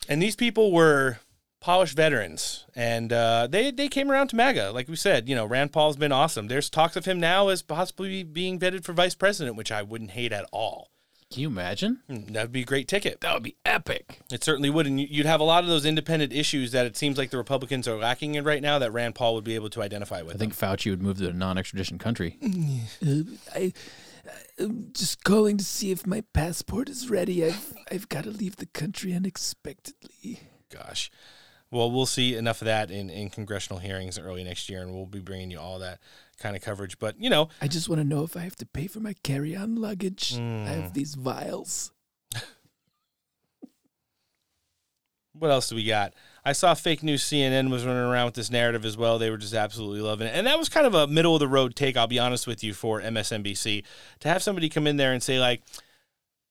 [0.09, 1.19] and these people were
[1.59, 4.71] polished veterans, and uh, they they came around to MAGA.
[4.71, 6.47] Like we said, you know, Rand Paul's been awesome.
[6.47, 10.11] There's talks of him now as possibly being vetted for vice president, which I wouldn't
[10.11, 10.91] hate at all.
[11.31, 11.99] Can you imagine?
[12.07, 13.19] Hmm, that'd be a great ticket.
[13.19, 14.19] That would be epic.
[14.31, 16.95] It certainly would, and you- you'd have a lot of those independent issues that it
[16.95, 18.79] seems like the Republicans are lacking in right now.
[18.79, 20.35] That Rand Paul would be able to identify with.
[20.35, 22.37] I think Fauci would move to a non-extradition country.
[22.41, 23.73] Mm, I,
[24.57, 27.43] I'm just calling to see if my passport is ready.
[27.45, 30.39] I've I've got to leave the country unexpectedly.
[30.69, 31.11] Gosh.
[31.69, 35.05] Well, we'll see enough of that in, in congressional hearings early next year, and we'll
[35.05, 35.99] be bringing you all that
[36.39, 36.99] kind of coverage.
[36.99, 39.13] But, you know, I just want to know if I have to pay for my
[39.23, 40.33] carry-on luggage.
[40.35, 40.65] I Mm.
[40.67, 41.91] have these vials.
[45.33, 46.13] what else do we got?
[46.43, 49.19] I saw fake news CNN was running around with this narrative as well.
[49.19, 50.31] They were just absolutely loving it.
[50.33, 52.63] And that was kind of a middle of the road take, I'll be honest with
[52.63, 53.83] you, for MSNBC.
[54.21, 55.61] To have somebody come in there and say, like,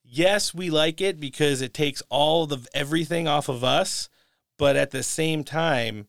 [0.04, 4.08] yes, we like it because it takes all of everything off of us,
[4.56, 6.06] but at the same time,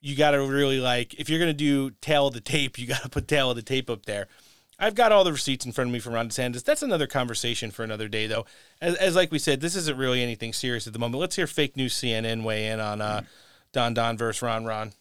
[0.00, 2.86] you got to really like if you're going to do tail of the tape, you
[2.86, 4.28] got to put tail of the tape up there.
[4.78, 6.64] I've got all the receipts in front of me from Ron DeSantis.
[6.64, 8.46] That's another conversation for another day, though.
[8.80, 11.20] As, as like we said, this isn't really anything serious at the moment.
[11.20, 13.22] Let's hear fake news CNN weigh in on uh,
[13.72, 14.92] Don Don versus Ron Ron.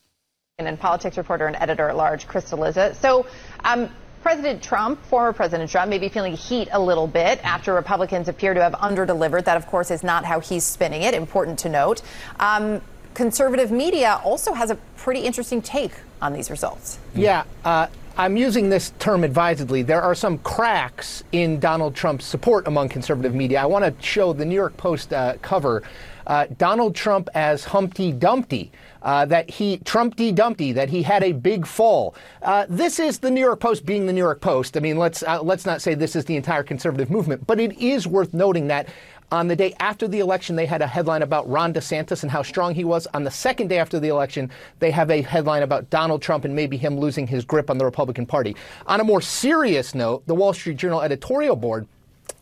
[0.58, 2.94] and then politics reporter and editor at large, Chris Cillizza.
[2.96, 3.26] So,
[3.64, 3.90] um,
[4.22, 8.54] President Trump, former President Trump, may be feeling heat a little bit after Republicans appear
[8.54, 9.46] to have underdelivered.
[9.46, 11.14] That, of course, is not how he's spinning it.
[11.14, 12.02] Important to note.
[12.38, 12.82] Um,
[13.14, 15.92] conservative media also has a pretty interesting take
[16.22, 17.00] on these results.
[17.14, 17.88] Yeah, uh,
[18.18, 19.82] I'm using this term advisedly.
[19.82, 23.62] There are some cracks in Donald Trump's support among conservative media.
[23.62, 25.84] I want to show the New York Post uh, cover
[26.28, 28.72] uh, Donald Trump as Humpty Dumpty.
[29.02, 32.16] Uh, that he Trumpty Dumpty, that he had a big fall.
[32.42, 34.76] Uh, this is the New York Post being the New York Post.
[34.76, 37.78] I mean, let's uh, let's not say this is the entire conservative movement, but it
[37.80, 38.90] is worth noting that
[39.32, 42.42] on the day after the election, they had a headline about Ron DeSantis and how
[42.42, 43.08] strong he was.
[43.14, 44.50] On the second day after the election,
[44.80, 47.86] they have a headline about Donald Trump and maybe him losing his grip on the
[47.86, 48.56] Republican Party.
[48.88, 51.88] On a more serious note, the Wall Street Journal editorial board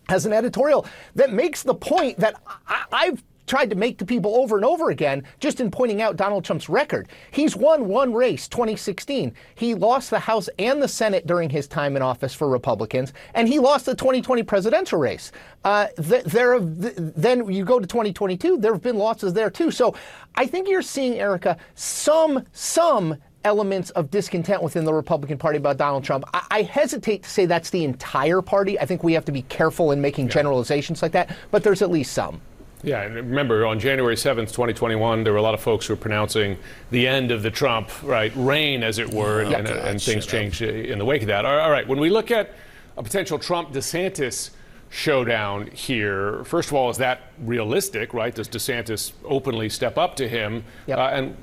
[0.08, 0.86] has an editorial
[1.16, 2.36] that makes the point that
[2.68, 6.16] I- I've tried to make to people over and over again just in pointing out
[6.16, 7.08] Donald Trump's record.
[7.32, 9.34] He's won one race, 2016.
[9.56, 13.48] He lost the House and the Senate during his time in office for Republicans, and
[13.48, 15.32] he lost the 2020 presidential race.
[15.64, 19.50] Uh, th- there have, th- then you go to 2022, there have been losses there
[19.50, 19.72] too.
[19.72, 19.96] So
[20.36, 25.78] I think you're seeing, Erica, some, some elements of discontent within the Republican Party about
[25.78, 26.26] Donald Trump.
[26.34, 28.80] I, I hesitate to say that's the entire party.
[28.80, 31.90] I think we have to be careful in making generalizations like that, but there's at
[31.90, 32.42] least some.
[32.84, 36.00] Yeah, and remember on January 7th, 2021, there were a lot of folks who were
[36.00, 36.58] pronouncing
[36.92, 40.26] the end of the Trump right reign, as it were, and, and, God, and things
[40.26, 40.76] shut up.
[40.76, 41.46] in the wake of that.
[41.46, 42.54] All right, when we look at
[42.96, 44.52] a potential Trump DeSantis
[44.90, 48.34] showdown here, first of all, is that realistic, right?
[48.34, 50.64] Does DeSantis openly step up to him?
[50.88, 51.36] Uh, and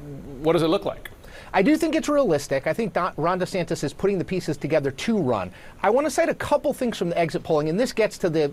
[0.44, 1.10] what does it look like?
[1.52, 2.66] I do think it's realistic.
[2.66, 5.52] I think Ron DeSantis is putting the pieces together to run.
[5.82, 8.30] I want to cite a couple things from the exit polling, and this gets to
[8.30, 8.52] the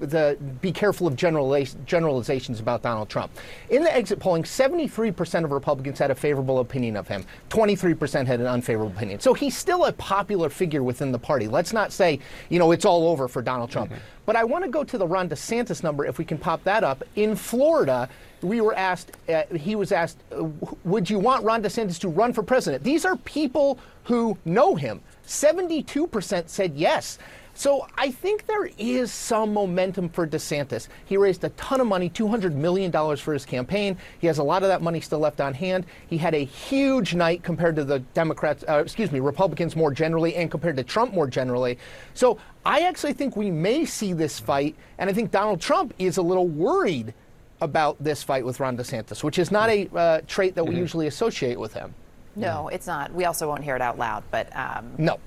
[0.00, 3.32] the be careful of generaliz- generalizations about Donald Trump.
[3.70, 7.24] In the exit polling, 73% of Republicans had a favorable opinion of him.
[7.50, 9.20] 23% had an unfavorable opinion.
[9.20, 11.48] So he's still a popular figure within the party.
[11.48, 13.92] Let's not say, you know, it's all over for Donald Trump.
[14.26, 16.82] But I want to go to the Ron DeSantis number if we can pop that
[16.82, 17.04] up.
[17.14, 18.08] In Florida,
[18.42, 20.44] we were asked, uh, he was asked, uh,
[20.84, 22.82] would you want Ron DeSantis to run for president?
[22.82, 25.00] These are people who know him.
[25.26, 27.18] 72% said yes.
[27.56, 30.88] So I think there is some momentum for DeSantis.
[31.06, 33.96] He raised a ton of money, $200 million for his campaign.
[34.18, 35.86] He has a lot of that money still left on hand.
[36.06, 40.34] He had a huge night compared to the Democrats, uh, excuse me, Republicans more generally,
[40.36, 41.78] and compared to Trump more generally.
[42.12, 42.36] So
[42.66, 46.22] I actually think we may see this fight, and I think Donald Trump is a
[46.22, 47.14] little worried
[47.62, 50.78] about this fight with Ron DeSantis, which is not a uh, trait that we Mhm.
[50.78, 51.94] usually associate with him.
[52.34, 53.14] No, it's not.
[53.14, 55.18] We also won't hear it out loud, but um, no.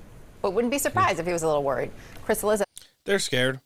[0.42, 1.90] But wouldn't be surprised if he was a little worried.
[2.24, 2.62] Chris Cillizza.
[3.04, 3.60] They're scared.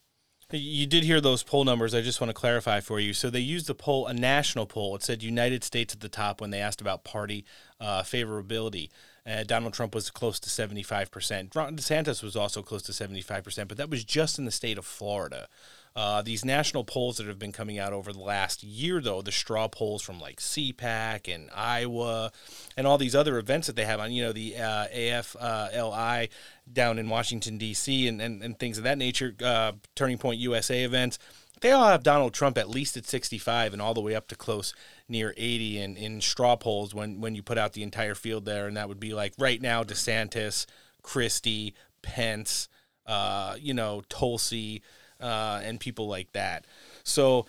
[0.50, 1.94] You did hear those poll numbers.
[1.94, 3.12] I just want to clarify for you.
[3.12, 4.94] So they used the poll, a national poll.
[4.94, 7.44] It said United States at the top when they asked about party
[7.80, 8.90] uh, favorability.
[9.26, 11.56] Uh, Donald Trump was close to 75%.
[11.56, 14.84] Ron DeSantis was also close to 75%, but that was just in the state of
[14.84, 15.48] Florida.
[15.96, 19.30] Uh, these national polls that have been coming out over the last year, though, the
[19.30, 22.32] straw polls from like CPAC and Iowa
[22.76, 26.30] and all these other events that they have on, you know, the uh, AFLI
[26.72, 30.82] down in Washington, D.C., and, and, and things of that nature, uh, Turning Point USA
[30.82, 31.20] events,
[31.60, 34.36] they all have Donald Trump at least at 65 and all the way up to
[34.36, 34.74] close
[35.08, 38.66] near 80 in, in straw polls when, when you put out the entire field there.
[38.66, 40.66] And that would be like right now, DeSantis,
[41.02, 42.68] Christie, Pence,
[43.06, 44.82] uh, you know, Tulsi,
[45.20, 46.66] uh, and people like that.
[47.02, 47.46] So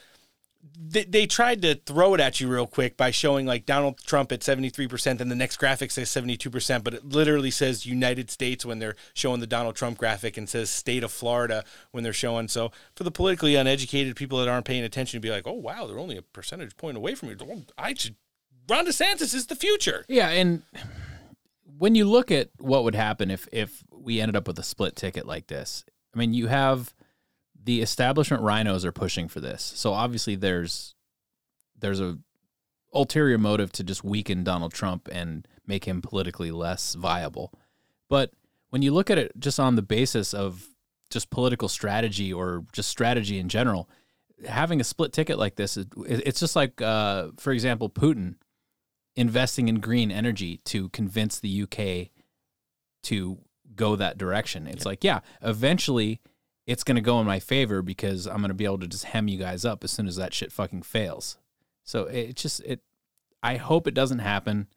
[0.77, 4.31] they, they tried to throw it at you real quick by showing like Donald Trump
[4.31, 8.79] at 73%, and the next graphic says 72%, but it literally says United States when
[8.79, 12.47] they're showing the Donald Trump graphic and says state of Florida when they're showing.
[12.47, 15.85] So for the politically uneducated people that aren't paying attention, to be like, oh, wow,
[15.85, 17.37] they're only a percentage point away from you.
[17.77, 18.15] I should.
[18.67, 20.05] Ron DeSantis is the future.
[20.07, 20.63] Yeah, and
[21.77, 24.95] when you look at what would happen if if we ended up with a split
[24.95, 26.93] ticket like this, I mean, you have
[27.65, 29.61] the establishment rhinos are pushing for this.
[29.75, 30.93] So obviously there's
[31.77, 32.17] there's a
[32.93, 37.51] ulterior motive to just weaken Donald Trump and make him politically less viable.
[38.09, 38.31] But
[38.69, 40.67] when you look at it just on the basis of
[41.09, 43.89] just political strategy or just strategy in general,
[44.47, 48.35] having a split ticket like this, it- it's just like, uh, for example, Putin
[49.15, 52.11] investing in green energy to convince the UK
[53.03, 53.39] to
[53.75, 54.67] go that direction.
[54.67, 56.21] It's like, yeah, eventually
[56.67, 59.05] it's going to go in my favor because I'm going to be able to just
[59.05, 61.37] hem you guys up as soon as that shit fucking fails.
[61.83, 62.81] So it just it
[63.43, 64.67] I hope it doesn't happen.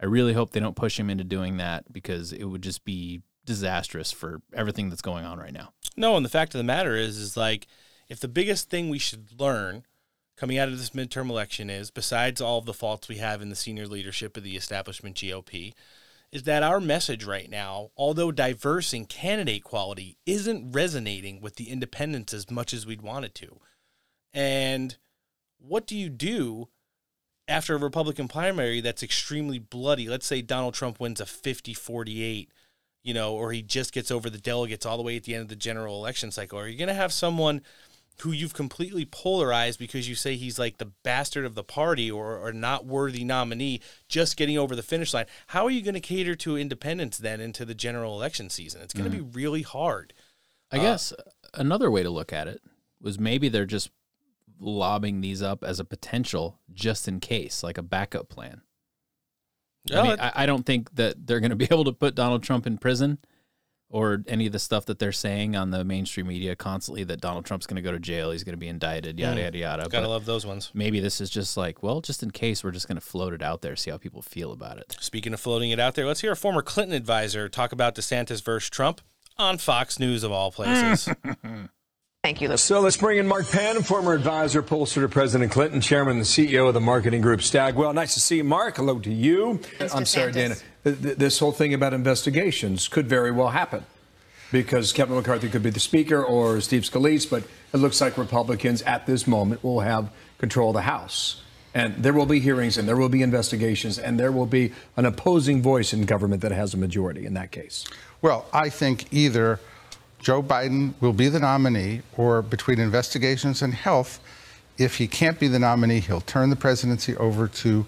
[0.00, 3.22] I really hope they don't push him into doing that because it would just be
[3.44, 5.72] disastrous for everything that's going on right now.
[5.96, 7.66] No, and the fact of the matter is, is like,
[8.08, 9.84] if the biggest thing we should learn
[10.36, 13.50] coming out of this midterm election is, besides all of the faults we have in
[13.50, 15.74] the senior leadership of the establishment GOP,
[16.32, 21.70] is that our message right now, although diverse in candidate quality, isn't resonating with the
[21.70, 23.60] independents as much as we'd want it to.
[24.32, 24.96] And
[25.58, 26.68] what do you do
[27.48, 30.08] after a Republican primary that's extremely bloody?
[30.08, 32.52] Let's say Donald Trump wins a 50 48,
[33.02, 35.42] you know, or he just gets over the delegates all the way at the end
[35.42, 36.60] of the general election cycle.
[36.60, 37.62] Are you going to have someone
[38.20, 42.38] who you've completely polarized because you say he's like the bastard of the party or,
[42.38, 45.26] or not worthy nominee just getting over the finish line?
[45.48, 48.82] How are you going to cater to independents then into the general election season?
[48.82, 49.36] It's going to be mm-hmm.
[49.36, 50.12] really hard.
[50.70, 51.22] I uh, guess uh,
[51.54, 52.62] another way to look at it
[53.00, 53.90] was maybe they're just
[54.58, 58.60] lobbing these up as a potential just in case, like a backup plan.
[59.84, 62.14] Yeah, I, mean, I, I don't think that they're going to be able to put
[62.14, 63.18] Donald Trump in prison
[63.90, 67.44] or any of the stuff that they're saying on the mainstream media constantly that Donald
[67.44, 69.44] Trump's going to go to jail, he's going to be indicted, yada, Mm.
[69.44, 69.82] yada, yada.
[69.88, 70.70] Gotta But love those ones.
[70.72, 73.42] Maybe this is just like, well, just in case, we're just going to float it
[73.42, 74.96] out there, see how people feel about it.
[75.00, 78.42] Speaking of floating it out there, let's hear a former Clinton advisor talk about DeSantis
[78.42, 79.00] versus Trump
[79.36, 81.08] on Fox News of all places.
[82.22, 82.54] Thank you.
[82.58, 86.68] So let's bring in Mark Penn, former advisor, pollster to President Clinton, chairman and CEO
[86.68, 87.94] of the marketing group Stagwell.
[87.94, 88.76] Nice to see you, Mark.
[88.76, 89.58] Hello to you.
[89.94, 90.56] I'm sorry, Dana.
[90.84, 93.84] Th- th- This whole thing about investigations could very well happen
[94.52, 97.42] because Kevin McCarthy could be the speaker or Steve Scalise, but
[97.72, 101.40] it looks like Republicans at this moment will have control of the House.
[101.72, 105.06] And there will be hearings and there will be investigations and there will be an
[105.06, 107.86] opposing voice in government that has a majority in that case.
[108.20, 109.58] Well, I think either
[110.20, 114.20] Joe Biden will be the nominee, or between investigations and health,
[114.78, 117.86] if he can't be the nominee, he'll turn the presidency over to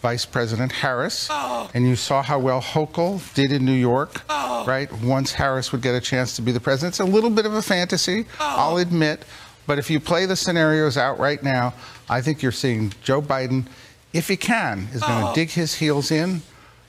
[0.00, 1.28] Vice President Harris.
[1.30, 1.70] Oh.
[1.72, 4.64] And you saw how well Hochul did in New York, oh.
[4.66, 4.92] right?
[5.00, 6.92] Once Harris would get a chance to be the president.
[6.92, 8.54] It's a little bit of a fantasy, oh.
[8.58, 9.24] I'll admit.
[9.66, 11.72] But if you play the scenarios out right now,
[12.08, 13.66] I think you're seeing Joe Biden,
[14.12, 16.42] if he can, is going to dig his heels in.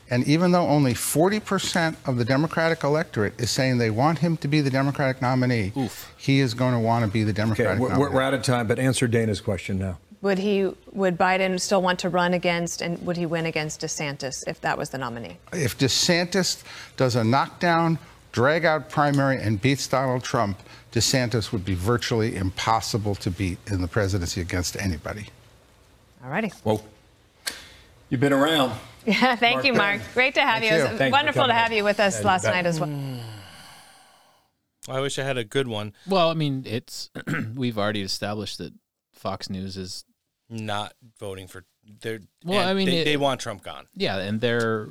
[0.10, 4.48] And even though only 40% of the Democratic electorate is saying they want him to
[4.48, 5.74] be the Democratic nominee,
[6.18, 8.14] he is going to want to be the Okay, Democratic we're, nominee.
[8.14, 9.98] we're out of time, but answer Dana's question now.
[10.22, 10.72] Would he?
[10.92, 14.78] Would Biden still want to run against, and would he win against DeSantis if that
[14.78, 15.38] was the nominee?
[15.54, 16.64] If DeSantis
[16.98, 18.00] does a knockdown
[18.32, 20.60] drag out primary and beats Donald Trump,
[20.92, 25.28] DeSantis would be virtually impossible to beat in the presidency against anybody.
[26.24, 26.50] All righty.
[26.64, 26.82] Whoa.
[28.10, 28.74] You've been around.
[29.06, 30.02] Yeah, thank Mark you, Mark.
[30.02, 30.10] Penn.
[30.14, 30.78] Great to have Thank you.
[30.78, 30.84] you.
[30.86, 32.90] It was Thanks wonderful to have you with us Yeah, last night as well.
[34.88, 35.94] I wish I had a good one.
[36.08, 37.10] Well, I mean, it's
[37.56, 38.74] we've already established that
[39.14, 40.06] Fox News is
[40.50, 41.66] Not voting for
[42.02, 43.88] they're Well, I mean, they, it- they want Trump gone.
[43.96, 44.90] yeah, and they're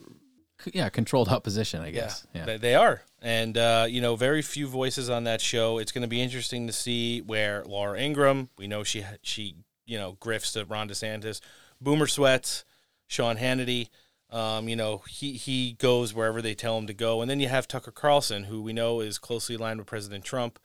[0.73, 2.27] yeah controlled opposition, I guess.
[2.35, 3.03] Yeah, They, they are.
[3.21, 5.79] And, uh, you know, very few voices on that show.
[5.79, 9.99] It's going to be interesting to see where Laura Ingraham, we know she, she you
[9.99, 11.41] know, grifts to Ron DeSantis,
[11.81, 12.65] Boomer Sweats,
[13.07, 13.89] Sean Hannity.
[14.35, 17.23] Um, you know, he, he goes wherever they tell him to go.
[17.23, 20.59] And then you have Tucker Carlson, who we know is closely aligned with President Trump.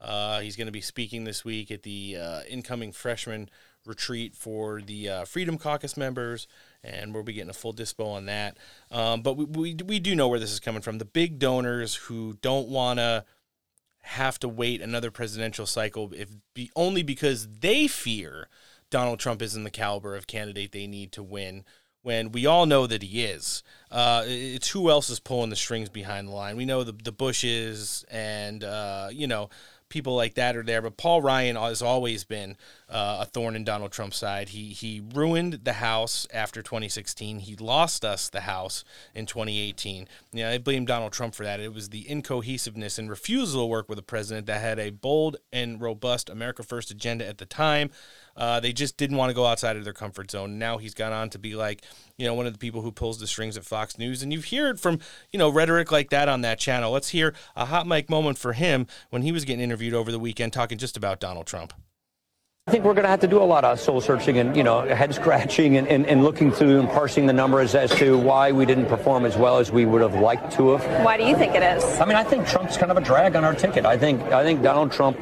[0.00, 3.50] Uh, he's going to be speaking this week at the uh, incoming freshman
[3.84, 6.46] retreat for the uh, Freedom Caucus members,
[6.84, 8.58] and we'll be getting a full dispo on that.
[8.92, 10.98] Um, but we, we, we do know where this is coming from.
[10.98, 13.24] The big donors who don't want to
[14.02, 18.48] have to wait another presidential cycle, if be, only because they fear
[18.88, 21.64] Donald Trump isn't the caliber of candidate they need to win.
[22.06, 25.88] When we all know that he is, uh, it's who else is pulling the strings
[25.88, 26.56] behind the line.
[26.56, 29.50] We know the the Bushes and uh, you know
[29.88, 30.80] people like that are there.
[30.82, 32.56] But Paul Ryan has always been
[32.88, 34.50] uh, a thorn in Donald Trump's side.
[34.50, 37.40] He he ruined the House after 2016.
[37.40, 40.06] He lost us the House in 2018.
[40.32, 41.58] You know, I blame Donald Trump for that.
[41.58, 45.38] It was the incohesiveness and refusal to work with a president that had a bold
[45.52, 47.90] and robust America First agenda at the time.
[48.36, 50.58] Uh, they just didn't want to go outside of their comfort zone.
[50.58, 51.82] Now he's gone on to be like,
[52.18, 54.22] you know, one of the people who pulls the strings at Fox News.
[54.22, 55.00] And you've heard from,
[55.32, 56.92] you know, rhetoric like that on that channel.
[56.92, 60.18] Let's hear a hot mic moment for him when he was getting interviewed over the
[60.18, 61.72] weekend talking just about Donald Trump.
[62.68, 64.64] I think we're going to have to do a lot of soul searching and, you
[64.64, 68.50] know, head scratching and, and, and looking through and parsing the numbers as to why
[68.50, 71.04] we didn't perform as well as we would have liked to have.
[71.04, 71.84] Why do you think it is?
[72.00, 73.86] I mean, I think Trump's kind of a drag on our ticket.
[73.86, 75.16] I think I think Donald Trump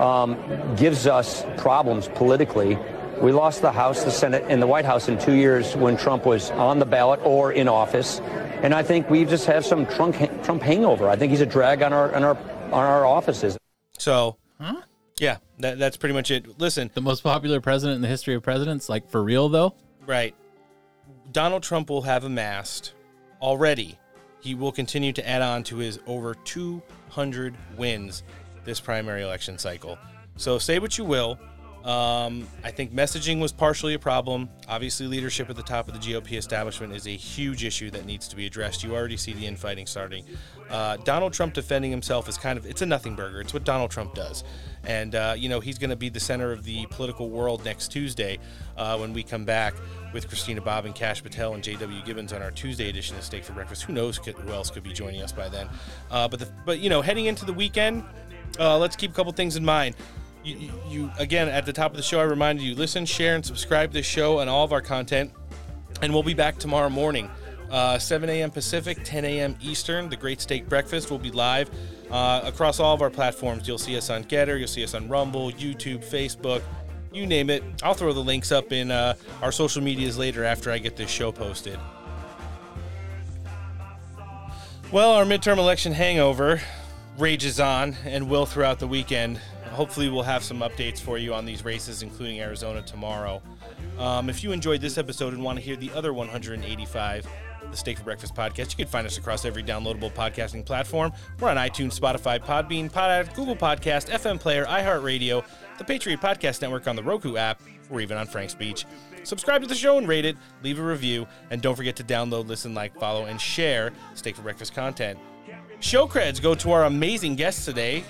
[0.00, 2.78] um, gives us problems politically.
[3.20, 6.24] We lost the House, the Senate, and the White House in two years when Trump
[6.24, 8.20] was on the ballot or in office,
[8.62, 11.08] and I think we just have some Trump Trump hangover.
[11.08, 12.36] I think he's a drag on our on our
[12.72, 13.58] on our offices.
[13.98, 14.38] So,
[15.18, 16.58] yeah, that, that's pretty much it.
[16.58, 19.74] Listen, the most popular president in the history of presidents, like for real though.
[20.06, 20.34] Right.
[21.30, 22.94] Donald Trump will have amassed
[23.42, 23.98] already.
[24.40, 28.22] He will continue to add on to his over 200 wins
[28.64, 29.98] this primary election cycle.
[30.36, 31.38] So say what you will.
[31.84, 34.50] Um, I think messaging was partially a problem.
[34.68, 38.28] Obviously, leadership at the top of the GOP establishment is a huge issue that needs
[38.28, 38.84] to be addressed.
[38.84, 40.24] You already see the infighting starting.
[40.68, 43.40] Uh, Donald Trump defending himself is kind of it's a nothing burger.
[43.40, 44.44] It's what Donald Trump does,
[44.84, 47.88] and uh, you know he's going to be the center of the political world next
[47.88, 48.38] Tuesday
[48.76, 49.74] uh, when we come back
[50.12, 52.02] with Christina Bobb and Kash Patel and J.W.
[52.04, 53.84] Gibbons on our Tuesday edition of Steak for Breakfast.
[53.84, 55.68] Who knows who else could be joining us by then?
[56.10, 58.04] Uh, but the, but you know heading into the weekend,
[58.58, 59.94] uh, let's keep a couple things in mind.
[60.42, 63.44] You, you, again at the top of the show, I reminded you listen, share, and
[63.44, 65.32] subscribe to this show and all of our content.
[66.02, 67.30] And we'll be back tomorrow morning,
[67.70, 68.50] uh, 7 a.m.
[68.50, 69.56] Pacific, 10 a.m.
[69.60, 70.08] Eastern.
[70.08, 71.70] The Great Steak Breakfast will be live
[72.10, 73.68] uh, across all of our platforms.
[73.68, 76.62] You'll see us on Gettr, you'll see us on Rumble, YouTube, Facebook,
[77.12, 77.62] you name it.
[77.82, 81.10] I'll throw the links up in uh, our social medias later after I get this
[81.10, 81.78] show posted.
[84.92, 86.60] Well, our midterm election hangover
[87.20, 89.38] rages on and will throughout the weekend.
[89.70, 93.40] Hopefully, we'll have some updates for you on these races, including Arizona tomorrow.
[93.98, 97.26] Um, if you enjoyed this episode and want to hear the other 185,
[97.70, 101.12] the Steak for Breakfast podcast, you can find us across every downloadable podcasting platform.
[101.38, 105.44] We're on iTunes, Spotify, Podbean, Pod, Google Podcast, FM Player, iHeartRadio,
[105.78, 108.86] the Patriot Podcast Network on the Roku app, or even on FrankSpeech.
[109.22, 112.48] Subscribe to the show and rate it, leave a review, and don't forget to download,
[112.48, 115.18] listen, like, follow, and share Steak for Breakfast content.
[115.80, 118.04] Show creds go to our amazing guests today.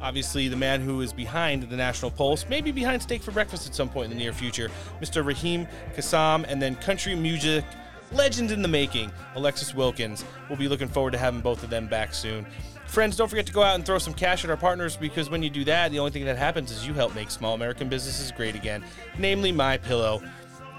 [0.00, 3.74] Obviously, the man who is behind the National Pulse, maybe behind Steak for Breakfast at
[3.74, 5.24] some point in the near future, Mr.
[5.24, 5.66] Raheem
[5.96, 7.64] Kassam, and then country music
[8.12, 10.24] legend in the making, Alexis Wilkins.
[10.48, 12.46] We'll be looking forward to having both of them back soon.
[12.86, 15.42] Friends, don't forget to go out and throw some cash at our partners because when
[15.42, 18.30] you do that, the only thing that happens is you help make small American businesses
[18.30, 18.84] great again,
[19.18, 20.22] namely My Pillow.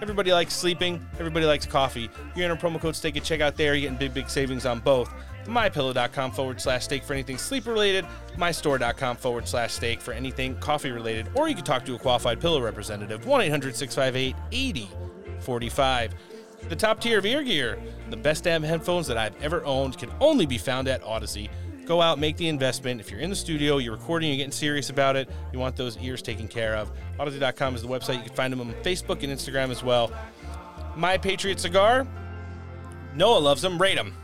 [0.01, 1.05] Everybody likes sleeping.
[1.19, 2.09] Everybody likes coffee.
[2.35, 3.73] You're enter promo code STEAK at checkout there.
[3.73, 5.13] You're getting big, big savings on both.
[5.45, 8.05] MyPillow.com forward slash steak for anything sleep related.
[8.37, 11.27] MyStore.com forward slash steak for anything coffee related.
[11.35, 13.25] Or you can talk to a qualified pillow representative.
[13.25, 16.13] 1 800 658 8045.
[16.69, 17.77] The top tier of ear gear,
[18.09, 21.49] the best damn headphones that I've ever owned, can only be found at Audeze.
[21.85, 23.01] Go out, make the investment.
[23.01, 25.97] If you're in the studio, you're recording, you're getting serious about it, you want those
[25.97, 26.89] ears taken care of.
[27.19, 28.15] Audeze.com is the website.
[28.15, 30.09] You can find them on Facebook and Instagram as well.
[30.95, 32.07] My Patriot Cigar,
[33.15, 33.81] Noah loves them.
[33.81, 34.15] Rate them.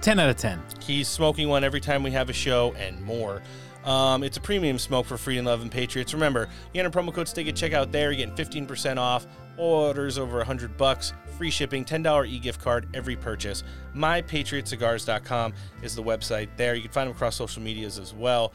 [0.00, 0.62] 10 out of 10.
[0.80, 3.42] He's smoking one every time we have a show and more.
[3.84, 6.12] Um, it's a premium smoke for Freedom Love and Patriots.
[6.12, 8.12] Remember, you enter promo code STIG at checkout there.
[8.12, 9.26] You're getting 15% off.
[9.56, 11.12] Orders over 100 bucks.
[11.36, 11.84] Free shipping.
[11.84, 13.64] $10 e-gift card every purchase.
[13.96, 16.74] MyPatriotCigars.com is the website there.
[16.74, 18.52] You can find them across social medias as well.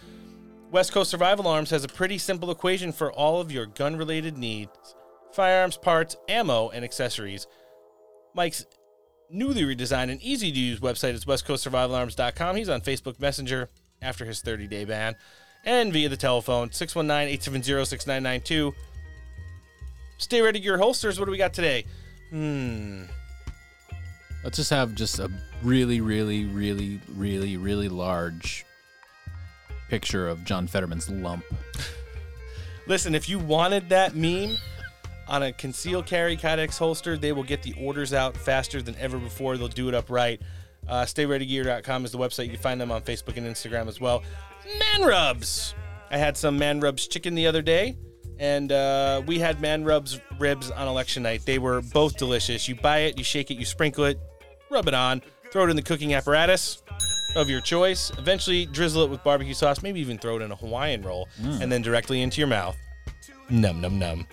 [0.72, 4.96] West Coast Survival Arms has a pretty simple equation for all of your gun-related needs.
[5.34, 7.48] Firearms parts, ammo, and accessories.
[8.36, 8.66] Mike's
[9.34, 12.56] newly redesigned and easy to use website is westcoastsurvivalarms.com.
[12.56, 13.70] He's on Facebook Messenger
[14.02, 15.16] after his 30 day ban
[15.66, 18.74] and via the telephone 619 870 6992.
[20.18, 21.20] Stay ready your holsters.
[21.20, 21.86] What do we got today?
[22.30, 23.04] Hmm.
[24.44, 25.32] Let's just have just a
[25.62, 28.66] really, really, really, really, really large
[29.90, 31.46] picture of John Fetterman's lump.
[32.88, 34.58] Listen, if you wanted that meme
[35.28, 39.18] on a concealed carry Kydex holster, they will get the orders out faster than ever
[39.18, 39.58] before.
[39.58, 40.42] They'll do it up right.
[40.88, 42.46] Uh, StayReadyGear.com is the website.
[42.46, 44.22] You can find them on Facebook and Instagram as well.
[44.80, 45.76] Man Rubs.
[46.12, 47.98] I had some Man Rubs chicken the other day,
[48.38, 51.46] and uh, we had Man Rubs ribs on election night.
[51.46, 52.68] They were both delicious.
[52.68, 54.20] You buy it, you shake it, you sprinkle it,
[54.70, 55.22] rub it on,
[55.52, 56.84] throw it in the cooking apparatus
[57.36, 58.12] of your choice.
[58.18, 61.62] Eventually, drizzle it with barbecue sauce, maybe even throw it in a Hawaiian roll, Mm.
[61.62, 62.78] and then directly into your mouth.
[63.50, 64.28] Num, num, num.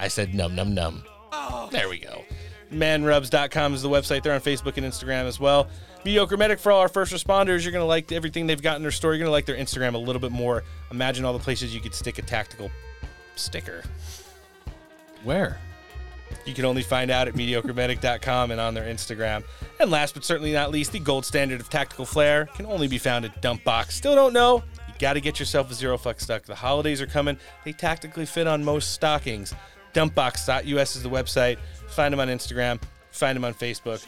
[0.00, 1.04] I said num, num, num.
[1.32, 1.68] Oh.
[1.70, 2.24] There we go.
[2.72, 4.22] Manrubs.com is the website.
[4.22, 5.68] They're on Facebook and Instagram as well.
[6.04, 7.62] Mediocre Medic for all our first responders.
[7.62, 9.12] You're going to like everything they've got in their store.
[9.12, 10.64] You're going to like their Instagram a little bit more.
[10.90, 12.70] Imagine all the places you could stick a tactical
[13.36, 13.82] sticker.
[15.22, 15.58] Where?
[16.46, 19.44] You can only find out at mediocremedic.com and on their Instagram.
[19.78, 22.98] And last but certainly not least, the gold standard of tactical flair can only be
[22.98, 23.90] found at Dumpbox.
[23.92, 24.62] Still don't know?
[24.88, 26.44] You got to get yourself a zero fuck stuck.
[26.44, 27.36] The holidays are coming.
[27.64, 29.54] They tactically fit on most stockings.
[29.94, 31.58] Dumpbox.us is the website.
[31.88, 32.80] Find them on Instagram.
[33.10, 34.04] Find them on Facebook.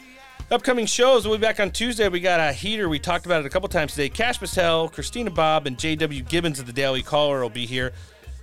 [0.51, 2.07] Upcoming shows, we'll be back on Tuesday.
[2.09, 2.89] We got a heater.
[2.89, 4.09] We talked about it a couple times today.
[4.09, 6.21] Kash Patel, Christina Bobb, and J.W.
[6.23, 7.93] Gibbons of the Daily Caller will be here.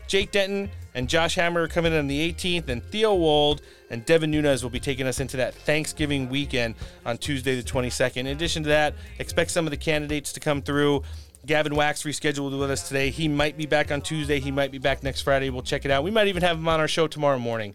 [0.09, 4.05] Jake Denton and Josh Hammer are coming in on the 18th, and Theo Wold and
[4.05, 6.75] Devin Nunes will be taking us into that Thanksgiving weekend
[7.07, 8.17] on Tuesday the 22nd.
[8.17, 11.03] In addition to that, expect some of the candidates to come through.
[11.47, 13.11] Gavin Wax rescheduled with us today.
[13.11, 14.41] He might be back on Tuesday.
[14.41, 15.51] He might be back next Friday.
[15.51, 16.05] We'll check it out.
[16.05, 17.75] We might even have him on our show tomorrow morning.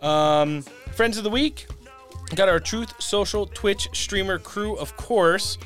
[0.00, 0.62] Um,
[0.94, 1.66] friends of the week,
[2.34, 5.58] got our Truth Social Twitch streamer crew, of course.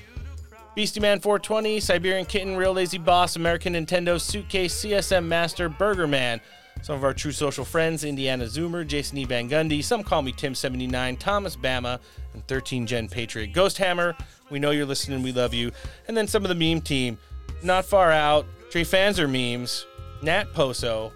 [0.75, 6.41] Beastie Man 420, Siberian Kitten, Real Lazy Boss, American Nintendo, Suitcase, CSM Master, Burger Man.
[6.83, 9.25] Some of our true social friends, Indiana Zoomer, Jason E.
[9.25, 12.01] Van Gundy, some call me Tim79, Thomas Bama,
[12.35, 13.53] and 13 Gen Patriot.
[13.53, 14.17] Ghost Hammer,
[14.51, 15.71] we know you're listening, we love you.
[16.09, 17.19] And then some of the meme team,
[17.65, 19.86] Not Far Out, Trey Fanzer Memes,
[20.20, 21.12] Nat Poso,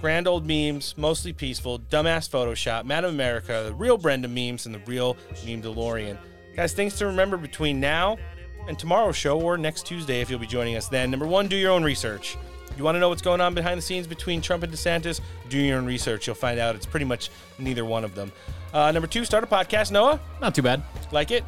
[0.00, 4.80] Grand Old Memes, Mostly Peaceful, Dumbass Photoshop, Madam America, the real Brenda Memes, and the
[4.80, 6.16] real Meme DeLorean.
[6.56, 8.16] Guys, things to remember between now
[8.66, 11.10] and tomorrow's show or next Tuesday if you'll be joining us then.
[11.10, 12.38] Number one, do your own research.
[12.78, 15.20] You want to know what's going on behind the scenes between Trump and DeSantis?
[15.50, 16.26] Do your own research.
[16.26, 18.32] You'll find out it's pretty much neither one of them.
[18.72, 19.90] Uh, number two, start a podcast.
[19.90, 20.18] Noah?
[20.40, 20.82] Not too bad.
[21.12, 21.44] Like it?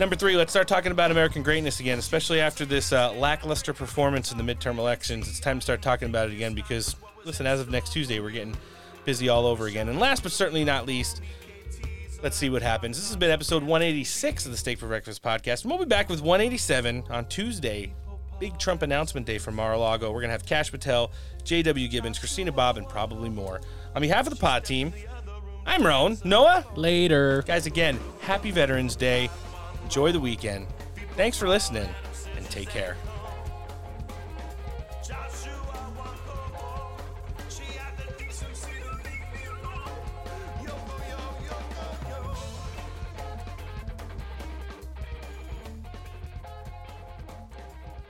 [0.00, 4.32] Number three, let's start talking about American greatness again, especially after this uh, lackluster performance
[4.32, 5.28] in the midterm elections.
[5.28, 6.96] It's time to start talking about it again because,
[7.26, 8.56] listen, as of next Tuesday, we're getting
[9.04, 9.90] busy all over again.
[9.90, 11.20] And last but certainly not least,
[12.22, 12.96] let's see what happens.
[12.96, 15.64] This has been episode 186 of the Steak for Breakfast podcast.
[15.64, 17.92] And we'll be back with 187 on Tuesday.
[18.38, 20.10] Big Trump announcement day for Mar-a-Lago.
[20.10, 21.12] We're going to have Kash Patel,
[21.44, 21.88] J.W.
[21.88, 23.60] Gibbons, Christina Bobb, and probably more.
[23.94, 24.94] On behalf of the pod team,
[25.66, 26.16] I'm Roan.
[26.24, 26.64] Noah?
[26.74, 27.42] Later.
[27.42, 29.28] Guys, again, happy Veterans Day.
[29.90, 30.68] Enjoy the weekend.
[31.16, 31.88] Thanks for listening,
[32.36, 32.96] and take care.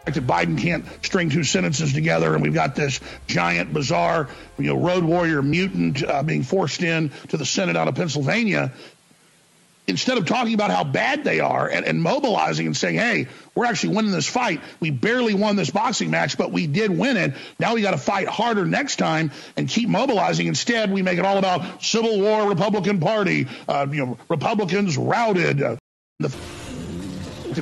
[0.04, 4.28] that Biden can't string two sentences together, and we've got this giant, bizarre,
[4.58, 8.72] you know, road warrior mutant uh, being forced in to the Senate out of Pennsylvania.
[9.90, 13.66] Instead of talking about how bad they are and, and mobilizing and saying, "Hey, we're
[13.66, 14.60] actually winning this fight.
[14.78, 17.34] We barely won this boxing match, but we did win it.
[17.58, 21.24] Now we got to fight harder next time and keep mobilizing." Instead, we make it
[21.26, 25.60] all about Civil War, Republican Party, uh, you know, Republicans routed.
[25.60, 25.76] Uh,
[26.20, 26.28] the,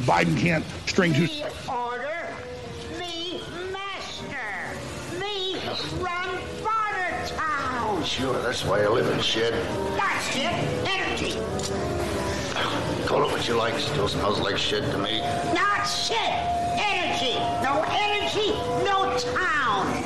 [0.01, 1.29] Biden can't string two.
[1.69, 2.29] Order.
[2.99, 3.41] Me
[3.73, 5.19] master.
[5.19, 5.55] Me
[6.01, 8.05] run Bartertown.
[8.05, 9.55] Sure, that's why I live in shed.
[9.97, 10.89] That's it.
[10.89, 11.58] Energy.
[13.09, 15.21] Call it what you like, still smells like shit to me.
[15.55, 16.19] Not shit!
[16.77, 17.37] Energy!
[17.65, 18.51] No energy,
[18.85, 19.98] no town!